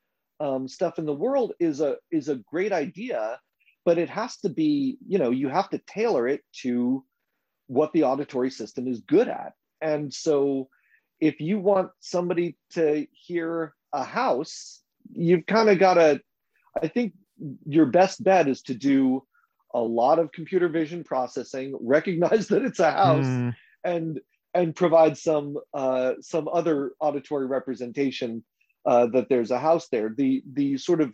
um, 0.41 0.69
stuff 0.69 0.99
in 0.99 1.07
the 1.07 1.15
world 1.15 1.53
is 1.61 1.81
a 1.81 1.97
is 2.11 2.29
a 2.29 2.37
great 2.37 2.73
idea, 2.73 3.39
but 3.85 3.99
it 3.99 4.11
has 4.11 4.37
to 4.39 4.49
be 4.49 4.99
you 5.07 5.19
know 5.19 5.31
you 5.31 5.49
have 5.49 5.71
to 5.71 5.81
tailor 5.87 6.29
it 6.29 6.43
to 6.63 7.05
what 7.67 7.93
the 7.93 8.05
auditory 8.05 8.51
system 8.51 8.87
is 8.87 9.01
good 9.01 9.29
at 9.29 9.55
and 9.81 10.13
so 10.13 10.69
if 11.21 11.41
you 11.41 11.59
want 11.59 11.91
somebody 12.01 12.57
to 12.73 13.07
hear 13.13 13.75
a 13.93 14.03
house, 14.03 14.83
you've 15.13 15.47
kind 15.47 15.69
of 15.69 15.79
got 15.79 15.95
to, 15.95 16.21
I 16.83 16.89
think 16.89 17.13
your 17.67 17.87
best 17.87 18.25
bet 18.25 18.49
is 18.49 18.63
to 18.63 18.75
do 18.75 19.25
a 19.75 19.81
lot 19.81 20.19
of 20.19 20.33
computer 20.33 20.69
vision 20.69 21.05
processing, 21.05 21.77
recognize 21.81 22.49
that 22.49 22.63
it's 22.63 22.81
a 22.81 22.91
house, 22.91 23.27
mm. 23.27 23.55
and 23.85 24.21
and 24.55 24.75
provide 24.75 25.19
some 25.19 25.57
uh, 25.75 26.13
some 26.21 26.49
other 26.49 26.93
auditory 27.01 27.47
representation 27.47 28.45
uh, 28.87 29.07
that 29.07 29.29
there's 29.29 29.51
a 29.51 29.59
house 29.59 29.89
there. 29.89 30.15
The 30.17 30.43
the 30.53 30.77
sort 30.79 31.01
of 31.01 31.13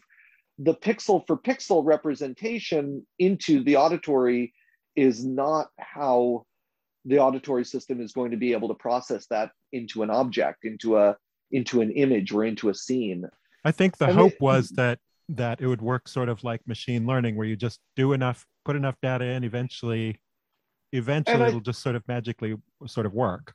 the 0.58 0.74
pixel 0.74 1.26
for 1.26 1.36
pixel 1.36 1.84
representation 1.84 3.06
into 3.18 3.64
the 3.64 3.76
auditory 3.76 4.52
is 4.96 5.24
not 5.24 5.68
how 5.78 6.44
the 7.04 7.18
auditory 7.18 7.64
system 7.64 8.00
is 8.00 8.12
going 8.12 8.32
to 8.32 8.36
be 8.36 8.52
able 8.52 8.68
to 8.68 8.74
process 8.74 9.26
that 9.30 9.50
into 9.72 10.02
an 10.02 10.10
object, 10.10 10.64
into 10.64 10.98
a 10.98 11.16
into 11.50 11.80
an 11.80 11.90
image 11.92 12.32
or 12.32 12.44
into 12.44 12.68
a 12.68 12.74
scene. 12.74 13.24
I 13.64 13.72
think 13.72 13.96
the 13.98 14.12
hope 14.12 14.34
was 14.40 14.70
that 14.70 14.98
that 15.30 15.60
it 15.60 15.66
would 15.66 15.80
work 15.80 16.08
sort 16.08 16.28
of 16.28 16.42
like 16.44 16.66
machine 16.66 17.06
learning, 17.06 17.36
where 17.36 17.46
you 17.46 17.56
just 17.56 17.80
do 17.96 18.12
enough, 18.12 18.46
put 18.64 18.76
enough 18.76 18.96
data 19.00 19.24
in, 19.24 19.44
eventually, 19.44 20.20
eventually 20.92 21.42
I, 21.42 21.48
it'll 21.48 21.60
just 21.60 21.82
sort 21.82 21.94
of 21.94 22.06
magically 22.08 22.56
sort 22.86 23.06
of 23.06 23.12
work. 23.12 23.54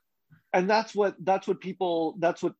And 0.52 0.68
that's 0.70 0.94
what 0.94 1.16
that's 1.22 1.46
what 1.46 1.60
people 1.60 2.16
that's 2.18 2.42
what 2.42 2.54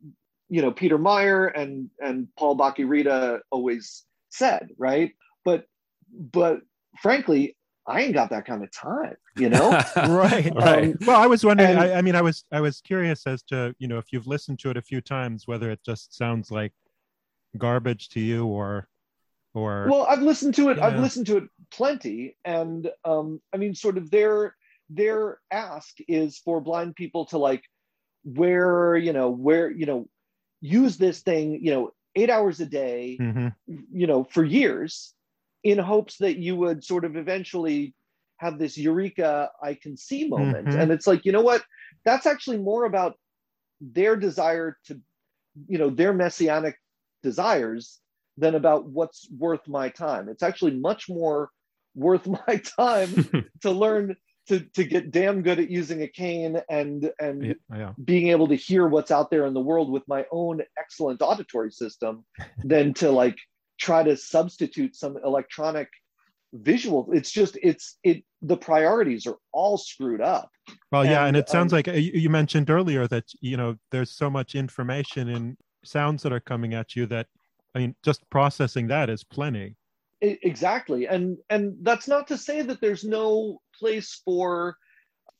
you 0.49 0.63
know 0.63 0.71
Peter 0.71 0.99
Meijer 0.99 1.51
and 1.55 1.91
and 2.01 2.29
Paul 2.37 2.55
Bach-y-Rita 2.55 3.41
always 3.51 4.05
said, 4.31 4.71
right? 4.79 5.13
But 5.45 5.67
but 6.11 6.61
frankly, 7.01 7.57
I 7.87 8.03
ain't 8.03 8.15
got 8.15 8.31
that 8.31 8.47
kind 8.47 8.65
of 8.65 8.71
time, 8.73 9.17
you 9.37 9.49
know? 9.49 9.71
right. 9.97 10.53
right. 10.55 10.85
Um, 10.85 10.95
well, 11.07 11.21
I 11.21 11.27
was 11.27 11.45
wondering, 11.45 11.71
and, 11.71 11.79
I, 11.79 11.95
I, 11.95 12.03
mean, 12.03 12.17
I 12.17 12.23
was, 12.23 12.45
I 12.51 12.61
was 12.61 12.81
curious 12.81 13.27
as 13.27 13.43
to, 13.45 13.75
you 13.79 13.87
know, 13.87 13.99
if 13.99 14.07
you've 14.13 14.27
listened 14.27 14.59
to 14.61 14.71
it 14.71 14.77
a 14.77 14.83
few 14.83 15.01
times, 15.01 15.47
whether 15.47 15.71
it 15.71 15.81
just 15.85 16.17
sounds 16.17 16.51
like 16.51 16.73
garbage 17.57 18.09
to 18.11 18.21
you 18.21 18.45
or, 18.47 18.89
or. 19.55 19.87
Well, 19.89 20.07
I've 20.09 20.23
listened 20.23 20.55
to 20.57 20.71
it. 20.71 20.81
I've 20.81 20.99
listened 20.99 21.27
to 21.27 21.37
it 21.37 21.45
plenty. 21.71 22.37
And 22.45 22.91
um, 23.05 23.41
I 23.55 23.57
mean, 23.57 23.75
sort 23.75 23.99
of 23.99 24.11
their, 24.11 24.57
their 24.91 25.39
ask 25.53 25.97
is 26.09 26.39
for 26.39 26.61
blind 26.61 26.97
people 26.97 27.27
to 27.27 27.39
like, 27.39 27.63
where, 28.25 28.97
you 28.97 29.13
know, 29.13 29.31
where, 29.31 29.71
you 29.71 29.87
know, 29.87 30.09
use 30.61 30.97
this 30.97 31.21
thing, 31.21 31.61
you 31.63 31.73
know, 31.73 31.91
eight 32.15 32.31
hours 32.31 32.61
a 32.61 32.67
day, 32.67 33.19
mm-hmm. 33.21 33.49
you 33.93 34.07
know, 34.07 34.25
for 34.25 34.45
years 34.45 35.15
in 35.63 35.79
hopes 35.79 36.19
that 36.19 36.37
you 36.39 36.55
would 36.55 36.85
sort 36.85 37.05
of 37.05 37.17
eventually 37.17 37.93
have 38.39 38.59
this 38.59 38.77
eureka 38.77 39.51
i 39.63 39.75
can 39.75 39.97
see 39.97 40.29
moment 40.29 40.69
mm-hmm. 40.69 40.79
and 40.79 40.93
it's 40.93 41.07
like 41.07 41.25
you 41.25 41.33
know 41.33 41.41
what 41.41 41.65
that's 42.05 42.27
actually 42.27 42.59
more 42.59 42.85
about 42.85 43.19
their 43.81 44.17
desire 44.17 44.77
to 44.85 45.01
you 45.69 45.79
know 45.79 45.91
their 45.91 46.13
messianic 46.13 46.77
desires 47.23 47.99
than 48.37 48.55
about 48.55 48.87
what's 48.87 49.29
worth 49.37 49.67
my 49.67 49.89
time 49.89 50.29
it's 50.29 50.43
actually 50.43 50.73
much 50.77 51.09
more 51.09 51.51
worth 51.95 52.27
my 52.47 52.57
time 52.79 53.29
to 53.61 53.71
learn 53.71 54.17
to 54.49 54.61
to 54.61 54.85
get 54.85 55.11
damn 55.11 55.43
good 55.43 55.59
at 55.59 55.71
using 55.71 56.03
a 56.03 56.09
cane 56.09 56.61
and 56.69 57.11
and 57.19 57.45
Yeah, 57.45 57.55
yeah. 57.75 57.93
being 58.05 58.29
able 58.29 58.49
to 58.49 58.55
hear 58.55 58.87
what's 58.87 59.11
out 59.11 59.31
there 59.31 59.47
in 59.47 59.55
the 59.55 59.61
world 59.61 59.91
with 59.91 60.03
my 60.09 60.27
own 60.31 60.63
excellent 60.79 61.23
auditory 61.23 61.71
system 61.71 62.25
than 62.65 62.95
to 62.95 63.11
like 63.11 63.37
try 63.79 64.03
to 64.03 64.17
substitute 64.17 64.97
some 64.97 65.19
electronic 65.25 65.89
visual 66.53 67.09
it's 67.13 67.31
just 67.31 67.59
it's 67.63 67.99
it 68.03 68.25
the 68.41 68.57
priorities 68.57 69.27
are 69.27 69.37
all 69.53 69.77
screwed 69.77 70.23
up 70.23 70.51
Well, 70.91 71.05
yeah, 71.05 71.27
and 71.27 71.29
And, 71.29 71.37
it 71.37 71.49
sounds 71.49 71.73
um, 71.73 71.79
like 71.79 71.89
uh, 71.89 71.93
you 71.93 72.13
you 72.13 72.31
mentioned 72.31 72.71
earlier 72.71 73.07
that 73.09 73.25
you 73.41 73.57
know 73.57 73.77
there's 73.91 74.13
so 74.13 74.31
much 74.31 74.55
information 74.55 75.29
and 75.29 75.57
sounds 75.85 76.23
that 76.23 76.33
are 76.33 76.41
coming 76.41 76.73
at 76.73 76.97
you 76.97 77.07
that 77.07 77.27
I 77.77 77.81
mean, 77.81 77.95
just 78.03 78.29
processing 78.31 78.89
that 78.89 79.11
is 79.11 79.23
plenty. 79.23 79.77
Exactly. 80.43 81.07
And 81.07 81.39
and 81.51 81.77
that's 81.83 82.09
not 82.09 82.29
to 82.29 82.39
say 82.39 82.63
that 82.63 82.81
there's 82.81 83.05
no 83.05 83.61
place 83.79 84.21
for 84.25 84.77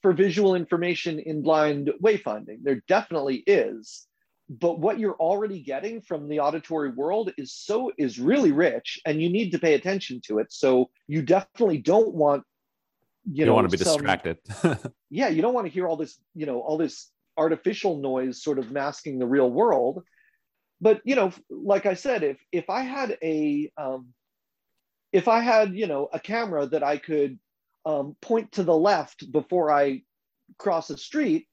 for 0.03 0.13
visual 0.13 0.55
information 0.55 1.19
in 1.19 1.43
blind 1.43 1.91
wayfinding. 2.03 2.59
There 2.63 2.83
definitely 2.87 3.43
is. 3.47 4.07
But 4.49 4.79
what 4.79 5.01
you're 5.01 5.17
already 5.17 5.61
getting 5.61 6.01
from 6.01 6.29
the 6.29 6.39
auditory 6.39 6.91
world 6.91 7.33
is 7.37 7.53
so 7.53 7.91
is 7.99 8.21
really 8.21 8.53
rich 8.53 9.01
and 9.05 9.21
you 9.21 9.29
need 9.29 9.51
to 9.51 9.59
pay 9.59 9.75
attention 9.75 10.21
to 10.27 10.39
it. 10.39 10.53
So 10.53 10.91
you 11.09 11.23
definitely 11.23 11.79
don't 11.79 12.15
want 12.15 12.45
you, 13.25 13.41
You, 13.41 13.45
know 13.47 13.47
don't 13.47 13.57
want 13.57 13.71
to 13.71 13.79
be 13.79 13.83
some- 13.85 13.97
distracted. 13.97 14.39
yeah 15.11 15.29
you 15.29 15.43
don't 15.43 15.55
want 15.55 15.67
to 15.67 15.73
hear 15.73 15.89
all 15.89 15.97
this 15.97 16.17
you 16.35 16.47
know 16.47 16.61
all 16.61 16.79
this 16.79 17.11
artificial 17.37 17.99
noise 17.99 18.43
sort 18.43 18.59
of 18.61 18.71
masking 18.71 19.19
the 19.19 19.27
real 19.27 19.51
world. 19.51 20.05
But 20.81 21.01
you 21.05 21.17
know 21.17 21.33
like 21.51 21.87
i 21.87 21.95
said 21.95 22.23
if 22.23 22.39
if 22.53 22.69
i 22.71 22.83
had 22.83 23.19
a 23.23 23.71
um 23.79 24.09
if 25.17 25.29
i 25.29 25.41
had 25.41 25.75
you 25.75 25.87
know 25.87 26.09
a 26.13 26.21
camera 26.21 26.67
that 26.67 26.83
i 26.83 26.97
could 26.99 27.39
um, 27.87 28.17
point 28.21 28.53
to 28.53 28.63
the 28.63 28.77
left 28.77 29.31
before 29.33 29.73
i 29.73 30.03
cross 30.59 30.91
a 30.91 30.99
street 30.99 31.49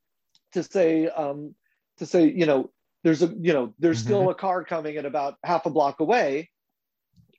to 0.52 0.62
say 0.64 1.08
um 1.08 1.56
to 1.98 2.06
say 2.06 2.30
you 2.30 2.46
know 2.46 2.70
there's 3.04 3.22
a 3.24 3.28
you 3.48 3.54
know 3.54 3.74
there's 3.80 4.00
Mhm. 4.00 4.06
still 4.06 4.30
a 4.30 4.36
car 4.36 4.64
coming 4.66 4.98
at 4.98 5.06
about 5.06 5.38
half 5.44 5.66
a 5.66 5.70
block 5.70 6.00
away 6.00 6.50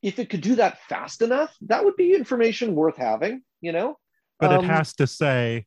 if 0.03 0.18
it 0.18 0.29
could 0.31 0.41
do 0.51 0.55
that 0.57 0.79
fast 0.89 1.22
enough 1.22 1.55
that 1.62 1.85
would 1.85 1.97
be 1.97 2.14
information 2.14 2.75
worth 2.75 2.97
having 2.97 3.43
you 3.61 3.72
know 3.72 3.99
But 4.41 4.53
Um, 4.53 4.64
it 4.64 4.64
has 4.77 4.95
to 4.95 5.07
say 5.07 5.66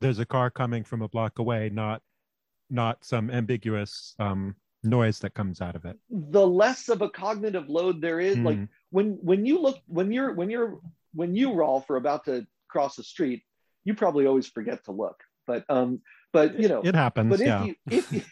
there's 0.00 0.18
a 0.18 0.26
car 0.26 0.50
coming 0.50 0.84
from 0.84 1.02
a 1.02 1.08
block 1.08 1.38
away, 1.38 1.70
not 1.70 2.02
not 2.70 3.04
some 3.04 3.30
ambiguous 3.30 4.14
um, 4.18 4.54
noise 4.88 5.18
that 5.20 5.34
comes 5.34 5.60
out 5.60 5.76
of 5.76 5.84
it. 5.84 5.96
the 6.10 6.46
less 6.46 6.88
of 6.88 7.02
a 7.02 7.10
cognitive 7.10 7.68
load 7.68 8.00
there 8.00 8.20
is 8.20 8.36
like 8.38 8.56
Mm. 8.58 8.68
when 8.90 9.06
when 9.30 9.46
you 9.46 9.60
look 9.60 9.78
when 9.86 10.10
you're 10.12 10.32
when 10.34 10.48
you're 10.50 10.78
when 11.14 11.34
you 11.34 11.52
rolf 11.54 11.88
are 11.90 11.96
about 11.96 12.24
to 12.26 12.46
cross 12.68 12.96
the 12.96 13.02
street 13.04 13.42
you 13.84 13.94
probably 13.94 14.26
always 14.26 14.46
forget 14.48 14.84
to 14.84 14.92
look 14.92 15.18
but 15.46 15.64
um 15.68 16.00
but 16.32 16.58
you 16.60 16.68
know 16.68 16.80
it 16.82 16.94
happens. 16.94 17.30
but 17.30 17.40
if 17.40 17.46
yeah. 17.46 17.64
you 17.64 17.74
if 17.90 18.12
you- 18.12 18.22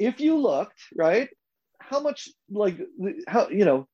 if 0.00 0.20
you 0.20 0.36
looked 0.36 0.80
right 0.96 1.28
how 1.78 2.00
much 2.00 2.28
like 2.50 2.76
how 3.28 3.48
you 3.48 3.64
know 3.64 3.86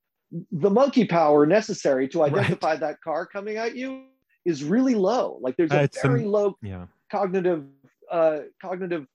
the 0.52 0.70
monkey 0.70 1.04
power 1.06 1.44
necessary 1.46 2.06
to 2.08 2.18
Right. 2.20 2.32
identify 2.32 2.76
that 2.76 2.96
car 3.02 3.26
coming 3.26 3.56
at 3.64 3.76
you 3.76 4.04
is 4.44 4.64
really 4.64 4.94
low 4.94 5.38
like 5.44 5.56
there's 5.58 5.72
Uh, 5.72 5.86
a 5.92 5.98
some- 5.98 6.12
very 6.12 6.24
low 6.24 6.56
yeah. 6.62 6.86
cognitive 7.10 7.64
uh, 8.10 8.38
cognitive 8.60 9.06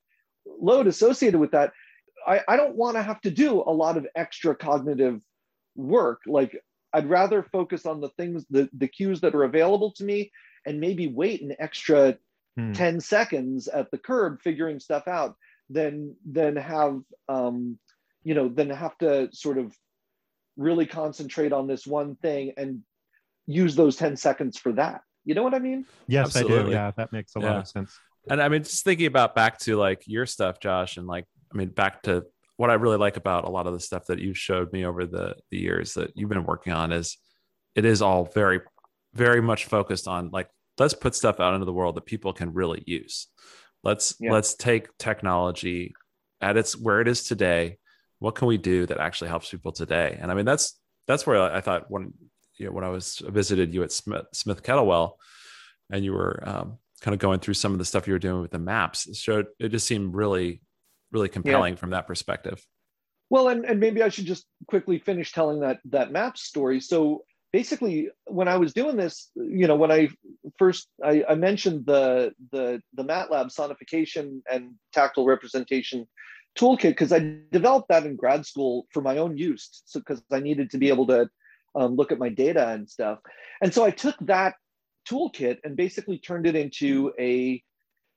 load 0.69 0.85
associated 0.87 1.39
with 1.39 1.51
that. 1.51 1.73
I, 2.25 2.41
I 2.47 2.57
don't 2.57 2.75
want 2.75 2.97
to 2.97 3.03
have 3.03 3.21
to 3.21 3.31
do 3.31 3.61
a 3.61 3.71
lot 3.71 3.97
of 3.97 4.07
extra 4.15 4.55
cognitive 4.55 5.21
work. 5.75 6.21
Like 6.25 6.59
I'd 6.93 7.09
rather 7.09 7.43
focus 7.43 7.85
on 7.85 8.01
the 8.01 8.09
things, 8.09 8.45
the, 8.49 8.69
the 8.77 8.87
cues 8.87 9.21
that 9.21 9.35
are 9.35 9.43
available 9.43 9.91
to 9.93 10.03
me 10.03 10.31
and 10.65 10.79
maybe 10.79 11.07
wait 11.07 11.41
an 11.41 11.55
extra 11.59 12.17
Hmm. 12.57 12.71
10 12.71 13.01
seconds 13.01 13.67
at 13.67 13.91
the 13.91 13.97
curb 13.97 14.41
figuring 14.41 14.79
stuff 14.79 15.07
out 15.07 15.35
than 15.69 16.15
than 16.29 16.55
have 16.55 17.01
um, 17.27 17.77
you 18.23 18.33
know, 18.33 18.47
than 18.47 18.69
have 18.69 18.97
to 18.99 19.29
sort 19.33 19.57
of 19.57 19.75
really 20.57 20.85
concentrate 20.85 21.51
on 21.51 21.67
this 21.67 21.85
one 21.85 22.15
thing 22.15 22.53
and 22.57 22.81
use 23.45 23.75
those 23.75 23.97
10 23.97 24.15
seconds 24.15 24.57
for 24.57 24.71
that. 24.71 25.01
You 25.25 25.35
know 25.35 25.43
what 25.43 25.53
I 25.53 25.59
mean? 25.59 25.85
Yes, 26.07 26.35
I 26.35 26.41
do. 26.41 26.47
Absolutely. 26.47 26.73
Yeah, 26.73 26.91
that 26.95 27.11
makes 27.11 27.35
a 27.35 27.39
lot 27.39 27.57
of 27.57 27.67
sense. 27.67 27.99
and 28.29 28.41
I 28.41 28.47
mean, 28.47 28.63
just 28.63 28.83
thinking 28.83 29.07
about 29.07 29.35
back 29.35 29.59
to 29.59 29.75
like 29.75 30.03
your 30.07 30.25
stuff, 30.25 30.59
Josh, 30.59 30.97
and 30.97 31.05
like, 31.05 31.25
I 31.55 31.57
mean, 31.57 31.69
back 31.69 32.03
to 32.03 32.25
what 32.57 32.69
I 32.69 32.75
really 32.75 32.97
like 32.97 33.17
about 33.17 33.45
a 33.45 33.49
lot 33.49 33.67
of 33.67 33.73
the 33.73 33.79
stuff 33.79 34.05
that 34.07 34.19
you've 34.19 34.37
showed 34.37 34.71
me 34.71 34.85
over 34.85 35.05
the 35.05 35.35
the 35.51 35.57
years 35.57 35.93
that 35.95 36.11
you've 36.15 36.29
been 36.29 36.45
working 36.45 36.73
on 36.73 36.91
is 36.91 37.17
it 37.75 37.85
is 37.85 38.01
all 38.01 38.25
very, 38.33 38.61
very 39.13 39.41
much 39.41 39.65
focused 39.65 40.07
on 40.07 40.29
like 40.31 40.49
let's 40.77 40.93
put 40.93 41.15
stuff 41.15 41.39
out 41.39 41.53
into 41.53 41.65
the 41.65 41.73
world 41.73 41.95
that 41.95 42.05
people 42.05 42.33
can 42.33 42.53
really 42.53 42.83
use. 42.85 43.27
Let's 43.83 44.15
Yeah. 44.19 44.31
let's 44.33 44.55
take 44.55 44.95
technology 44.97 45.93
at 46.41 46.57
its 46.57 46.77
where 46.77 47.01
it 47.01 47.07
is 47.07 47.23
today. 47.23 47.77
What 48.19 48.35
can 48.35 48.47
we 48.47 48.57
do 48.57 48.85
that 48.85 48.99
actually 48.99 49.29
helps 49.29 49.49
people 49.49 49.71
today? 49.71 50.17
And 50.19 50.31
I 50.31 50.33
mean, 50.35 50.45
that's 50.45 50.79
that's 51.07 51.25
where 51.25 51.41
I 51.41 51.61
thought 51.61 51.85
when 51.89 52.13
you 52.57 52.67
know 52.67 52.71
when 52.71 52.83
I 52.83 52.89
was 52.89 53.21
visited 53.25 53.73
you 53.73 53.83
at 53.83 53.91
Smith, 53.91 54.25
Smith 54.33 54.63
Kettlewell, 54.63 55.13
and 55.89 56.03
you 56.03 56.13
were 56.13 56.41
um, 56.47 56.77
kind 57.01 57.13
of 57.13 57.19
going 57.19 57.39
through 57.39 57.53
some 57.55 57.73
of 57.73 57.79
the 57.79 57.85
stuff 57.85 58.07
you 58.07 58.13
were 58.13 58.19
doing 58.19 58.41
with 58.41 58.51
the 58.51 58.59
maps, 58.59 59.07
it 59.07 59.15
showed 59.15 59.47
it 59.59 59.69
just 59.69 59.85
seemed 59.85 60.15
really, 60.15 60.61
really 61.11 61.29
compelling 61.29 61.75
from 61.75 61.91
that 61.91 62.07
perspective. 62.07 62.65
Well, 63.29 63.47
and, 63.47 63.65
and 63.65 63.79
maybe 63.79 64.03
I 64.03 64.09
should 64.09 64.25
just 64.25 64.45
quickly 64.67 64.99
finish 64.99 65.31
telling 65.31 65.61
that 65.61 65.79
that 65.85 66.11
map 66.11 66.37
story. 66.37 66.79
So 66.79 67.23
basically, 67.51 68.09
when 68.25 68.47
I 68.47 68.57
was 68.57 68.73
doing 68.73 68.97
this, 68.97 69.31
you 69.35 69.67
know, 69.67 69.75
when 69.75 69.91
I 69.91 70.09
first 70.59 70.87
I, 71.03 71.23
I 71.27 71.35
mentioned 71.35 71.85
the 71.85 72.33
the 72.51 72.81
the 72.93 73.03
MATLAB 73.03 73.53
sonification 73.53 74.41
and 74.51 74.73
tactile 74.93 75.25
representation 75.25 76.07
toolkit 76.57 76.91
because 76.91 77.11
I 77.11 77.37
developed 77.51 77.89
that 77.89 78.05
in 78.05 78.15
grad 78.15 78.45
school 78.45 78.87
for 78.91 79.01
my 79.01 79.17
own 79.17 79.37
use, 79.37 79.81
so 79.85 79.99
because 79.99 80.21
I 80.31 80.39
needed 80.39 80.69
to 80.71 80.77
be 80.77 80.89
able 80.89 81.07
to 81.07 81.29
um, 81.75 81.95
look 81.95 82.11
at 82.11 82.19
my 82.19 82.29
data 82.29 82.69
and 82.69 82.89
stuff. 82.89 83.19
And 83.61 83.73
so 83.73 83.83
I 83.83 83.91
took 83.91 84.15
that 84.21 84.55
toolkit 85.09 85.57
and 85.63 85.75
basically 85.75 86.17
turned 86.17 86.47
it 86.47 86.55
into 86.55 87.11
a 87.19 87.61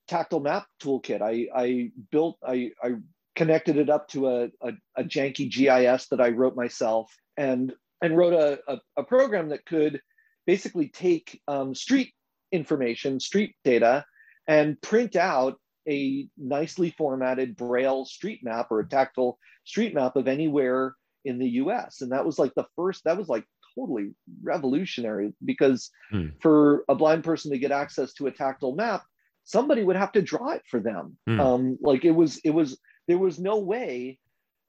tactile 0.09 0.41
map 0.41 0.67
toolkit. 0.83 1.23
I, 1.23 1.49
I 1.55 1.91
built, 2.11 2.39
I, 2.47 2.71
I 2.83 2.95
connected 3.37 3.77
it 3.77 3.91
up 3.91 4.09
to 4.09 4.29
a, 4.29 4.45
a, 4.63 4.73
a 4.97 5.05
janky 5.05 5.51
GIS 5.51 6.09
that 6.09 6.21
I 6.21 6.31
wrote 6.31 6.57
myself 6.57 7.13
and, 7.37 7.73
and 8.03 8.17
wrote 8.17 8.33
a, 8.33 8.59
a, 8.73 8.81
a 8.97 9.03
program 9.05 9.51
that 9.51 9.65
could 9.67 10.01
basically 10.47 10.89
take 10.89 11.41
um, 11.47 11.75
street 11.75 12.13
information, 12.51 13.21
street 13.21 13.55
data, 13.65 14.05
and 14.47 14.81
print 14.81 15.15
out 15.15 15.61
a 15.89 16.27
nicely 16.37 16.91
formatted 16.91 17.57
Braille 17.57 18.05
street 18.05 18.41
map 18.43 18.69
or 18.71 18.81
a 18.81 18.89
tactile 18.89 19.39
street 19.65 19.95
map 19.95 20.17
of 20.17 20.27
anywhere 20.29 20.95
in 21.25 21.39
the 21.39 21.49
US. 21.63 22.01
And 22.01 22.13
that 22.13 22.25
was 22.25 22.39
like 22.39 22.55
the 22.55 22.67
first, 22.77 23.05
that 23.05 23.19
was 23.19 23.29
like 23.29 23.45
totally 23.75 24.15
revolutionary 24.43 25.33
because 25.45 25.91
Hmm. 26.11 26.29
for 26.41 26.85
a 26.89 26.95
blind 26.95 27.25
person 27.25 27.51
to 27.53 27.59
get 27.59 27.71
access 27.71 28.15
to 28.15 28.27
a 28.27 28.33
tactile 28.33 28.75
map, 28.75 29.05
somebody 29.49 29.83
would 29.83 29.97
have 29.97 30.13
to 30.13 30.21
draw 30.21 30.51
it 30.51 30.63
for 30.71 30.79
them. 30.79 31.17
Hmm. 31.27 31.41
Um, 31.41 31.79
like 31.81 32.05
it 32.05 32.11
was, 32.11 32.37
it 32.45 32.51
was, 32.51 32.79
there 33.07 33.17
was 33.17 33.39
no 33.39 33.59
way 33.61 34.19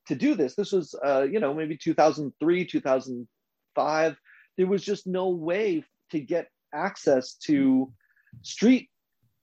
to 0.07 0.15
do 0.15 0.35
this. 0.35 0.55
This 0.55 0.71
was, 0.71 0.95
uh, 1.05 1.23
you 1.23 1.41
know, 1.41 1.53
maybe 1.53 1.75
2003, 1.75 2.65
2005. 2.65 4.17
There 4.57 4.67
was 4.67 4.81
just 4.81 5.05
no 5.05 5.29
way 5.29 5.83
to 6.11 6.19
get 6.21 6.47
access 6.73 7.33
to 7.45 7.91
street 8.41 8.89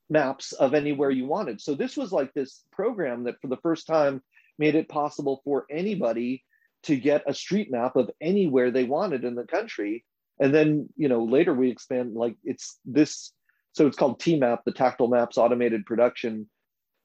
maps 0.08 0.52
of 0.52 0.72
anywhere 0.72 1.10
you 1.10 1.26
wanted. 1.26 1.60
So 1.60 1.74
this 1.74 1.98
was 1.98 2.12
like 2.12 2.32
this 2.32 2.64
program 2.72 3.24
that 3.24 3.38
for 3.42 3.48
the 3.48 3.58
first 3.58 3.86
time 3.86 4.22
made 4.58 4.74
it 4.74 4.88
possible 4.88 5.42
for 5.44 5.66
anybody 5.70 6.44
to 6.84 6.96
get 6.96 7.24
a 7.26 7.34
street 7.34 7.70
map 7.70 7.94
of 7.96 8.10
anywhere 8.22 8.70
they 8.70 8.84
wanted 8.84 9.22
in 9.22 9.34
the 9.34 9.44
country. 9.44 10.02
And 10.40 10.54
then, 10.54 10.88
you 10.96 11.08
know, 11.08 11.24
later 11.24 11.52
we 11.52 11.70
expand 11.70 12.14
like 12.14 12.36
it's 12.42 12.78
this, 12.86 13.32
so 13.76 13.86
it's 13.86 13.96
called 13.96 14.18
TMAP, 14.18 14.60
the 14.64 14.72
Tactile 14.72 15.08
Maps 15.08 15.36
Automated 15.36 15.84
Production 15.84 16.48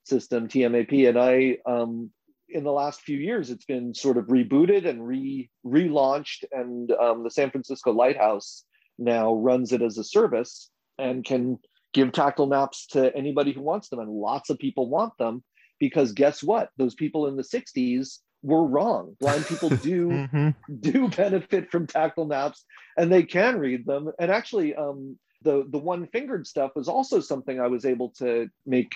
System, 0.06 0.48
TMAP. 0.48 1.10
And 1.10 1.20
I, 1.20 1.58
um, 1.66 2.12
in 2.48 2.64
the 2.64 2.72
last 2.72 3.02
few 3.02 3.18
years, 3.18 3.50
it's 3.50 3.66
been 3.66 3.94
sort 3.94 4.18
of 4.18 4.28
rebooted 4.28 4.88
and 4.88 5.06
re 5.06 5.50
relaunched, 5.66 6.46
and 6.54 6.90
um, 6.94 7.24
the 7.26 7.30
San 7.30 7.52
Francisco 7.52 7.92
Lighthouse 7.92 8.64
now 8.98 9.34
runs 9.34 9.74
it 9.74 9.82
as 9.82 9.98
a 9.98 10.04
service 10.04 10.70
and 10.98 11.26
can 11.26 11.60
give 11.94 12.14
tactile 12.14 12.48
maps 12.48 12.88
to 12.88 13.14
anybody 13.18 13.52
who 13.52 13.62
wants 13.62 13.90
them. 13.90 14.00
And 14.00 14.10
lots 14.10 14.50
of 14.50 14.58
people 14.58 14.88
want 14.90 15.12
them 15.20 15.44
because 15.78 16.14
guess 16.14 16.42
what? 16.42 16.70
Those 16.78 16.96
people 16.96 17.28
in 17.28 17.36
the 17.36 17.44
60s 17.44 18.20
were 18.44 18.66
wrong. 18.66 19.18
Blind 19.20 19.46
people 19.46 19.70
do 19.84 20.08
Mhm. 20.10 20.56
do 20.80 21.10
benefit 21.10 21.70
from 21.70 21.86
tactile 21.86 22.26
maps 22.26 22.64
and 22.98 23.12
they 23.12 23.24
can 23.24 23.60
read 23.60 23.86
them. 23.86 24.10
And 24.20 24.32
actually, 24.32 24.74
um, 24.74 25.18
the 25.44 25.66
the 25.70 25.78
one 25.78 26.08
fingered 26.08 26.48
stuff 26.48 26.72
was 26.76 26.88
also 26.88 27.20
something 27.20 27.60
I 27.60 27.68
was 27.68 27.86
able 27.86 28.10
to 28.20 28.50
make 28.66 28.92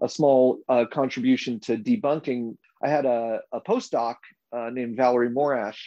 a 0.00 0.08
small 0.08 0.60
uh, 0.68 0.84
contribution 0.90 1.60
to 1.60 1.76
debunking. 1.76 2.56
I 2.82 2.88
had 2.88 3.06
a, 3.06 3.40
a 3.52 3.60
postdoc 3.60 4.16
uh, 4.52 4.70
named 4.70 4.96
Valerie 4.96 5.30
Morash 5.30 5.78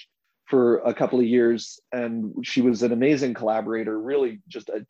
for 0.46 0.78
a 0.80 0.94
couple 0.94 1.20
of 1.20 1.26
years, 1.26 1.80
and 1.92 2.34
she 2.44 2.62
was 2.62 2.84
an 2.84 2.94
amazing 2.94 3.34
collaborator, 3.34 4.00
really 4.00 4.40
just 4.48 4.70
a, 4.70 4.86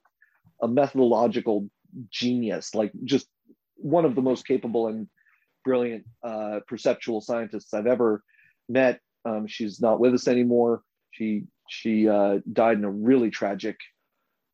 a 0.61 0.67
methodological 0.67 1.67
genius, 2.11 2.75
like 2.75 2.91
just 3.03 3.27
one 3.75 4.05
of 4.05 4.15
the 4.15 4.21
most 4.21 4.45
capable 4.45 4.87
and 4.87 5.07
brilliant 5.65 6.05
uh, 6.23 6.59
perceptual 6.67 7.21
scientists 7.21 7.73
I've 7.73 7.87
ever 7.87 8.23
met. 8.69 8.99
Um, 9.25 9.47
she's 9.47 9.81
not 9.81 9.99
with 9.99 10.13
us 10.13 10.27
anymore. 10.27 10.83
She 11.11 11.45
she 11.69 12.07
uh, 12.07 12.39
died 12.53 12.77
in 12.77 12.85
a 12.85 12.91
really 12.91 13.31
tragic 13.31 13.77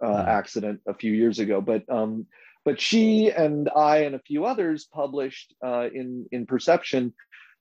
uh, 0.03 0.07
mm. 0.07 0.27
accident 0.27 0.81
a 0.87 0.93
few 0.93 1.13
years 1.13 1.39
ago. 1.39 1.61
But 1.61 1.89
um, 1.89 2.27
but 2.65 2.79
she 2.79 3.31
and 3.31 3.69
I 3.75 3.99
and 3.99 4.15
a 4.15 4.19
few 4.19 4.45
others 4.45 4.87
published 4.91 5.53
uh, 5.65 5.89
in 5.93 6.27
in 6.31 6.45
Perception 6.45 7.13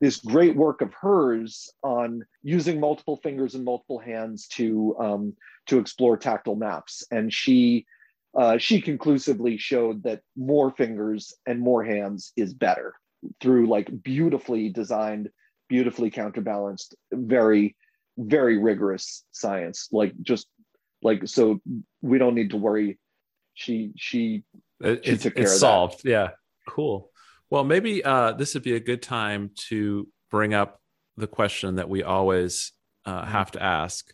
this 0.03 0.17
great 0.17 0.57
work 0.57 0.83
of 0.83 0.93
hers 0.95 1.73
on 1.85 2.25
using 2.43 2.81
multiple 2.81 3.21
fingers 3.23 3.55
and 3.55 3.65
multiple 3.65 4.01
hands 4.01 4.49
to 4.49 4.97
um, 4.99 5.35
to 5.67 5.79
explore 5.79 6.17
tactile 6.17 6.57
maps, 6.57 7.05
and 7.11 7.33
she 7.33 7.87
uh, 8.37 8.59
she 8.59 8.81
conclusively 8.81 9.57
showed 9.57 10.03
that 10.03 10.23
more 10.37 10.73
fingers 10.73 11.35
and 11.47 11.61
more 11.61 11.85
hands 11.85 12.33
is 12.37 12.53
better 12.53 12.95
through 13.41 13.69
like 13.69 14.03
beautifully 14.03 14.69
designed, 14.69 15.31
beautifully 15.69 16.11
counterbalanced, 16.11 16.97
very 17.13 17.77
very 18.19 18.59
rigorous 18.59 19.25
science. 19.31 19.89
Like 19.93 20.13
just 20.21 20.49
like 21.03 21.27
so, 21.27 21.61
we 22.01 22.19
don't 22.19 22.35
need 22.35 22.51
to 22.51 22.57
worry. 22.57 22.99
She 23.55 23.93
she 23.97 24.45
it, 24.81 25.05
she 25.05 25.17
took 25.17 25.35
care 25.35 25.45
it's 25.45 25.55
of 25.55 25.59
solved. 25.59 26.03
That. 26.05 26.11
Yeah, 26.11 26.29
cool. 26.69 27.11
Well, 27.51 27.65
maybe 27.65 28.03
uh, 28.03 28.33
this 28.33 28.55
would 28.55 28.63
be 28.63 28.75
a 28.75 28.81
good 28.81 29.03
time 29.03 29.51
to 29.69 30.09
bring 30.31 30.55
up 30.55 30.81
the 31.17 31.27
question 31.27 31.77
that 31.77 31.89
we 31.89 32.03
always 32.03 32.73
uh, 33.05 33.21
mm-hmm. 33.21 33.31
have 33.31 33.51
to 33.53 33.63
ask. 33.63 34.13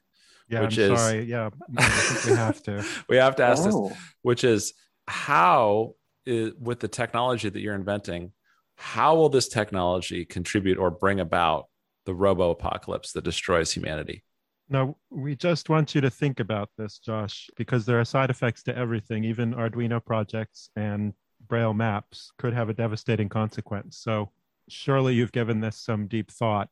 Yeah, 0.48 0.62
which 0.62 0.78
I'm 0.78 0.92
is, 0.92 1.00
sorry. 1.00 1.24
Yeah, 1.24 1.50
we 1.68 2.32
have 2.32 2.62
to. 2.64 2.84
we 3.08 3.16
have 3.16 3.36
to 3.36 3.44
ask 3.44 3.62
oh. 3.66 3.88
this, 3.88 3.98
which 4.22 4.44
is 4.44 4.72
how, 5.06 5.94
is, 6.26 6.52
with 6.58 6.80
the 6.80 6.88
technology 6.88 7.48
that 7.48 7.60
you're 7.60 7.74
inventing, 7.74 8.32
how 8.76 9.16
will 9.16 9.28
this 9.28 9.48
technology 9.48 10.24
contribute 10.24 10.78
or 10.78 10.90
bring 10.90 11.20
about 11.20 11.66
the 12.06 12.14
robo 12.14 12.50
apocalypse 12.50 13.12
that 13.12 13.24
destroys 13.24 13.72
humanity? 13.72 14.24
No, 14.70 14.96
we 15.10 15.34
just 15.34 15.70
want 15.70 15.94
you 15.94 16.00
to 16.02 16.10
think 16.10 16.40
about 16.40 16.68
this, 16.76 16.98
Josh, 16.98 17.48
because 17.56 17.86
there 17.86 17.98
are 17.98 18.04
side 18.04 18.28
effects 18.28 18.62
to 18.64 18.76
everything. 18.76 19.24
Even 19.24 19.54
Arduino 19.54 20.04
projects 20.04 20.68
and 20.76 21.14
Braille 21.48 21.72
maps 21.72 22.32
could 22.38 22.52
have 22.52 22.68
a 22.68 22.74
devastating 22.74 23.28
consequence. 23.30 23.96
So 23.96 24.30
surely 24.68 25.14
you've 25.14 25.32
given 25.32 25.60
this 25.60 25.76
some 25.76 26.06
deep 26.06 26.30
thought. 26.30 26.68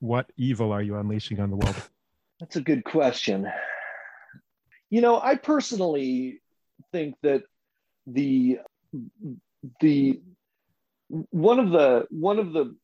What 0.00 0.30
evil 0.36 0.72
are 0.72 0.82
you 0.82 0.96
unleashing 0.96 1.40
on 1.40 1.50
the 1.50 1.56
world? 1.56 1.76
That's 2.40 2.56
a 2.56 2.60
good 2.60 2.84
question. 2.84 3.46
You 4.90 5.02
know, 5.02 5.20
I 5.20 5.36
personally 5.36 6.40
think 6.92 7.16
that 7.22 7.42
the 8.06 8.58
the 9.80 10.20
one 11.30 11.58
of 11.58 11.70
the 11.70 12.06
one 12.10 12.38
of 12.38 12.52
the 12.52 12.74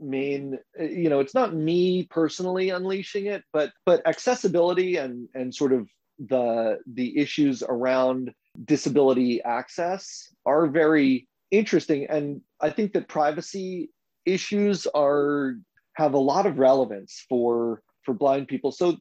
main 0.00 0.58
uh, 0.78 0.84
you 0.84 1.08
know 1.08 1.20
it's 1.20 1.34
not 1.34 1.54
me 1.54 2.04
personally 2.10 2.70
unleashing 2.70 3.26
it 3.26 3.42
but 3.52 3.70
but 3.84 4.06
accessibility 4.06 4.96
and 4.96 5.28
and 5.34 5.54
sort 5.54 5.72
of 5.72 5.86
the 6.28 6.78
the 6.92 7.16
issues 7.18 7.62
around 7.62 8.32
disability 8.64 9.42
access 9.42 10.32
are 10.46 10.66
very 10.66 11.26
interesting. 11.50 12.06
And 12.08 12.40
i 12.60 12.70
think 12.70 12.92
that 12.92 13.08
privacy 13.08 13.90
issues 14.26 14.86
are 14.94 15.54
have 15.94 16.14
a 16.14 16.18
lot 16.18 16.46
of 16.46 16.58
relevance 16.58 17.24
for 17.28 17.82
for 18.04 18.14
blind 18.14 18.48
people. 18.48 18.72
So 18.72 18.96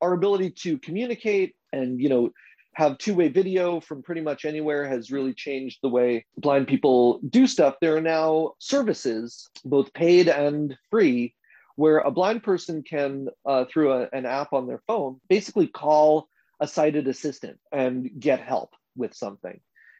our 0.00 0.12
ability 0.12 0.50
to 0.62 0.78
communicate 0.78 1.54
and 1.72 2.00
you 2.00 2.08
know 2.08 2.30
have 2.78 2.96
two-way 2.98 3.28
video 3.28 3.80
from 3.80 4.04
pretty 4.04 4.20
much 4.20 4.44
anywhere 4.44 4.86
has 4.86 5.10
really 5.10 5.34
changed 5.34 5.80
the 5.82 5.88
way 5.88 6.24
blind 6.36 6.68
people 6.68 7.18
do 7.28 7.44
stuff. 7.48 7.74
There 7.80 7.96
are 7.96 8.00
now 8.00 8.52
services 8.60 9.48
both 9.64 9.92
paid 9.94 10.28
and 10.28 10.78
free 10.88 11.34
where 11.74 11.98
a 11.98 12.12
blind 12.12 12.44
person 12.44 12.84
can 12.84 13.30
uh, 13.44 13.64
through 13.64 13.92
a, 13.94 14.08
an 14.12 14.26
app 14.26 14.52
on 14.52 14.68
their 14.68 14.80
phone 14.86 15.20
basically 15.28 15.66
call 15.66 16.28
a 16.60 16.68
sighted 16.68 17.08
assistant 17.08 17.58
and 17.72 18.10
get 18.16 18.40
help 18.40 18.70
with 18.96 19.12
something. 19.12 19.58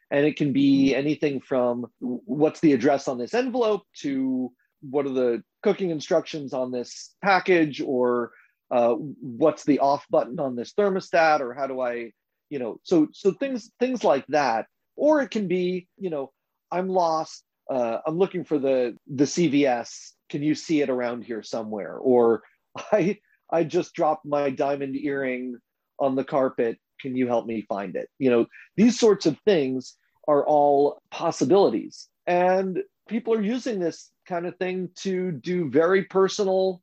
And 0.09 0.25
it 0.25 0.37
can 0.37 0.53
be 0.53 0.95
anything 0.95 1.41
from 1.41 1.85
what's 1.99 2.61
the 2.61 2.71
address 2.71 3.09
on 3.09 3.17
this 3.17 3.33
envelope? 3.33 3.83
to 4.03 4.53
what 4.79 5.05
are 5.05 5.09
the 5.09 5.43
cooking 5.63 5.89
instructions 5.89 6.53
on 6.53 6.71
this 6.71 7.13
package? 7.21 7.81
or 7.81 8.31
uh, 8.71 8.93
what's 8.93 9.65
the 9.65 9.79
off 9.79 10.05
button 10.09 10.39
on 10.39 10.55
this 10.55 10.71
thermostat? 10.73 11.41
or 11.41 11.53
how 11.53 11.67
do 11.67 11.81
I, 11.81 12.13
you 12.49 12.59
know, 12.59 12.79
so 12.83 13.07
so 13.13 13.31
things 13.31 13.71
things 13.79 14.03
like 14.03 14.25
that. 14.27 14.67
Or 14.95 15.21
it 15.21 15.31
can 15.31 15.47
be, 15.47 15.87
you 15.97 16.09
know, 16.09 16.31
I'm 16.71 16.89
lost. 16.89 17.43
Uh, 17.71 17.99
I'm 18.05 18.17
looking 18.17 18.43
for 18.43 18.59
the 18.59 18.97
the 19.07 19.25
CVS. 19.25 20.11
Can 20.29 20.43
you 20.43 20.55
see 20.55 20.81
it 20.81 20.89
around 20.89 21.23
here 21.23 21.43
somewhere? 21.43 21.97
Or 21.97 22.43
I 22.91 23.19
I 23.51 23.63
just 23.63 23.93
dropped 23.93 24.25
my 24.25 24.49
diamond 24.49 24.95
earring 24.95 25.57
on 25.99 26.15
the 26.15 26.23
carpet 26.23 26.77
can 26.99 27.15
you 27.15 27.27
help 27.27 27.45
me 27.45 27.65
find 27.67 27.95
it 27.95 28.09
you 28.19 28.29
know 28.29 28.45
these 28.75 28.99
sorts 28.99 29.25
of 29.25 29.37
things 29.45 29.95
are 30.27 30.45
all 30.45 31.01
possibilities 31.11 32.07
and 32.27 32.79
people 33.07 33.33
are 33.33 33.41
using 33.41 33.79
this 33.79 34.11
kind 34.27 34.45
of 34.45 34.55
thing 34.57 34.89
to 34.95 35.31
do 35.31 35.69
very 35.69 36.03
personal 36.03 36.81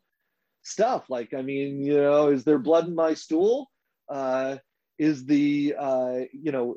stuff 0.63 1.05
like 1.09 1.33
i 1.35 1.43
mean 1.43 1.83
you 1.83 1.97
know 1.97 2.29
is 2.29 2.45
there 2.45 2.59
blood 2.59 2.87
in 2.87 2.95
my 2.95 3.15
stool 3.15 3.71
uh, 4.09 4.57
is 4.99 5.25
the 5.25 5.75
uh, 5.79 6.21
you 6.33 6.53
know 6.53 6.77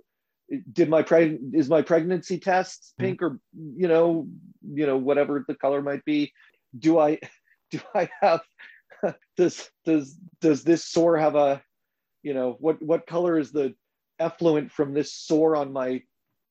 did 0.72 0.89
my 0.89 1.03
preg 1.03 1.39
is 1.53 1.70
my 1.70 1.82
pregnancy 1.82 2.39
test 2.39 2.93
hmm. 2.97 3.05
pink 3.05 3.22
or 3.22 3.39
you 3.53 3.88
know 3.88 4.28
you 4.74 4.86
know 4.86 4.97
whatever 4.97 5.43
the 5.47 5.55
color 5.55 5.82
might 5.82 6.03
be 6.05 6.32
do 6.78 6.99
i 6.99 7.20
do 7.72 7.80
i 7.95 8.09
have 8.22 8.41
does 9.38 9.70
does 9.86 10.17
does 10.41 10.63
this 10.63 10.86
sore 10.86 11.17
have 11.17 11.36
a 11.36 11.61
you 12.24 12.34
know 12.34 12.57
what 12.59 12.82
what 12.82 13.07
color 13.07 13.38
is 13.38 13.51
the 13.51 13.74
effluent 14.20 14.72
from 14.72 14.93
this 14.93 15.13
sore 15.13 15.55
on 15.55 15.72
my 15.72 16.01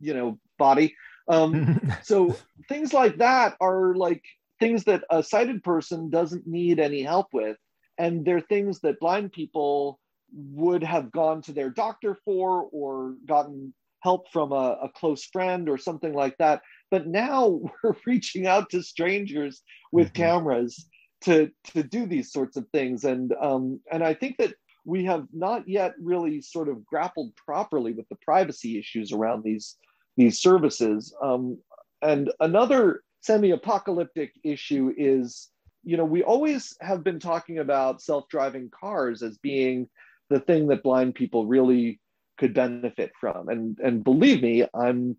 you 0.01 0.14
know 0.14 0.39
body 0.59 0.95
um, 1.29 1.93
so 2.03 2.35
things 2.69 2.95
like 2.95 3.19
that 3.19 3.55
are 3.61 3.95
like 3.95 4.23
things 4.59 4.85
that 4.85 5.05
a 5.11 5.23
sighted 5.23 5.62
person 5.62 6.09
doesn't 6.09 6.47
need 6.47 6.81
any 6.81 7.03
help 7.03 7.27
with 7.33 7.59
and 7.99 8.25
they're 8.25 8.41
things 8.41 8.81
that 8.81 8.99
blind 9.01 9.33
people 9.33 10.01
would 10.33 10.83
have 10.83 11.11
gone 11.11 11.43
to 11.43 11.53
their 11.53 11.70
doctor 11.70 12.16
for 12.24 12.68
or 12.72 13.14
gotten 13.26 13.72
help 14.01 14.31
from 14.33 14.53
a, 14.53 14.79
a 14.83 14.91
close 14.95 15.24
friend 15.24 15.68
or 15.68 15.76
something 15.76 16.12
like 16.12 16.37
that 16.39 16.62
but 16.91 17.07
now 17.07 17.61
we're 17.83 17.97
reaching 18.07 18.47
out 18.47 18.70
to 18.70 18.83
strangers 18.83 19.62
with 19.93 20.12
mm-hmm. 20.12 20.22
cameras 20.22 20.87
to 21.20 21.51
to 21.64 21.83
do 21.83 22.07
these 22.07 22.31
sorts 22.31 22.57
of 22.57 22.66
things 22.72 23.05
and 23.05 23.35
um, 23.41 23.81
and 23.91 24.05
i 24.05 24.14
think 24.14 24.37
that 24.37 24.55
we 24.85 25.05
have 25.05 25.26
not 25.35 25.68
yet 25.68 25.93
really 26.01 26.41
sort 26.41 26.68
of 26.68 26.85
grappled 26.87 27.35
properly 27.37 27.93
with 27.93 28.09
the 28.09 28.16
privacy 28.16 28.79
issues 28.79 29.12
around 29.12 29.45
these 29.45 29.76
these 30.16 30.41
services. 30.41 31.14
Um, 31.22 31.59
and 32.03 32.31
another 32.41 33.03
semi-apocalyptic 33.20 34.33
issue 34.43 34.93
is, 34.97 35.51
you 35.85 35.97
know, 35.97 36.05
we 36.05 36.22
always 36.22 36.76
have 36.81 37.05
been 37.05 37.20
talking 37.20 37.59
about 37.59 38.03
self-driving 38.03 38.70
cars 38.79 39.22
as 39.22 39.39
being 39.39 39.89
the 40.31 40.41
thing 40.41 40.68
that 40.68 40.83
blind 40.83 41.14
people 41.14 41.47
really 41.47 42.01
could 42.39 42.55
benefit 42.55 43.12
from. 43.20 43.49
And 43.49 43.79
and 43.81 44.05
believe 44.05 44.43
me, 44.43 44.64
I'm 44.74 45.16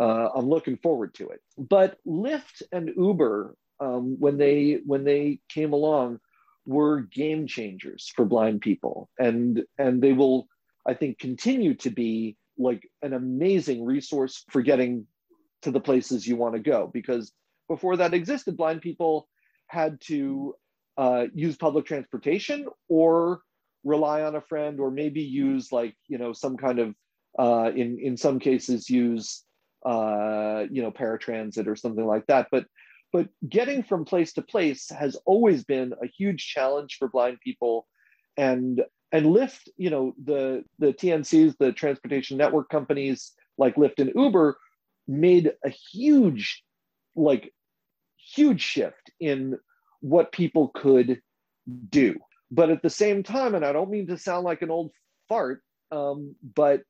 uh, 0.00 0.30
I'm 0.34 0.48
looking 0.48 0.78
forward 0.78 1.14
to 1.14 1.28
it. 1.28 1.40
But 1.58 1.98
Lyft 2.06 2.62
and 2.72 2.90
Uber, 2.96 3.54
um, 3.80 4.16
when 4.18 4.38
they 4.38 4.80
when 4.86 5.04
they 5.04 5.40
came 5.48 5.72
along, 5.72 6.20
were 6.66 7.00
game 7.00 7.46
changers 7.46 8.10
for 8.14 8.24
blind 8.24 8.60
people 8.60 9.08
and 9.18 9.62
and 9.78 10.02
they 10.02 10.12
will 10.12 10.46
i 10.86 10.94
think 10.94 11.18
continue 11.18 11.74
to 11.74 11.90
be 11.90 12.36
like 12.58 12.88
an 13.02 13.12
amazing 13.12 13.84
resource 13.84 14.44
for 14.50 14.62
getting 14.62 15.06
to 15.62 15.70
the 15.70 15.80
places 15.80 16.26
you 16.26 16.36
want 16.36 16.54
to 16.54 16.60
go 16.60 16.90
because 16.92 17.32
before 17.68 17.96
that 17.96 18.14
existed 18.14 18.56
blind 18.56 18.80
people 18.80 19.28
had 19.68 20.00
to 20.00 20.54
uh, 20.98 21.26
use 21.34 21.56
public 21.56 21.86
transportation 21.86 22.66
or 22.88 23.40
rely 23.84 24.22
on 24.22 24.34
a 24.34 24.40
friend 24.40 24.80
or 24.80 24.90
maybe 24.90 25.22
use 25.22 25.72
like 25.72 25.94
you 26.08 26.18
know 26.18 26.32
some 26.32 26.56
kind 26.56 26.78
of 26.78 26.94
uh, 27.38 27.70
in 27.74 27.98
in 28.00 28.16
some 28.16 28.38
cases 28.38 28.90
use 28.90 29.44
uh, 29.86 30.64
you 30.70 30.82
know 30.82 30.90
paratransit 30.90 31.66
or 31.66 31.76
something 31.76 32.06
like 32.06 32.26
that. 32.26 32.48
But 32.50 32.66
but 33.12 33.28
getting 33.48 33.82
from 33.82 34.04
place 34.04 34.32
to 34.34 34.42
place 34.42 34.88
has 34.90 35.16
always 35.26 35.64
been 35.64 35.92
a 36.02 36.06
huge 36.06 36.46
challenge 36.46 36.96
for 36.98 37.08
blind 37.08 37.38
people. 37.42 37.86
And 38.36 38.82
and 39.12 39.26
lyft 39.26 39.68
you 39.76 39.90
know 39.90 40.14
the 40.24 40.64
the 40.78 40.92
tncs 40.92 41.56
the 41.58 41.72
transportation 41.72 42.36
network 42.36 42.68
companies 42.68 43.32
like 43.58 43.76
lyft 43.76 43.98
and 43.98 44.12
uber 44.14 44.56
made 45.08 45.52
a 45.64 45.68
huge 45.68 46.62
like 47.16 47.52
huge 48.16 48.62
shift 48.62 49.10
in 49.18 49.58
what 50.00 50.32
people 50.32 50.70
could 50.74 51.20
do 51.88 52.16
but 52.50 52.70
at 52.70 52.82
the 52.82 52.90
same 52.90 53.22
time 53.22 53.54
and 53.54 53.64
i 53.64 53.72
don't 53.72 53.90
mean 53.90 54.06
to 54.06 54.18
sound 54.18 54.44
like 54.44 54.62
an 54.62 54.70
old 54.70 54.90
fart 55.28 55.62
um, 55.92 56.34
but 56.54 56.82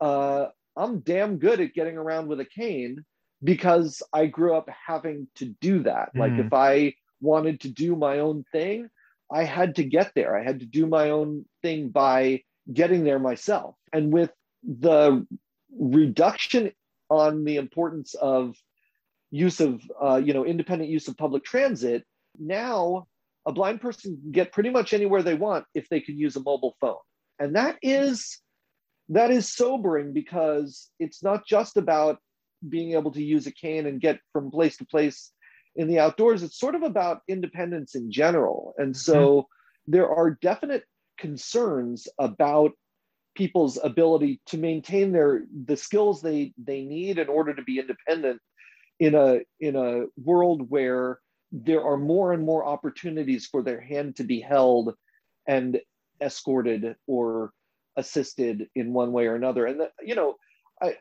uh, 0.00 0.46
I'm 0.76 1.00
damn 1.00 1.38
good 1.38 1.60
at 1.60 1.74
getting 1.74 1.96
around 1.96 2.28
with 2.28 2.40
a 2.40 2.44
cane 2.44 3.04
because 3.42 4.02
I 4.12 4.26
grew 4.26 4.56
up 4.56 4.68
having 4.86 5.28
to 5.36 5.46
do 5.60 5.82
that. 5.82 6.14
Mm. 6.14 6.20
Like 6.20 6.46
if 6.46 6.52
I 6.52 6.94
wanted 7.20 7.60
to 7.60 7.68
do 7.68 7.96
my 7.96 8.20
own 8.20 8.44
thing, 8.52 8.88
I 9.30 9.44
had 9.44 9.76
to 9.76 9.84
get 9.84 10.12
there. 10.14 10.38
I 10.38 10.44
had 10.44 10.60
to 10.60 10.66
do 10.66 10.86
my 10.86 11.10
own 11.10 11.44
thing 11.62 11.88
by 11.90 12.42
getting 12.72 13.04
there 13.04 13.18
myself. 13.18 13.74
And 13.92 14.12
with 14.12 14.30
the 14.62 15.26
reduction 15.78 16.72
on 17.10 17.44
the 17.44 17.56
importance 17.56 18.14
of 18.14 18.54
use 19.30 19.60
of 19.60 19.82
uh, 20.02 20.16
you 20.16 20.32
know 20.32 20.44
independent 20.46 20.90
use 20.90 21.06
of 21.08 21.16
public 21.16 21.44
transit 21.44 22.04
now 22.38 23.06
a 23.48 23.52
blind 23.52 23.80
person 23.80 24.18
can 24.20 24.30
get 24.30 24.52
pretty 24.52 24.68
much 24.68 24.92
anywhere 24.92 25.22
they 25.22 25.34
want 25.34 25.64
if 25.74 25.88
they 25.88 26.00
can 26.00 26.18
use 26.18 26.36
a 26.36 26.40
mobile 26.40 26.76
phone. 26.80 26.98
And 27.40 27.56
that 27.56 27.78
is 27.82 28.40
that 29.08 29.30
is 29.30 29.48
sobering 29.48 30.12
because 30.12 30.90
it's 31.00 31.22
not 31.22 31.46
just 31.46 31.78
about 31.78 32.18
being 32.68 32.92
able 32.92 33.10
to 33.12 33.22
use 33.22 33.46
a 33.46 33.52
cane 33.52 33.86
and 33.86 34.02
get 34.02 34.20
from 34.34 34.50
place 34.50 34.76
to 34.76 34.84
place 34.84 35.32
in 35.76 35.88
the 35.88 35.98
outdoors. 35.98 36.42
It's 36.42 36.60
sort 36.60 36.74
of 36.74 36.82
about 36.82 37.22
independence 37.26 37.94
in 37.94 38.12
general. 38.12 38.74
And 38.76 38.94
so 38.94 39.16
mm-hmm. 39.16 39.92
there 39.92 40.10
are 40.10 40.38
definite 40.42 40.84
concerns 41.16 42.06
about 42.18 42.72
people's 43.34 43.78
ability 43.82 44.42
to 44.46 44.58
maintain 44.58 45.12
their 45.12 45.44
the 45.64 45.76
skills 45.76 46.20
they 46.20 46.52
they 46.62 46.82
need 46.82 47.18
in 47.18 47.28
order 47.28 47.54
to 47.54 47.62
be 47.62 47.78
independent 47.78 48.40
in 49.00 49.14
a 49.14 49.38
in 49.58 49.74
a 49.74 50.04
world 50.22 50.68
where 50.68 51.18
there 51.52 51.84
are 51.84 51.96
more 51.96 52.32
and 52.32 52.44
more 52.44 52.64
opportunities 52.64 53.46
for 53.46 53.62
their 53.62 53.80
hand 53.80 54.16
to 54.16 54.24
be 54.24 54.40
held 54.40 54.94
and 55.46 55.80
escorted 56.20 56.94
or 57.06 57.52
assisted 57.96 58.68
in 58.74 58.92
one 58.92 59.12
way 59.12 59.26
or 59.26 59.34
another 59.34 59.66
and 59.66 59.80
that, 59.80 59.92
you 60.02 60.14
know 60.14 60.36
i 60.82 60.94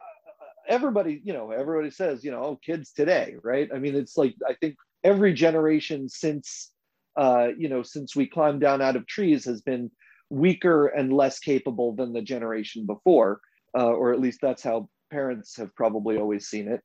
everybody 0.68 1.22
you 1.24 1.34
know 1.34 1.52
everybody 1.52 1.92
says 1.92 2.24
you 2.24 2.32
know 2.32 2.44
oh 2.44 2.60
kids 2.66 2.92
today 2.92 3.36
right 3.44 3.70
i 3.74 3.78
mean 3.78 3.96
it's 3.96 4.18
like 4.18 4.34
i 4.48 4.54
think 4.62 4.76
every 5.04 5.34
generation 5.34 6.10
since 6.10 6.72
uh 7.18 7.50
you 7.58 7.70
know 7.70 7.84
since 7.84 8.16
we 8.16 8.28
climbed 8.28 8.62
down 8.62 8.82
out 8.82 8.96
of 8.96 9.06
trees 9.06 9.46
has 9.46 9.62
been 9.62 9.92
weaker 10.30 10.88
and 10.88 11.14
less 11.14 11.40
capable 11.40 11.96
than 11.96 12.14
the 12.14 12.22
generation 12.22 12.86
before, 12.86 13.40
uh, 13.78 13.88
or 13.88 14.14
at 14.14 14.20
least 14.20 14.40
that's 14.42 14.64
how 14.64 14.90
parents 15.12 15.56
have 15.58 15.74
probably 15.76 16.18
always 16.18 16.48
seen 16.48 16.68
it. 16.68 16.82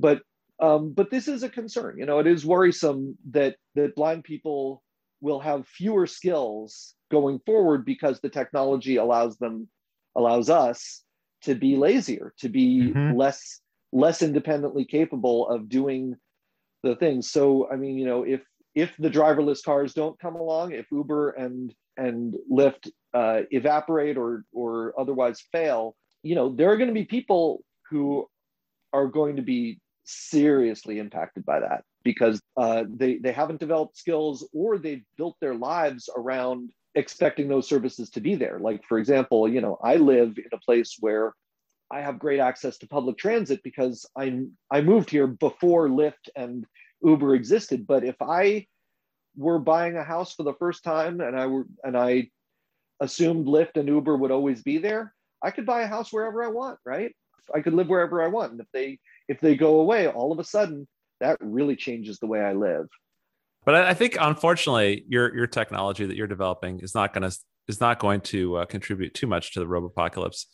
But 0.00 0.22
um, 0.60 0.92
but 0.92 1.10
this 1.10 1.28
is 1.28 1.42
a 1.42 1.48
concern. 1.48 1.96
You 1.98 2.06
know, 2.06 2.18
it 2.18 2.26
is 2.26 2.44
worrisome 2.44 3.16
that 3.30 3.56
that 3.74 3.94
blind 3.94 4.24
people 4.24 4.82
will 5.20 5.40
have 5.40 5.66
fewer 5.66 6.06
skills 6.06 6.94
going 7.10 7.40
forward 7.46 7.84
because 7.84 8.20
the 8.20 8.28
technology 8.28 8.96
allows 8.96 9.36
them 9.38 9.68
allows 10.16 10.50
us 10.50 11.02
to 11.42 11.54
be 11.54 11.76
lazier, 11.76 12.34
to 12.38 12.48
be 12.48 12.92
mm-hmm. 12.92 13.16
less 13.16 13.60
less 13.92 14.22
independently 14.22 14.84
capable 14.84 15.48
of 15.48 15.68
doing 15.68 16.16
the 16.82 16.96
things. 16.96 17.30
So 17.30 17.68
I 17.70 17.76
mean, 17.76 17.96
you 17.96 18.06
know, 18.06 18.24
if 18.24 18.42
if 18.74 18.94
the 18.98 19.10
driverless 19.10 19.62
cars 19.62 19.94
don't 19.94 20.18
come 20.18 20.36
along, 20.36 20.72
if 20.72 20.86
Uber 20.90 21.30
and 21.30 21.72
and 21.96 22.34
Lyft 22.50 22.90
uh, 23.14 23.42
evaporate 23.50 24.16
or 24.16 24.44
or 24.52 24.94
otherwise 24.98 25.42
fail, 25.52 25.94
you 26.22 26.34
know, 26.34 26.54
there 26.54 26.70
are 26.70 26.76
going 26.76 26.88
to 26.88 26.94
be 26.94 27.04
people 27.04 27.64
who 27.90 28.28
are 28.92 29.06
going 29.06 29.36
to 29.36 29.42
be 29.42 29.80
seriously 30.08 30.98
impacted 30.98 31.44
by 31.44 31.60
that 31.60 31.84
because 32.02 32.40
uh, 32.56 32.84
they 32.88 33.18
they 33.18 33.32
haven't 33.32 33.60
developed 33.60 33.96
skills 33.96 34.48
or 34.52 34.78
they've 34.78 35.04
built 35.16 35.36
their 35.40 35.54
lives 35.54 36.08
around 36.16 36.70
expecting 36.94 37.48
those 37.48 37.68
services 37.68 38.10
to 38.10 38.20
be 38.20 38.34
there. 38.34 38.58
Like 38.58 38.82
for 38.88 38.98
example, 38.98 39.48
you 39.48 39.60
know, 39.60 39.78
I 39.82 39.96
live 39.96 40.38
in 40.38 40.48
a 40.52 40.58
place 40.58 40.96
where 40.98 41.34
I 41.90 42.00
have 42.00 42.18
great 42.18 42.40
access 42.40 42.78
to 42.78 42.88
public 42.88 43.18
transit 43.18 43.62
because 43.62 44.06
I 44.16 44.44
I 44.70 44.80
moved 44.80 45.10
here 45.10 45.26
before 45.26 45.88
Lyft 45.88 46.28
and 46.34 46.66
Uber 47.02 47.34
existed. 47.34 47.86
But 47.86 48.04
if 48.04 48.16
I 48.20 48.66
were 49.36 49.58
buying 49.58 49.96
a 49.96 50.04
house 50.04 50.34
for 50.34 50.42
the 50.42 50.54
first 50.54 50.82
time 50.84 51.20
and 51.20 51.38
I 51.38 51.46
were 51.46 51.66
and 51.84 51.96
I 51.96 52.30
assumed 53.00 53.46
Lyft 53.46 53.76
and 53.76 53.88
Uber 53.88 54.16
would 54.16 54.30
always 54.30 54.62
be 54.62 54.78
there, 54.78 55.14
I 55.42 55.50
could 55.50 55.66
buy 55.66 55.82
a 55.82 55.86
house 55.86 56.12
wherever 56.12 56.42
I 56.42 56.48
want, 56.48 56.78
right? 56.84 57.14
I 57.54 57.60
could 57.60 57.74
live 57.74 57.88
wherever 57.88 58.22
I 58.22 58.28
want. 58.28 58.52
And 58.52 58.60
if 58.60 58.66
they 58.72 58.98
if 59.28 59.40
they 59.40 59.56
go 59.56 59.80
away, 59.80 60.08
all 60.08 60.32
of 60.32 60.38
a 60.38 60.44
sudden 60.44 60.86
that 61.20 61.36
really 61.40 61.76
changes 61.76 62.18
the 62.18 62.26
way 62.26 62.40
I 62.40 62.52
live. 62.52 62.86
But 63.64 63.74
I 63.74 63.94
think 63.94 64.16
unfortunately 64.18 65.04
your 65.08 65.34
your 65.34 65.46
technology 65.46 66.06
that 66.06 66.16
you're 66.16 66.26
developing 66.26 66.80
is 66.80 66.94
not 66.94 67.12
going 67.12 67.28
to 67.28 67.36
is 67.66 67.80
not 67.80 67.98
going 67.98 68.22
to 68.22 68.56
uh, 68.56 68.64
contribute 68.64 69.14
too 69.14 69.26
much 69.26 69.52
to 69.52 69.60
the 69.60 69.66
robopocalypse. 69.66 70.46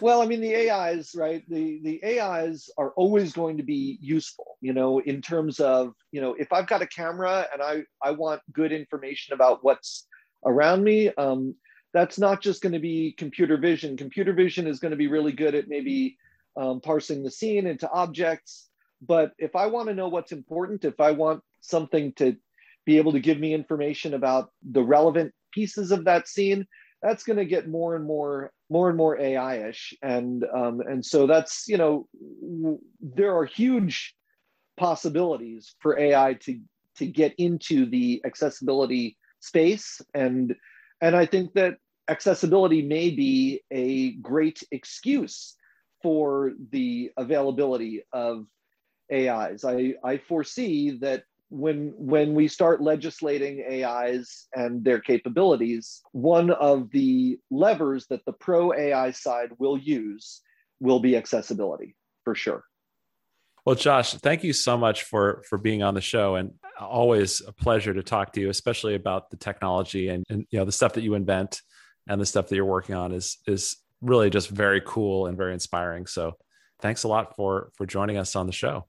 Well, 0.00 0.22
I 0.22 0.26
mean, 0.26 0.40
the 0.40 0.70
AIs, 0.70 1.14
right? 1.14 1.42
The 1.48 1.80
the 1.82 2.20
AIs 2.20 2.70
are 2.78 2.92
always 2.92 3.32
going 3.34 3.58
to 3.58 3.62
be 3.62 3.98
useful, 4.00 4.56
you 4.62 4.72
know, 4.72 5.00
in 5.00 5.20
terms 5.20 5.60
of, 5.60 5.92
you 6.10 6.22
know, 6.22 6.34
if 6.38 6.52
I've 6.54 6.66
got 6.66 6.80
a 6.80 6.86
camera 6.86 7.46
and 7.52 7.60
I 7.60 7.82
I 8.02 8.12
want 8.12 8.40
good 8.52 8.72
information 8.72 9.34
about 9.34 9.62
what's 9.62 10.06
around 10.46 10.82
me, 10.84 11.12
um, 11.14 11.54
that's 11.92 12.18
not 12.18 12.40
just 12.40 12.62
going 12.62 12.72
to 12.72 12.78
be 12.78 13.12
computer 13.18 13.58
vision. 13.58 13.96
Computer 13.96 14.32
vision 14.32 14.66
is 14.66 14.80
going 14.80 14.92
to 14.92 14.96
be 14.96 15.08
really 15.08 15.32
good 15.32 15.54
at 15.54 15.68
maybe 15.68 16.16
um, 16.56 16.80
parsing 16.80 17.22
the 17.22 17.30
scene 17.30 17.66
into 17.66 17.90
objects. 17.90 18.68
But 19.02 19.32
if 19.38 19.56
I 19.56 19.66
want 19.66 19.88
to 19.88 19.94
know 19.94 20.08
what's 20.08 20.32
important, 20.32 20.84
if 20.84 21.00
I 21.00 21.12
want 21.12 21.42
something 21.60 22.12
to 22.14 22.36
be 22.84 22.98
able 22.98 23.12
to 23.12 23.20
give 23.20 23.38
me 23.38 23.54
information 23.54 24.14
about 24.14 24.50
the 24.62 24.82
relevant 24.82 25.32
pieces 25.52 25.90
of 25.90 26.04
that 26.04 26.28
scene, 26.28 26.66
that's 27.02 27.22
going 27.22 27.38
to 27.38 27.44
get 27.44 27.68
more 27.68 27.96
and 27.96 28.04
more 28.04 28.52
more 28.68 28.88
and 28.88 28.96
more 28.96 29.18
AI-ish, 29.18 29.94
and 30.02 30.44
um, 30.54 30.80
and 30.80 31.04
so 31.04 31.26
that's 31.26 31.66
you 31.66 31.78
know 31.78 32.06
there 33.00 33.36
are 33.36 33.44
huge 33.44 34.14
possibilities 34.76 35.74
for 35.80 35.98
AI 35.98 36.34
to 36.34 36.60
to 36.96 37.06
get 37.06 37.34
into 37.38 37.86
the 37.86 38.20
accessibility 38.24 39.16
space, 39.40 40.02
and 40.14 40.54
and 41.00 41.16
I 41.16 41.24
think 41.24 41.54
that 41.54 41.76
accessibility 42.08 42.82
may 42.82 43.10
be 43.10 43.62
a 43.70 44.12
great 44.16 44.62
excuse 44.70 45.56
for 46.02 46.52
the 46.70 47.10
availability 47.16 48.02
of 48.12 48.46
AIs. 49.12 49.64
I, 49.64 49.94
I 50.04 50.18
foresee 50.18 50.98
that 50.98 51.24
when 51.50 51.92
when 51.96 52.34
we 52.34 52.46
start 52.46 52.80
legislating 52.80 53.64
AIs 53.68 54.46
and 54.54 54.84
their 54.84 55.00
capabilities, 55.00 56.00
one 56.12 56.50
of 56.50 56.90
the 56.92 57.38
levers 57.50 58.06
that 58.06 58.24
the 58.24 58.32
pro 58.32 58.72
AI 58.72 59.10
side 59.10 59.50
will 59.58 59.76
use 59.76 60.42
will 60.78 61.00
be 61.00 61.16
accessibility 61.16 61.96
for 62.24 62.34
sure. 62.34 62.64
Well, 63.66 63.74
Josh, 63.74 64.14
thank 64.14 64.44
you 64.44 64.52
so 64.52 64.78
much 64.78 65.02
for 65.02 65.42
for 65.48 65.58
being 65.58 65.82
on 65.82 65.94
the 65.94 66.00
show, 66.00 66.36
and 66.36 66.52
always 66.78 67.42
a 67.46 67.52
pleasure 67.52 67.92
to 67.94 68.02
talk 68.02 68.32
to 68.34 68.40
you, 68.40 68.48
especially 68.48 68.94
about 68.94 69.30
the 69.30 69.36
technology 69.36 70.08
and, 70.08 70.24
and 70.30 70.46
you 70.50 70.58
know 70.58 70.64
the 70.64 70.72
stuff 70.72 70.94
that 70.94 71.02
you 71.02 71.14
invent 71.14 71.60
and 72.08 72.20
the 72.20 72.26
stuff 72.26 72.48
that 72.48 72.56
you're 72.56 72.64
working 72.64 72.94
on 72.94 73.12
is 73.12 73.38
is 73.46 73.76
really 74.00 74.30
just 74.30 74.48
very 74.48 74.82
cool 74.84 75.26
and 75.26 75.36
very 75.36 75.52
inspiring. 75.52 76.06
So, 76.06 76.36
thanks 76.80 77.04
a 77.04 77.08
lot 77.08 77.36
for 77.36 77.70
for 77.76 77.86
joining 77.86 78.16
us 78.16 78.36
on 78.36 78.46
the 78.46 78.52
show. 78.52 78.86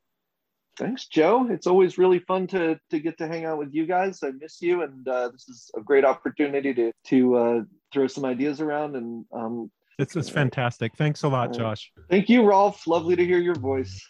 Thanks, 0.77 1.07
Joe. 1.07 1.47
It's 1.49 1.67
always 1.67 1.97
really 1.97 2.19
fun 2.19 2.47
to 2.47 2.79
to 2.89 2.99
get 2.99 3.17
to 3.17 3.27
hang 3.27 3.45
out 3.45 3.57
with 3.57 3.73
you 3.73 3.85
guys. 3.85 4.19
I 4.23 4.31
miss 4.31 4.61
you, 4.61 4.83
and 4.83 5.07
uh, 5.07 5.29
this 5.29 5.47
is 5.47 5.69
a 5.75 5.81
great 5.81 6.05
opportunity 6.05 6.73
to 6.73 6.91
to 7.05 7.35
uh, 7.35 7.61
throw 7.91 8.07
some 8.07 8.25
ideas 8.25 8.61
around. 8.61 8.95
And 8.95 9.25
um, 9.33 9.71
it's 9.99 10.15
it's 10.15 10.29
fantastic. 10.29 10.93
Thanks 10.97 11.23
a 11.23 11.27
lot, 11.27 11.53
Josh. 11.53 11.91
Thank 12.09 12.29
you, 12.29 12.43
Rolf. 12.43 12.87
Lovely 12.87 13.15
to 13.15 13.25
hear 13.25 13.39
your 13.39 13.55
voice. 13.55 14.01